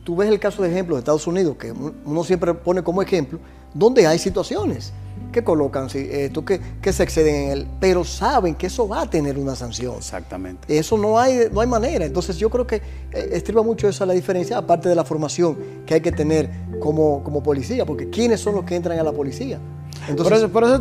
Tú 0.05 0.17
ves 0.17 0.31
el 0.31 0.41
caso 0.41 0.63
de 0.63 0.71
ejemplo 0.71 0.97
de 0.97 1.01
Estados 1.01 1.27
Unidos, 1.27 1.57
que 1.57 1.73
uno 1.73 2.25
siempre 2.25 2.55
pone 2.55 2.83
como 2.83 3.03
ejemplo, 3.03 3.39
donde 3.75 4.07
hay 4.07 4.19
situaciones 4.19 4.93
que 5.31 5.45
colocan 5.45 5.89
esto, 5.95 6.45
que, 6.45 6.61
que 6.81 6.93
se 6.93 7.03
exceden 7.03 7.35
en 7.35 7.51
él, 7.51 7.69
pero 7.79 8.05
saben 8.05 8.55
que 8.55 8.67
eso 8.67 8.89
va 8.89 9.03
a 9.03 9.11
tener 9.11 9.39
una 9.39 9.55
sanción. 9.55 9.97
Exactamente. 9.97 10.77
Eso 10.77 10.97
no 10.97 11.19
hay, 11.19 11.49
no 11.53 11.61
hay 11.61 11.67
manera. 11.67 12.05
Entonces 12.05 12.37
yo 12.39 12.49
creo 12.51 12.67
que 12.67 12.77
eh, 12.77 13.31
estriba 13.33 13.63
mucho 13.63 13.87
esa 13.87 14.07
la 14.07 14.15
diferencia, 14.15 14.57
aparte 14.57 14.89
de 14.89 14.95
la 14.95 15.05
formación 15.05 15.57
que 15.87 15.95
hay 15.95 16.01
que 16.01 16.11
tener 16.11 16.51
como, 16.81 17.23
como 17.23 17.43
policía, 17.43 17.85
porque 17.85 18.09
¿quiénes 18.09 18.41
son 18.41 18.55
los 18.55 18.65
que 18.65 18.75
entran 18.75 18.99
a 18.99 19.05
la 19.05 19.13
policía? 19.13 19.61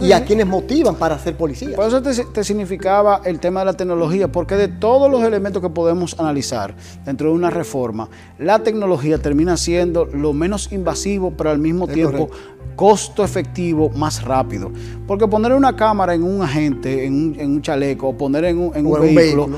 Y 0.02 0.12
a 0.12 0.24
quienes 0.26 0.48
motivan 0.48 0.96
para 0.96 1.18
ser 1.20 1.36
policía. 1.36 1.76
Por 1.76 1.88
eso 1.88 2.02
te, 2.02 2.44
significaba 2.44 3.22
el 3.26 3.40
tema 3.40 3.62
de 3.62 3.68
la 3.68 3.74
tecnología, 3.74 4.32
porque 4.32 4.56
de 4.56 4.68
todos 4.68 5.10
los 5.10 5.24
elementos 5.24 5.62
que 5.62 5.70
podemos 5.70 6.20
analizar 6.20 6.76
dentro 7.06 7.30
de 7.30 7.36
una 7.36 7.50
reforma, 7.50 8.10
la 8.38 8.60
tecnología 8.60 9.18
termina 9.18 9.58
siendo 9.58 10.06
lo 10.06 10.34
menos 10.34 10.72
invasivo, 10.72 11.34
pero 11.36 11.50
al 11.50 11.60
mismo 11.60 11.88
tiempo 11.88 12.30
costo 12.76 13.24
efectivo 13.24 13.90
más 13.90 14.24
rápido. 14.24 14.72
Porque 15.06 15.28
poner 15.28 15.54
una 15.54 15.76
cámara 15.76 16.14
en 16.14 16.24
un 16.24 16.42
agente, 16.42 17.06
en 17.06 17.36
un, 17.40 17.62
chaleco, 17.62 18.10
o 18.10 18.18
poner 18.18 18.46
en 18.46 18.58
un, 18.58 19.02
vehículo 19.02 19.50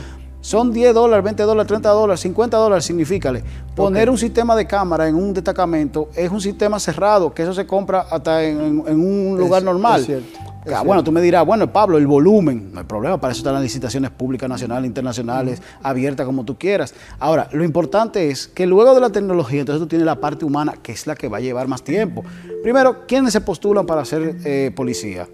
son 0.42 0.74
10 0.74 0.94
dólares, 0.94 1.24
20 1.24 1.44
dólares, 1.44 1.68
30 1.68 1.90
dólares, 1.90 2.20
50 2.22 2.58
dólares, 2.58 2.84
significale. 2.84 3.44
Poner 3.76 4.10
un 4.10 4.18
sistema 4.18 4.56
de 4.56 4.66
cámara 4.66 5.08
en 5.08 5.16
un 5.16 5.34
destacamento 5.34 6.10
es 6.16 6.30
un 6.30 6.42
sistema 6.42 6.80
cerrado, 6.80 7.34
que 7.34 7.44
eso 7.44 7.54
se 7.54 7.66
compra 7.66 8.02
hasta 8.10 8.44
en, 8.44 8.80
un 8.80 9.38
lugar 9.38 9.64
normal. 9.64 10.24
Ah, 10.72 10.84
bueno, 10.84 11.04
tú 11.04 11.12
me 11.12 11.22
dirás, 11.22 11.46
bueno, 11.46 11.72
Pablo, 11.72 11.98
el 11.98 12.06
volumen, 12.06 12.72
no 12.72 12.80
hay 12.80 12.86
problema, 12.86 13.20
para 13.20 13.32
eso 13.32 13.40
están 13.40 13.54
las 13.54 13.64
licitaciones 13.64 14.12
públicas, 14.12 14.48
nacionales, 14.48 14.88
internacionales, 14.88 15.62
abiertas 15.82 16.26
como 16.26 16.44
tú 16.44 16.58
quieras. 16.58 16.94
Ahora, 17.20 17.48
lo 17.52 17.64
importante 17.64 18.30
es 18.30 18.48
que 18.48 18.68
luego 18.68 18.94
de 18.94 19.02
la 19.02 19.10
tecnología, 19.10 19.62
entonces 19.62 19.82
tú 19.82 19.88
tienes 19.88 20.06
la 20.06 20.20
parte 20.20 20.46
humana, 20.46 20.76
que 20.82 20.92
es 20.92 21.08
la 21.08 21.16
que 21.16 21.28
va 21.28 21.38
a 21.38 21.42
llevar 21.42 21.68
más 21.68 21.82
tiempo. 21.82 22.24
Primero, 22.62 23.08
¿quiénes 23.08 23.34
se 23.34 23.42
postulan 23.42 23.88
para 23.88 24.06
ser 24.06 24.38
eh, 24.44 24.72
policía? 24.76 25.28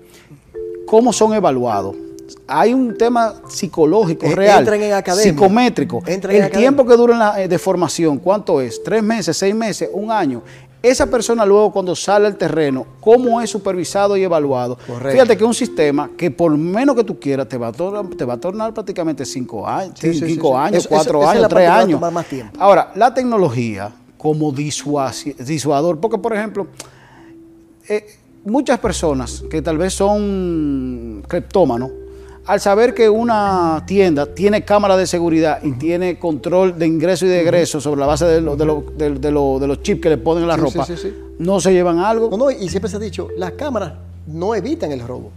¿Cómo 0.85 1.11
son 1.11 1.33
evaluados? 1.33 2.06
Hay 2.47 2.73
un 2.73 2.97
tema 2.97 3.35
psicológico 3.47 4.25
eh, 4.25 4.35
real, 4.35 5.03
psicométrico. 5.15 6.03
el 6.05 6.51
tiempo 6.51 6.85
que 6.85 6.95
dura 6.95 7.17
la, 7.17 7.41
eh, 7.41 7.47
de 7.47 7.57
formación, 7.57 8.17
¿cuánto 8.17 8.61
es? 8.61 8.83
¿Tres 8.83 9.03
meses, 9.03 9.37
seis 9.37 9.55
meses, 9.55 9.89
un 9.93 10.11
año? 10.11 10.41
Esa 10.81 11.07
persona 11.07 11.45
luego 11.45 11.71
cuando 11.71 11.95
sale 11.95 12.27
al 12.27 12.35
terreno, 12.35 12.85
¿cómo 13.01 13.41
es 13.41 13.49
supervisado 13.49 14.15
y 14.15 14.23
evaluado? 14.23 14.77
Fíjate 14.77 15.35
que 15.35 15.43
es 15.43 15.47
un 15.47 15.53
sistema 15.53 16.11
que 16.15 16.29
por 16.29 16.55
menos 16.55 16.95
que 16.95 17.03
tú 17.03 17.19
quieras 17.19 17.49
te 17.49 17.57
va 17.57 17.67
a 17.67 17.71
tornar, 17.71 18.05
te 18.15 18.23
va 18.23 18.35
a 18.35 18.39
tornar 18.39 18.73
prácticamente 18.73 19.25
cinco 19.25 19.67
años, 19.67 19.95
cinco 19.99 20.57
años, 20.57 20.87
cuatro 20.87 21.27
años, 21.27 21.47
tres 21.49 21.69
años. 21.69 22.01
Ahora, 22.59 22.91
la 22.95 23.13
tecnología 23.13 23.91
como 24.17 24.51
disuador, 24.51 25.99
porque 25.99 26.17
por 26.19 26.33
ejemplo, 26.33 26.67
eh, 27.89 28.05
muchas 28.45 28.79
personas 28.79 29.43
que 29.49 29.61
tal 29.61 29.77
vez 29.77 29.93
son 29.93 31.23
criptómanos, 31.27 31.91
al 32.47 32.61
saber 32.61 32.93
que 32.93 33.09
una 33.09 33.83
tienda 33.85 34.25
tiene 34.25 34.63
cámara 34.63 34.95
de 34.95 35.05
seguridad 35.05 35.59
y 35.63 35.73
tiene 35.73 36.17
control 36.17 36.79
de 36.79 36.87
ingreso 36.87 37.25
y 37.25 37.29
de 37.29 37.41
egreso 37.41 37.81
sobre 37.81 37.99
la 37.99 38.05
base 38.05 38.25
de, 38.25 38.41
los 38.41 39.81
chips 39.83 40.01
que 40.01 40.09
le 40.09 40.17
ponen 40.17 40.43
en 40.43 40.47
la 40.47 40.55
ropa, 40.55 40.87
no 41.39 41.59
se 41.59 41.73
llevan 41.73 41.99
algo. 41.99 42.29
No, 42.29 42.37
no, 42.37 42.51
y 42.51 42.69
siempre 42.69 42.89
se 42.89 42.95
ha 42.95 42.99
dicho, 42.99 43.27
las 43.37 43.51
cámaras 43.51 43.93
no 44.27 44.55
evitan 44.55 44.91
el 44.93 45.01
robo, 45.01 45.31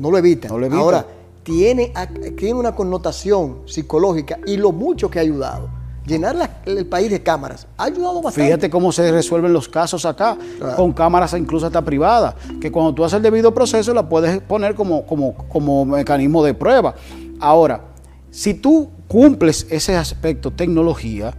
no 0.00 0.10
lo 0.10 0.18
evitan. 0.18 0.50
No 0.50 0.58
lo 0.58 0.66
evitan. 0.66 0.82
Ahora, 0.82 1.06
tiene, 1.44 1.92
tiene 2.36 2.54
una 2.54 2.74
connotación 2.74 3.58
psicológica 3.66 4.40
y 4.44 4.56
lo 4.56 4.72
mucho 4.72 5.08
que 5.08 5.20
ha 5.20 5.22
ayudado 5.22 5.68
llenar 6.06 6.60
el 6.64 6.86
país 6.86 7.10
de 7.10 7.22
cámaras. 7.22 7.66
Ha 7.76 7.84
ayudado 7.84 8.22
bastante. 8.22 8.46
Fíjate 8.46 8.70
cómo 8.70 8.92
se 8.92 9.10
resuelven 9.10 9.52
los 9.52 9.68
casos 9.68 10.04
acá, 10.06 10.36
con 10.76 10.92
cámaras 10.92 11.32
incluso 11.34 11.66
hasta 11.66 11.82
privadas, 11.82 12.34
que 12.60 12.70
cuando 12.70 12.94
tú 12.94 13.04
haces 13.04 13.16
el 13.16 13.22
debido 13.22 13.52
proceso 13.52 13.92
la 13.92 14.08
puedes 14.08 14.40
poner 14.42 14.74
como, 14.74 15.04
como, 15.06 15.34
como 15.34 15.84
mecanismo 15.84 16.44
de 16.44 16.54
prueba. 16.54 16.94
Ahora, 17.40 17.80
si 18.30 18.54
tú 18.54 18.90
cumples 19.08 19.66
ese 19.70 19.96
aspecto 19.96 20.50
tecnología, 20.50 21.34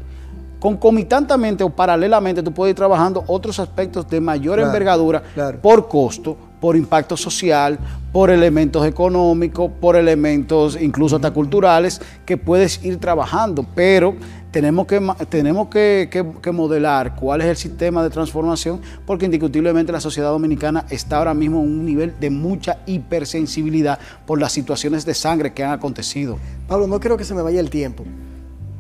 concomitantemente 0.60 1.64
o 1.64 1.70
paralelamente 1.70 2.42
tú 2.42 2.54
puedes 2.54 2.72
ir 2.72 2.76
trabajando 2.76 3.24
otros 3.28 3.60
aspectos 3.60 4.08
de 4.10 4.20
mayor 4.20 4.60
envergadura 4.60 5.22
por 5.62 5.88
costo, 5.88 6.36
por 6.60 6.76
impacto 6.76 7.16
social, 7.16 7.78
por 8.12 8.32
elementos 8.32 8.86
económicos, 8.86 9.72
por 9.80 9.96
elementos 9.96 10.78
incluso 10.82 11.18
hasta 11.18 11.32
culturales 11.32 12.02
que 12.26 12.38
puedes 12.38 12.84
ir 12.84 12.98
trabajando, 12.98 13.64
pero 13.76 14.16
tenemos 14.58 14.88
que, 14.88 15.00
tenemos 15.30 15.68
que, 15.68 16.52
modelar 16.52 17.16
cuál 17.16 17.42
es 17.42 17.48
el 17.48 17.58
sistema 17.58 18.02
de 18.02 18.10
transformación, 18.10 18.82
porque 19.06 19.26
indiscutiblemente 19.26 19.92
la 19.92 20.02
sociedad 20.02 20.32
dominicana 20.32 20.88
está 20.90 21.20
ahora 21.20 21.36
mismo 21.36 21.62
en 21.62 21.66
un 21.66 21.86
nivel 21.86 22.20
de 22.20 22.32
mucha 22.32 22.80
hipersensibilidad 22.88 24.00
por 24.26 24.40
las 24.40 24.52
situaciones 24.52 25.06
de 25.06 25.14
sangre 25.14 25.54
que 25.54 25.64
han 25.64 25.74
acontecido. 25.74 26.40
Pablo, 26.68 26.88
no 26.88 27.00
quiero 27.00 27.18
que 27.18 27.24
se 27.24 27.36
me 27.36 27.44
vaya 27.44 27.60
el 27.60 27.70
tiempo. 27.70 28.04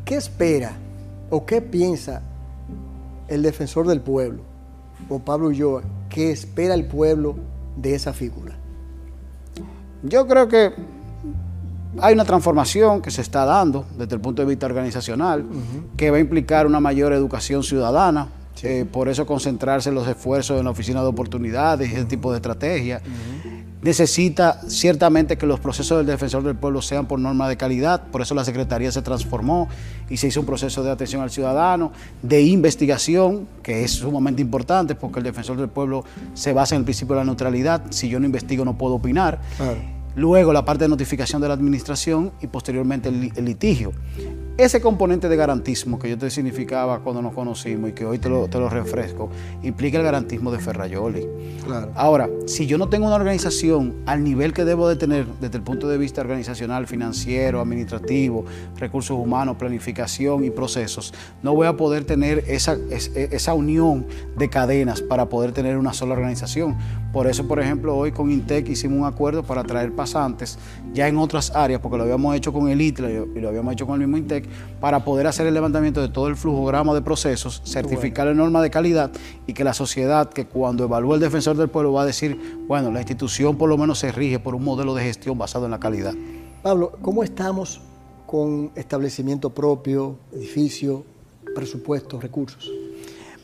¿Qué 0.04 0.16
espera 0.16 0.72
o 1.30 1.46
qué 1.46 1.62
piensa 1.62 2.24
el 3.28 3.44
defensor 3.44 3.86
del 3.86 4.02
pueblo, 4.02 4.42
o 5.10 5.20
Pablo 5.20 5.50
Ulloa, 5.50 5.84
qué 6.10 6.32
espera 6.32 6.74
el 6.74 6.86
pueblo 6.86 7.36
de 7.76 7.94
esa 7.94 8.14
figura? 8.14 8.56
Yo 10.02 10.26
creo 10.26 10.48
que 10.48 10.74
hay 12.02 12.14
una 12.14 12.26
transformación 12.26 13.02
que 13.02 13.12
se 13.12 13.22
está 13.22 13.46
dando 13.46 13.86
desde 13.98 14.16
el 14.16 14.22
punto 14.22 14.42
de 14.42 14.48
vista 14.48 14.66
organizacional, 14.66 15.46
que 15.96 16.12
va 16.12 16.18
a 16.18 16.20
implicar 16.20 16.68
una 16.68 16.80
mayor 16.80 17.14
educación 17.14 17.64
ciudadana, 17.64 18.28
eh, 18.64 18.86
por 18.92 19.08
eso 19.08 19.26
concentrarse 19.26 19.92
los 19.92 20.08
esfuerzos 20.08 20.58
en 20.58 20.66
la 20.66 20.72
oficina 20.72 21.02
de 21.02 21.08
oportunidades 21.08 21.92
y 21.92 21.94
ese 21.94 22.06
tipo 22.06 22.32
de 22.32 22.38
estrategia. 22.38 23.02
Necesita 23.82 24.60
ciertamente 24.68 25.38
que 25.38 25.46
los 25.46 25.60
procesos 25.60 26.00
del 26.00 26.08
defensor 26.08 26.44
del 26.44 26.56
pueblo 26.56 26.82
sean 26.82 27.08
por 27.08 27.20
norma 27.20 27.48
de 27.48 27.58
calidad, 27.58 28.08
por 28.08 28.22
eso 28.22 28.34
la 28.34 28.44
Secretaría 28.44 28.92
se 28.92 29.04
transformó 29.04 29.70
y 30.10 30.18
se 30.18 30.28
hizo 30.28 30.40
un 30.40 30.48
proceso 30.48 30.84
de 30.84 30.90
atención 30.90 31.22
al 31.22 31.30
ciudadano, 31.30 31.92
de 32.24 32.42
investigación, 32.42 33.48
que 33.62 33.84
es 33.84 33.92
sumamente 33.92 34.42
importante 34.42 34.96
porque 34.96 35.20
el 35.20 35.26
defensor 35.26 35.58
del 35.58 35.70
pueblo 35.70 36.04
se 36.34 36.54
basa 36.54 36.74
en 36.76 36.80
el 36.80 36.86
principio 36.86 37.16
de 37.16 37.22
la 37.22 37.26
neutralidad, 37.26 37.84
si 37.92 38.10
yo 38.10 38.20
no 38.20 38.26
investigo 38.26 38.66
no 38.66 38.78
puedo 38.78 38.96
opinar 38.96 39.40
luego 40.18 40.52
la 40.52 40.66
parte 40.66 40.84
de 40.86 40.90
notificación 40.90 41.42
de 41.42 41.48
la 41.48 41.54
administración 41.54 42.34
y 42.42 42.48
posteriormente 42.48 43.08
el, 43.08 43.46
litigio. 43.46 43.94
Ese 44.58 44.82
componente 44.82 45.30
de 45.30 45.36
garantismo 45.36 46.00
que 46.00 46.10
yo 46.10 46.18
te 46.18 46.32
significaba 46.32 47.00
cuando 47.00 47.22
nos 47.22 47.34
conocimos 47.34 47.92
y 47.92 47.94
que 47.94 48.06
hoy 48.06 48.18
te 48.18 48.28
lo, 48.28 48.48
te 48.48 48.58
lo 48.58 48.70
refresco, 48.70 49.30
implica 49.62 50.00
el 50.00 50.04
garantismo 50.04 50.52
de 50.52 50.58
Ferrayoli. 50.58 51.28
Claro. 51.64 51.92
Ahora, 51.96 52.28
si 52.48 52.66
yo 52.66 52.80
no 52.80 52.90
tengo 52.90 53.06
una 53.06 53.18
organización 53.18 53.98
al 54.08 54.24
nivel 54.24 54.54
que 54.54 54.66
debo 54.66 54.90
de 54.90 54.96
tener 54.96 55.28
desde 55.40 55.58
el 55.58 55.64
punto 55.64 55.88
de 55.88 56.00
vista 56.00 56.22
organizacional, 56.22 56.88
financiero, 56.88 57.62
administrativo, 57.62 58.46
recursos 58.78 59.16
humanos, 59.16 59.58
planificación 59.58 60.44
y 60.44 60.50
procesos, 60.50 61.14
no 61.44 61.54
voy 61.54 61.68
a 61.68 61.78
poder 61.78 62.06
tener 62.06 62.44
esa, 62.48 62.78
esa 62.90 63.54
unión 63.54 64.08
de 64.38 64.50
cadenas 64.50 65.02
para 65.02 65.30
poder 65.30 65.52
tener 65.52 65.78
una 65.78 65.94
sola 65.94 66.14
organización. 66.14 66.76
Por 67.14 67.28
eso, 67.28 67.48
por 67.48 67.60
ejemplo, 67.60 67.96
hoy 67.96 68.12
con 68.12 68.32
Intec 68.32 68.70
hicimos 68.70 69.00
un 69.00 69.06
acuerdo 69.06 69.44
para 69.44 69.64
traer 69.64 69.94
pasantes 69.94 70.58
ya 70.94 71.08
en 71.08 71.18
otras 71.18 71.56
áreas, 71.56 71.80
porque 71.80 71.98
lo 71.98 72.04
habíamos 72.04 72.36
hecho 72.36 72.52
con 72.52 72.70
el 72.70 72.82
ITLA 72.82 73.10
y 73.10 73.40
lo 73.40 73.50
habíamos 73.50 73.74
hecho 73.74 73.86
con 73.86 74.02
el 74.02 74.08
mismo 74.08 74.18
Intec, 74.18 74.47
para 74.80 75.04
poder 75.04 75.28
hacer 75.28 75.48
el 75.48 75.54
levantamiento 75.54 76.02
de 76.02 76.10
todo 76.10 76.28
el 76.28 76.36
flujograma 76.36 76.94
de 76.94 77.02
procesos, 77.02 77.62
certificar 77.66 78.28
la 78.28 78.34
norma 78.34 78.62
de 78.62 78.70
calidad 78.70 79.12
y 79.46 79.54
que 79.54 79.64
la 79.64 79.74
sociedad, 79.74 80.30
que 80.30 80.46
cuando 80.46 80.84
evalúe 80.84 81.16
el 81.16 81.20
defensor 81.20 81.58
del 81.58 81.70
pueblo 81.70 81.94
va 81.94 82.04
a 82.04 82.06
decir, 82.06 82.60
bueno, 82.68 82.92
la 82.92 83.00
institución 83.00 83.58
por 83.58 83.70
lo 83.70 83.78
menos 83.78 84.00
se 84.00 84.12
rige 84.12 84.40
por 84.40 84.56
un 84.56 84.64
modelo 84.64 84.94
de 84.94 85.04
gestión 85.04 85.38
basado 85.38 85.66
en 85.66 85.72
la 85.72 85.80
calidad. 85.80 86.14
Pablo, 86.62 86.94
¿cómo 87.02 87.24
estamos 87.24 87.82
con 88.26 88.72
establecimiento 88.76 89.50
propio, 89.50 90.18
edificio, 90.34 91.04
presupuestos, 91.56 92.22
recursos? 92.22 92.70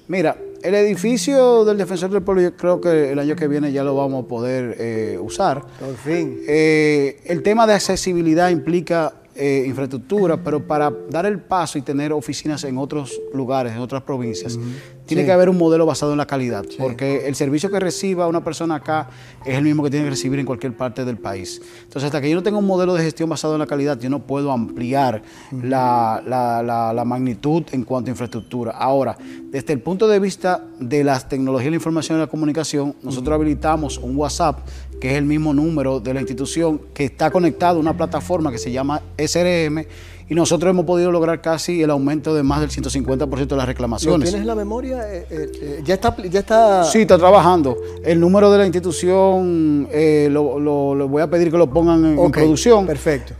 Mira, 0.08 0.36
el 0.64 0.76
edificio 0.76 1.66
del 1.66 1.78
Defensor 1.78 2.10
del 2.10 2.22
Pueblo, 2.22 2.41
yo 2.41 2.56
creo 2.56 2.82
que 2.82 3.12
el 3.12 3.20
año 3.20 3.36
que 3.36 3.47
viene 3.47 3.72
ya 3.72 3.84
lo 3.84 3.95
vamos 3.95 4.26
a 4.26 4.28
poder 4.28 4.76
eh, 4.80 5.18
usar. 5.22 5.62
Por 5.80 5.95
fin. 5.95 6.39
Eh, 6.47 7.22
el 7.26 7.43
tema 7.43 7.68
de 7.68 7.74
accesibilidad 7.74 8.49
implica 8.49 9.14
eh, 9.36 9.64
infraestructura, 9.66 10.38
pero 10.38 10.66
para 10.66 10.92
dar 11.10 11.26
el 11.26 11.40
paso 11.40 11.78
y 11.78 11.82
tener 11.82 12.14
oficinas 12.14 12.64
en 12.64 12.78
otros 12.78 13.20
lugares, 13.34 13.74
en 13.74 13.80
otras 13.80 14.04
provincias, 14.04 14.60
tiene 15.06 15.26
que 15.26 15.32
haber 15.32 15.49
un 15.49 15.58
modelo 15.58 15.86
basado 15.86 16.12
en 16.14 16.18
la 16.18 16.26
calidad, 16.26 16.66
porque 16.78 17.28
el 17.28 17.36
servicio 17.36 17.70
que 17.70 17.80
reciba 17.80 18.28
una 18.28 18.43
persona 18.43 18.76
acá 18.76 19.10
es 19.45 19.58
el 19.58 19.64
mismo 19.64 19.84
que 19.84 19.89
tiene 19.89 20.06
que 20.06 20.12
recibir 20.12 20.39
en 20.39 20.45
cualquier 20.45 20.76
parte 20.76 21.04
del 21.04 21.18
país. 21.18 21.62
Entonces, 21.84 22.06
hasta 22.06 22.22
que 22.22 22.30
yo 22.30 22.36
no 22.36 22.43
tenga 22.43 22.58
un 22.58 22.66
modelo 22.66 22.93
de 22.93 23.04
gestión 23.04 23.30
basado 23.30 23.54
en 23.54 23.60
la 23.60 23.68
calidad, 23.68 23.99
yo 23.99 24.10
no 24.10 24.20
puedo 24.20 24.51
ampliar 24.51 25.22
la, 25.51 27.04
magnitud 27.06 27.64
en 27.72 27.84
cuanto 27.84 28.10
a 28.10 28.12
infraestructura. 28.12 28.72
Ahora, 28.72 29.18
desde 29.51 29.74
el 29.74 29.82
punto 29.82 30.08
de 30.08 30.20
vista 30.20 30.64
de 30.80 31.04
las 31.04 31.28
tecnologías 31.28 31.66
de 31.66 31.72
la 31.72 31.78
información 31.78 32.18
y 32.18 32.22
la 32.22 32.28
comunicación, 32.28 32.95
nosotros 33.04 33.36
habilitamos 33.36 33.97
un 33.97 34.16
WhatsApp 34.16 34.60
que 35.01 35.12
es 35.12 35.18
el 35.18 35.26
mismo 35.26 35.54
número 35.54 35.99
de 35.99 36.14
la 36.14 36.22
institución, 36.22 36.80
que 36.93 37.04
está 37.06 37.30
conectado 37.30 37.78
a 37.78 37.82
una 37.82 37.97
plataforma 37.97 38.51
que 38.51 38.58
se 38.58 38.72
llama 38.72 39.01
SRM 39.18 39.86
y 40.30 40.36
nosotros 40.36 40.69
hemos 40.69 40.86
podido 40.86 41.11
lograr 41.11 41.41
casi 41.41 41.82
el 41.82 41.89
aumento 41.89 42.34
de 42.34 42.43
más 42.43 42.61
del 42.61 42.69
150% 42.69 43.47
de 43.47 43.55
las 43.55 43.67
reclamaciones. 43.67 44.30
¿Tienes 44.30 44.47
la 44.47 44.55
memoria? 44.55 45.13
Eh, 45.13 45.28
eh, 45.30 45.51
eh, 45.61 45.82
¿ya, 45.84 45.95
está, 45.95 46.15
¿Ya 46.17 46.39
está...? 46.39 46.84
Sí, 46.86 47.01
está 47.01 47.17
trabajando. 47.17 47.78
El 48.03 48.19
número 48.19 48.51
de 48.51 48.57
la 48.57 48.65
institución 48.65 49.88
lo, 50.30 51.07
voy 51.07 51.21
a 51.21 51.30
pedir 51.30 51.51
que 51.51 51.57
lo 51.57 51.69
pongan 51.69 52.05
en, 52.17 52.32
producción. 52.32 52.86
Perfecto. 52.86 53.34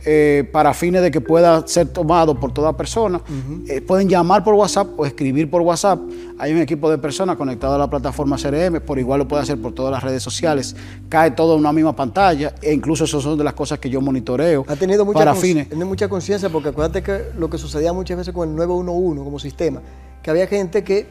para 0.52 0.74
fines 0.74 1.02
de 1.02 1.10
que 1.10 1.20
pueda 1.20 1.66
ser 1.66 1.88
tomado 1.88 2.38
por 2.38 2.52
toda 2.52 2.76
persona. 2.76 3.20
pueden 3.86 4.08
llamar 4.08 4.44
por 4.44 4.54
WhatsApp 4.54 4.88
o 4.96 5.06
escribir 5.06 5.50
por 5.50 5.62
WhatsApp. 5.62 6.00
Hay 6.38 6.52
un 6.52 6.58
equipo 6.58 6.90
de 6.90 6.98
personas 6.98 7.36
conectado 7.36 7.74
a 7.74 7.78
la 7.78 7.88
plataforma 7.88 8.36
CRM, 8.36 8.80
por 8.80 8.98
igual 8.98 9.20
lo 9.20 9.28
puede 9.28 9.42
hacer 9.42 9.60
por 9.60 9.72
todas 9.72 9.92
las 9.92 10.02
redes 10.02 10.22
sociales. 10.22 10.74
Cae 11.08 11.30
todo 11.30 11.54
en 11.54 11.60
una 11.60 11.72
misma 11.72 11.94
pantalla 11.94 12.54
e 12.60 12.72
incluso 12.72 13.04
eso 13.04 13.20
son 13.20 13.38
de 13.38 13.44
las 13.44 13.54
cosas 13.54 13.78
que 13.78 13.88
yo 13.88 14.00
monitoreo. 14.00 14.64
Ha 14.66 14.76
tenido 14.76 15.04
mucha 15.04 15.18
para 15.20 15.34
fines. 15.34 15.68
Tiene 15.68 15.84
mucha 15.84 16.08
conciencia 16.08 16.48
porque 16.48 16.70
acuérdate 16.70 17.02
que 17.02 17.30
lo 17.38 17.48
que 17.48 17.58
sucedía 17.58 17.92
muchas 17.92 18.16
veces 18.16 18.34
con 18.34 18.48
el 18.48 18.56
911 18.56 19.22
como 19.22 19.38
sistema, 19.38 19.80
que 20.22 20.30
había 20.30 20.46
gente 20.48 20.82
que 20.82 21.06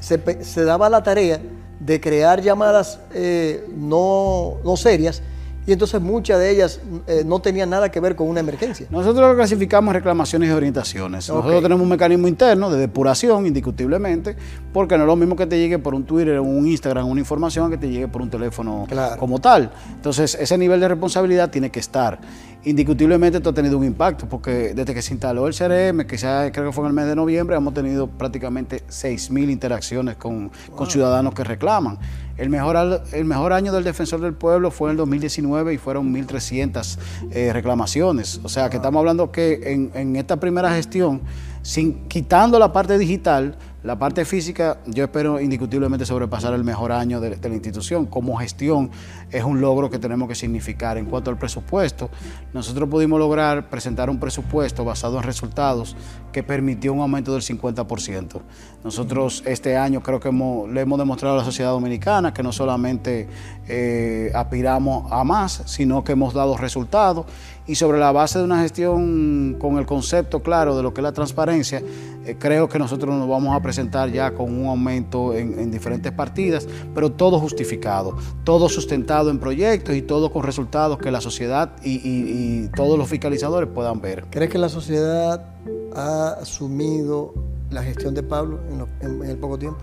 se, 0.00 0.64
daba 0.64 0.90
la 0.90 1.02
tarea 1.02 1.40
de 1.78 2.00
crear 2.00 2.42
llamadas 2.42 3.00
eh, 3.14 3.66
no, 3.74 4.56
no 4.62 4.76
serias 4.76 5.22
y 5.66 5.72
entonces 5.72 6.00
muchas 6.00 6.38
de 6.38 6.50
ellas 6.50 6.80
eh, 7.06 7.22
no 7.24 7.40
tenían 7.40 7.70
nada 7.70 7.90
que 7.90 8.00
ver 8.00 8.16
con 8.16 8.28
una 8.28 8.40
emergencia. 8.40 8.86
Nosotros 8.90 9.34
clasificamos 9.34 9.94
reclamaciones 9.94 10.48
y 10.48 10.52
orientaciones. 10.52 11.28
Nosotros 11.28 11.62
tenemos 11.62 11.82
un 11.82 11.88
mecanismo 11.88 12.28
interno 12.28 12.70
de 12.70 12.78
depuración, 12.78 13.46
indiscutiblemente, 13.46 14.36
porque 14.72 14.96
no 14.96 15.04
es 15.04 15.06
lo 15.06 15.16
mismo 15.16 15.36
que 15.36 15.46
te 15.46 15.58
llegue 15.58 15.78
por 15.78 15.94
un 15.94 16.04
Twitter 16.04 16.38
o 16.38 16.42
un 16.42 16.66
Instagram 16.66 17.08
una 17.08 17.20
información 17.20 17.70
que 17.70 17.76
te 17.76 17.88
llegue 17.88 18.08
por 18.08 18.22
un 18.22 18.30
teléfono 18.30 18.86
como 19.18 19.38
tal. 19.38 19.70
Entonces, 19.94 20.36
ese 20.40 20.56
nivel 20.56 20.80
de 20.80 20.88
responsabilidad 20.88 21.50
tiene 21.50 21.70
que 21.70 21.80
estar. 21.80 22.18
Indiscutiblemente 22.62 23.38
esto 23.38 23.50
ha 23.50 23.54
tenido 23.54 23.78
un 23.78 23.84
impacto, 23.84 24.28
porque 24.28 24.74
desde 24.74 24.92
que 24.92 25.00
se 25.00 25.14
instaló 25.14 25.46
el 25.46 25.54
CRM, 25.54 26.06
que 26.06 26.18
ya 26.18 26.52
creo 26.52 26.66
que 26.66 26.72
fue 26.72 26.84
en 26.84 26.88
el 26.88 26.92
mes 26.92 27.06
de 27.06 27.16
noviembre, 27.16 27.56
hemos 27.56 27.72
tenido 27.72 28.06
prácticamente 28.06 28.82
6.000 28.86 29.50
interacciones 29.50 30.16
con, 30.16 30.50
con 30.76 30.90
ciudadanos 30.90 31.32
que 31.32 31.42
reclaman. 31.42 31.98
El 32.36 32.50
mejor, 32.50 33.02
el 33.12 33.24
mejor 33.24 33.54
año 33.54 33.72
del 33.72 33.84
Defensor 33.84 34.20
del 34.20 34.34
Pueblo 34.34 34.70
fue 34.70 34.88
en 34.88 34.92
el 34.92 34.96
2019 34.98 35.72
y 35.72 35.78
fueron 35.78 36.12
1.300 36.14 36.98
eh, 37.30 37.50
reclamaciones. 37.52 38.40
O 38.42 38.48
sea 38.50 38.68
que 38.68 38.76
estamos 38.76 39.00
hablando 39.00 39.32
que 39.32 39.60
en, 39.72 39.90
en 39.94 40.16
esta 40.16 40.38
primera 40.38 40.70
gestión, 40.74 41.22
sin, 41.62 42.08
quitando 42.08 42.58
la 42.58 42.74
parte 42.74 42.98
digital, 42.98 43.56
la 43.82 43.98
parte 43.98 44.26
física, 44.26 44.78
yo 44.86 45.04
espero 45.04 45.40
indiscutiblemente 45.40 46.04
sobrepasar 46.04 46.52
el 46.52 46.64
mejor 46.64 46.92
año 46.92 47.18
de, 47.18 47.36
la 47.36 47.54
institución. 47.54 48.04
Como 48.04 48.36
gestión 48.36 48.90
es 49.30 49.42
un 49.42 49.62
logro 49.62 49.88
que 49.88 49.98
tenemos 49.98 50.28
que 50.28 50.34
significar. 50.34 50.98
En 50.98 51.06
cuanto 51.06 51.30
al 51.30 51.38
presupuesto, 51.38 52.10
nosotros 52.52 52.88
pudimos 52.90 53.18
lograr 53.18 53.70
presentar 53.70 54.10
un 54.10 54.20
presupuesto 54.20 54.84
basado 54.84 55.16
en 55.16 55.22
resultados 55.22 55.96
que 56.30 56.42
permitió 56.42 56.92
un 56.92 57.00
aumento 57.00 57.32
del 57.32 57.42
50%. 57.42 58.40
Nosotros 58.84 59.42
este 59.46 59.76
año 59.76 60.02
creo 60.02 60.20
que 60.20 60.30
le 60.30 60.80
hemos 60.80 60.98
demostrado 60.98 61.36
a 61.36 61.38
la 61.38 61.44
sociedad 61.44 61.70
dominicana 61.70 62.34
que 62.34 62.42
no 62.42 62.52
solamente 62.52 63.28
eh, 63.66 64.30
aspiramos 64.34 65.10
a 65.10 65.24
más, 65.24 65.62
sino 65.64 66.04
que 66.04 66.12
hemos 66.12 66.34
dado 66.34 66.56
resultados 66.56 67.24
y 67.70 67.76
sobre 67.76 68.00
la 68.00 68.10
base 68.10 68.40
de 68.40 68.44
una 68.44 68.62
gestión 68.62 69.54
con 69.60 69.78
el 69.78 69.86
concepto 69.86 70.42
claro 70.42 70.76
de 70.76 70.82
lo 70.82 70.92
que 70.92 71.00
es 71.00 71.04
la 71.04 71.12
transparencia, 71.12 71.80
eh, 72.26 72.34
creo 72.36 72.68
que 72.68 72.80
nosotros 72.80 73.14
nos 73.14 73.28
vamos 73.28 73.54
a 73.54 73.62
presentar 73.62 74.10
ya 74.10 74.32
con 74.34 74.52
un 74.52 74.66
aumento 74.66 75.32
en, 75.34 75.70
diferentes 75.70 76.10
partidas, 76.10 76.66
pero 76.92 77.12
todo 77.12 77.38
justificado, 77.38 78.16
todo 78.42 78.68
sustentado 78.68 79.30
en 79.30 79.38
proyectos 79.38 79.94
y 79.94 80.02
todo 80.02 80.32
con 80.32 80.42
resultados 80.42 80.98
que 80.98 81.12
la 81.12 81.20
sociedad 81.20 81.76
y, 81.84 82.66
todos 82.74 82.98
los 82.98 83.08
fiscalizadores 83.08 83.70
puedan 83.72 84.00
ver. 84.00 84.24
¿Crees 84.30 84.50
que 84.50 84.58
la 84.58 84.68
sociedad 84.68 85.54
ha 85.94 86.30
asumido 86.42 87.34
la 87.70 87.84
gestión 87.84 88.14
de 88.14 88.24
Pablo 88.24 88.58
en, 89.00 89.22
en 89.22 89.30
el 89.30 89.38
poco 89.38 89.58
tiempo? 89.58 89.78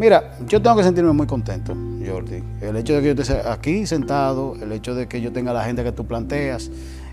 Mira, 0.00 0.38
yo 0.48 0.62
tengo 0.62 0.78
que 0.78 0.82
sentirme 0.82 1.12
muy 1.12 1.26
contento, 1.26 1.74
Jordi. 1.74 2.42
El 2.62 2.74
hecho 2.76 2.94
de 2.94 3.02
que 3.02 3.14
yo 3.14 3.22
esté 3.22 3.46
aquí 3.46 3.86
sentado, 3.86 4.56
el 4.58 4.72
hecho 4.72 4.94
de 4.94 5.06
que 5.06 5.20
yo 5.20 5.30
tenga 5.30 5.52
la 5.52 5.62
gente 5.62 5.84
que 5.84 5.92
tú 5.92 6.06
planteas, 6.06 6.70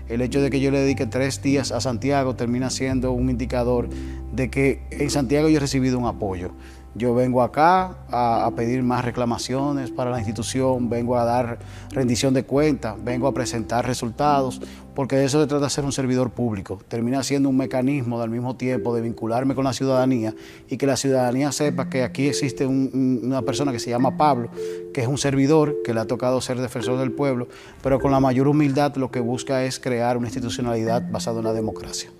el 0.08 0.22
hecho 0.22 0.40
de 0.40 0.48
que 0.48 0.58
yo 0.58 0.70
le 0.70 0.80
dedique 0.80 1.04
tres 1.04 1.42
días 1.42 1.70
a 1.70 1.82
Santiago 1.82 2.34
termina 2.34 2.70
siendo 2.70 3.12
un 3.12 3.28
indicador 3.28 3.90
de 4.32 4.48
que 4.48 4.80
en 4.90 5.10
Santiago 5.10 5.50
yo 5.50 5.58
he 5.58 5.60
recibido 5.60 5.98
un 5.98 6.06
apoyo. 6.06 6.52
Yo 6.94 7.14
vengo 7.14 7.42
acá 7.42 7.94
a, 8.10 8.50
pedir 8.56 8.82
más 8.82 9.04
reclamaciones 9.04 9.90
para 9.90 10.10
la 10.10 10.18
institución, 10.18 10.88
vengo 10.88 11.16
a 11.16 11.24
dar 11.24 11.58
rendición 11.90 12.34
de 12.34 12.44
cuentas, 12.44 12.96
vengo 13.04 13.28
a 13.28 13.34
presentar 13.34 13.86
resultados, 13.86 14.60
porque 14.94 15.16
de 15.16 15.26
eso 15.26 15.40
se 15.40 15.46
trata 15.46 15.64
de 15.64 15.70
ser 15.70 15.84
un 15.84 15.92
servidor 15.92 16.30
público. 16.30 16.80
Termina 16.88 17.22
siendo 17.22 17.50
un 17.50 17.56
mecanismo 17.56 18.20
al 18.20 18.30
mismo 18.30 18.56
tiempo 18.56 18.94
de 18.96 19.02
vincularme 19.02 19.54
con 19.54 19.64
la 19.64 19.72
ciudadanía 19.72 20.34
y 20.68 20.76
que 20.76 20.86
la 20.86 20.96
ciudadanía 20.96 21.52
sepa 21.52 21.88
que 21.88 22.02
aquí 22.02 22.26
existe 22.26 22.66
una 22.66 23.42
persona 23.42 23.70
que 23.70 23.78
se 23.78 23.90
llama 23.90 24.16
Pablo, 24.16 24.48
que 24.92 25.02
es 25.02 25.06
un 25.06 25.18
servidor, 25.18 25.76
que 25.84 25.94
le 25.94 26.00
ha 26.00 26.06
tocado 26.06 26.40
ser 26.40 26.58
defensor 26.60 26.98
del 26.98 27.12
pueblo, 27.12 27.48
pero 27.82 28.00
con 28.00 28.10
la 28.10 28.18
mayor 28.18 28.48
humildad 28.48 28.96
lo 28.96 29.10
que 29.10 29.20
busca 29.20 29.64
es 29.64 29.78
crear 29.78 30.16
una 30.16 30.26
institucionalidad 30.26 31.08
basada 31.10 31.38
en 31.38 31.44
la 31.44 31.52
democracia. 31.52 32.10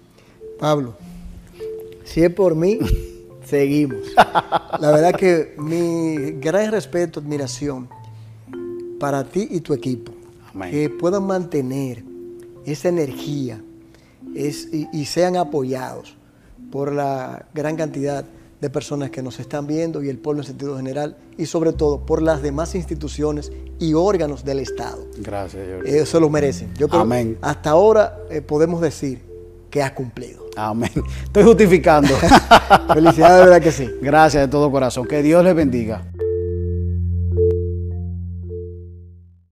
Pablo, 0.61 0.95
si 2.05 2.23
es 2.23 2.31
por 2.31 2.55
mí... 2.55 2.79
Seguimos. 3.49 4.01
La 4.81 4.91
verdad 4.91 5.15
que 5.15 5.55
mi 5.59 6.33
gran 6.33 6.71
respeto, 6.71 7.21
admiración 7.21 7.89
para 9.01 9.25
ti 9.25 9.49
y 9.51 9.61
tu 9.61 9.73
equipo. 9.73 10.13
Que 10.71 10.91
puedan 10.91 11.25
mantener 11.25 12.03
esa 12.65 12.89
energía 12.89 13.63
y, 14.35 15.05
sean 15.05 15.37
apoyados 15.37 16.17
por 16.73 16.93
la 16.93 17.47
gran 17.55 17.77
cantidad 17.77 18.25
de 18.61 18.71
personas 18.71 19.11
que 19.11 19.23
nos 19.23 19.39
están 19.39 19.67
viendo 19.67 20.03
y 20.03 20.09
el 20.09 20.19
pueblo 20.19 20.43
en 20.43 20.47
sentido 20.49 20.77
general 20.77 21.17
y 21.37 21.47
sobre 21.47 21.73
todo 21.73 22.05
por 22.05 22.21
las 22.21 22.43
demás 22.43 22.75
instituciones 22.75 23.53
y 23.79 23.95
órganos 23.95 24.45
del 24.45 24.59
Estado. 24.59 25.07
Gracias, 25.19 25.63
Eso 25.85 26.19
lo 26.19 26.29
merecen. 26.29 26.75
Yo 26.75 26.89
creo 26.89 27.03
Amén. 27.03 27.39
hasta 27.41 27.71
ahora 27.71 28.19
eh, 28.31 28.43
podemos 28.43 28.81
decir 28.81 29.23
que 29.71 29.83
has 29.83 29.93
cumplido. 29.93 30.48
Amén. 30.59 30.91
Estoy 31.23 31.45
justificando. 31.45 32.09
Felicidades, 32.93 33.39
de 33.39 33.45
verdad 33.45 33.63
que 33.63 33.71
sí. 33.71 33.89
Gracias 34.03 34.43
de 34.43 34.49
todo 34.49 34.71
corazón. 34.73 35.07
Que 35.07 35.23
Dios 35.23 35.45
les 35.45 35.55
bendiga. 35.55 36.03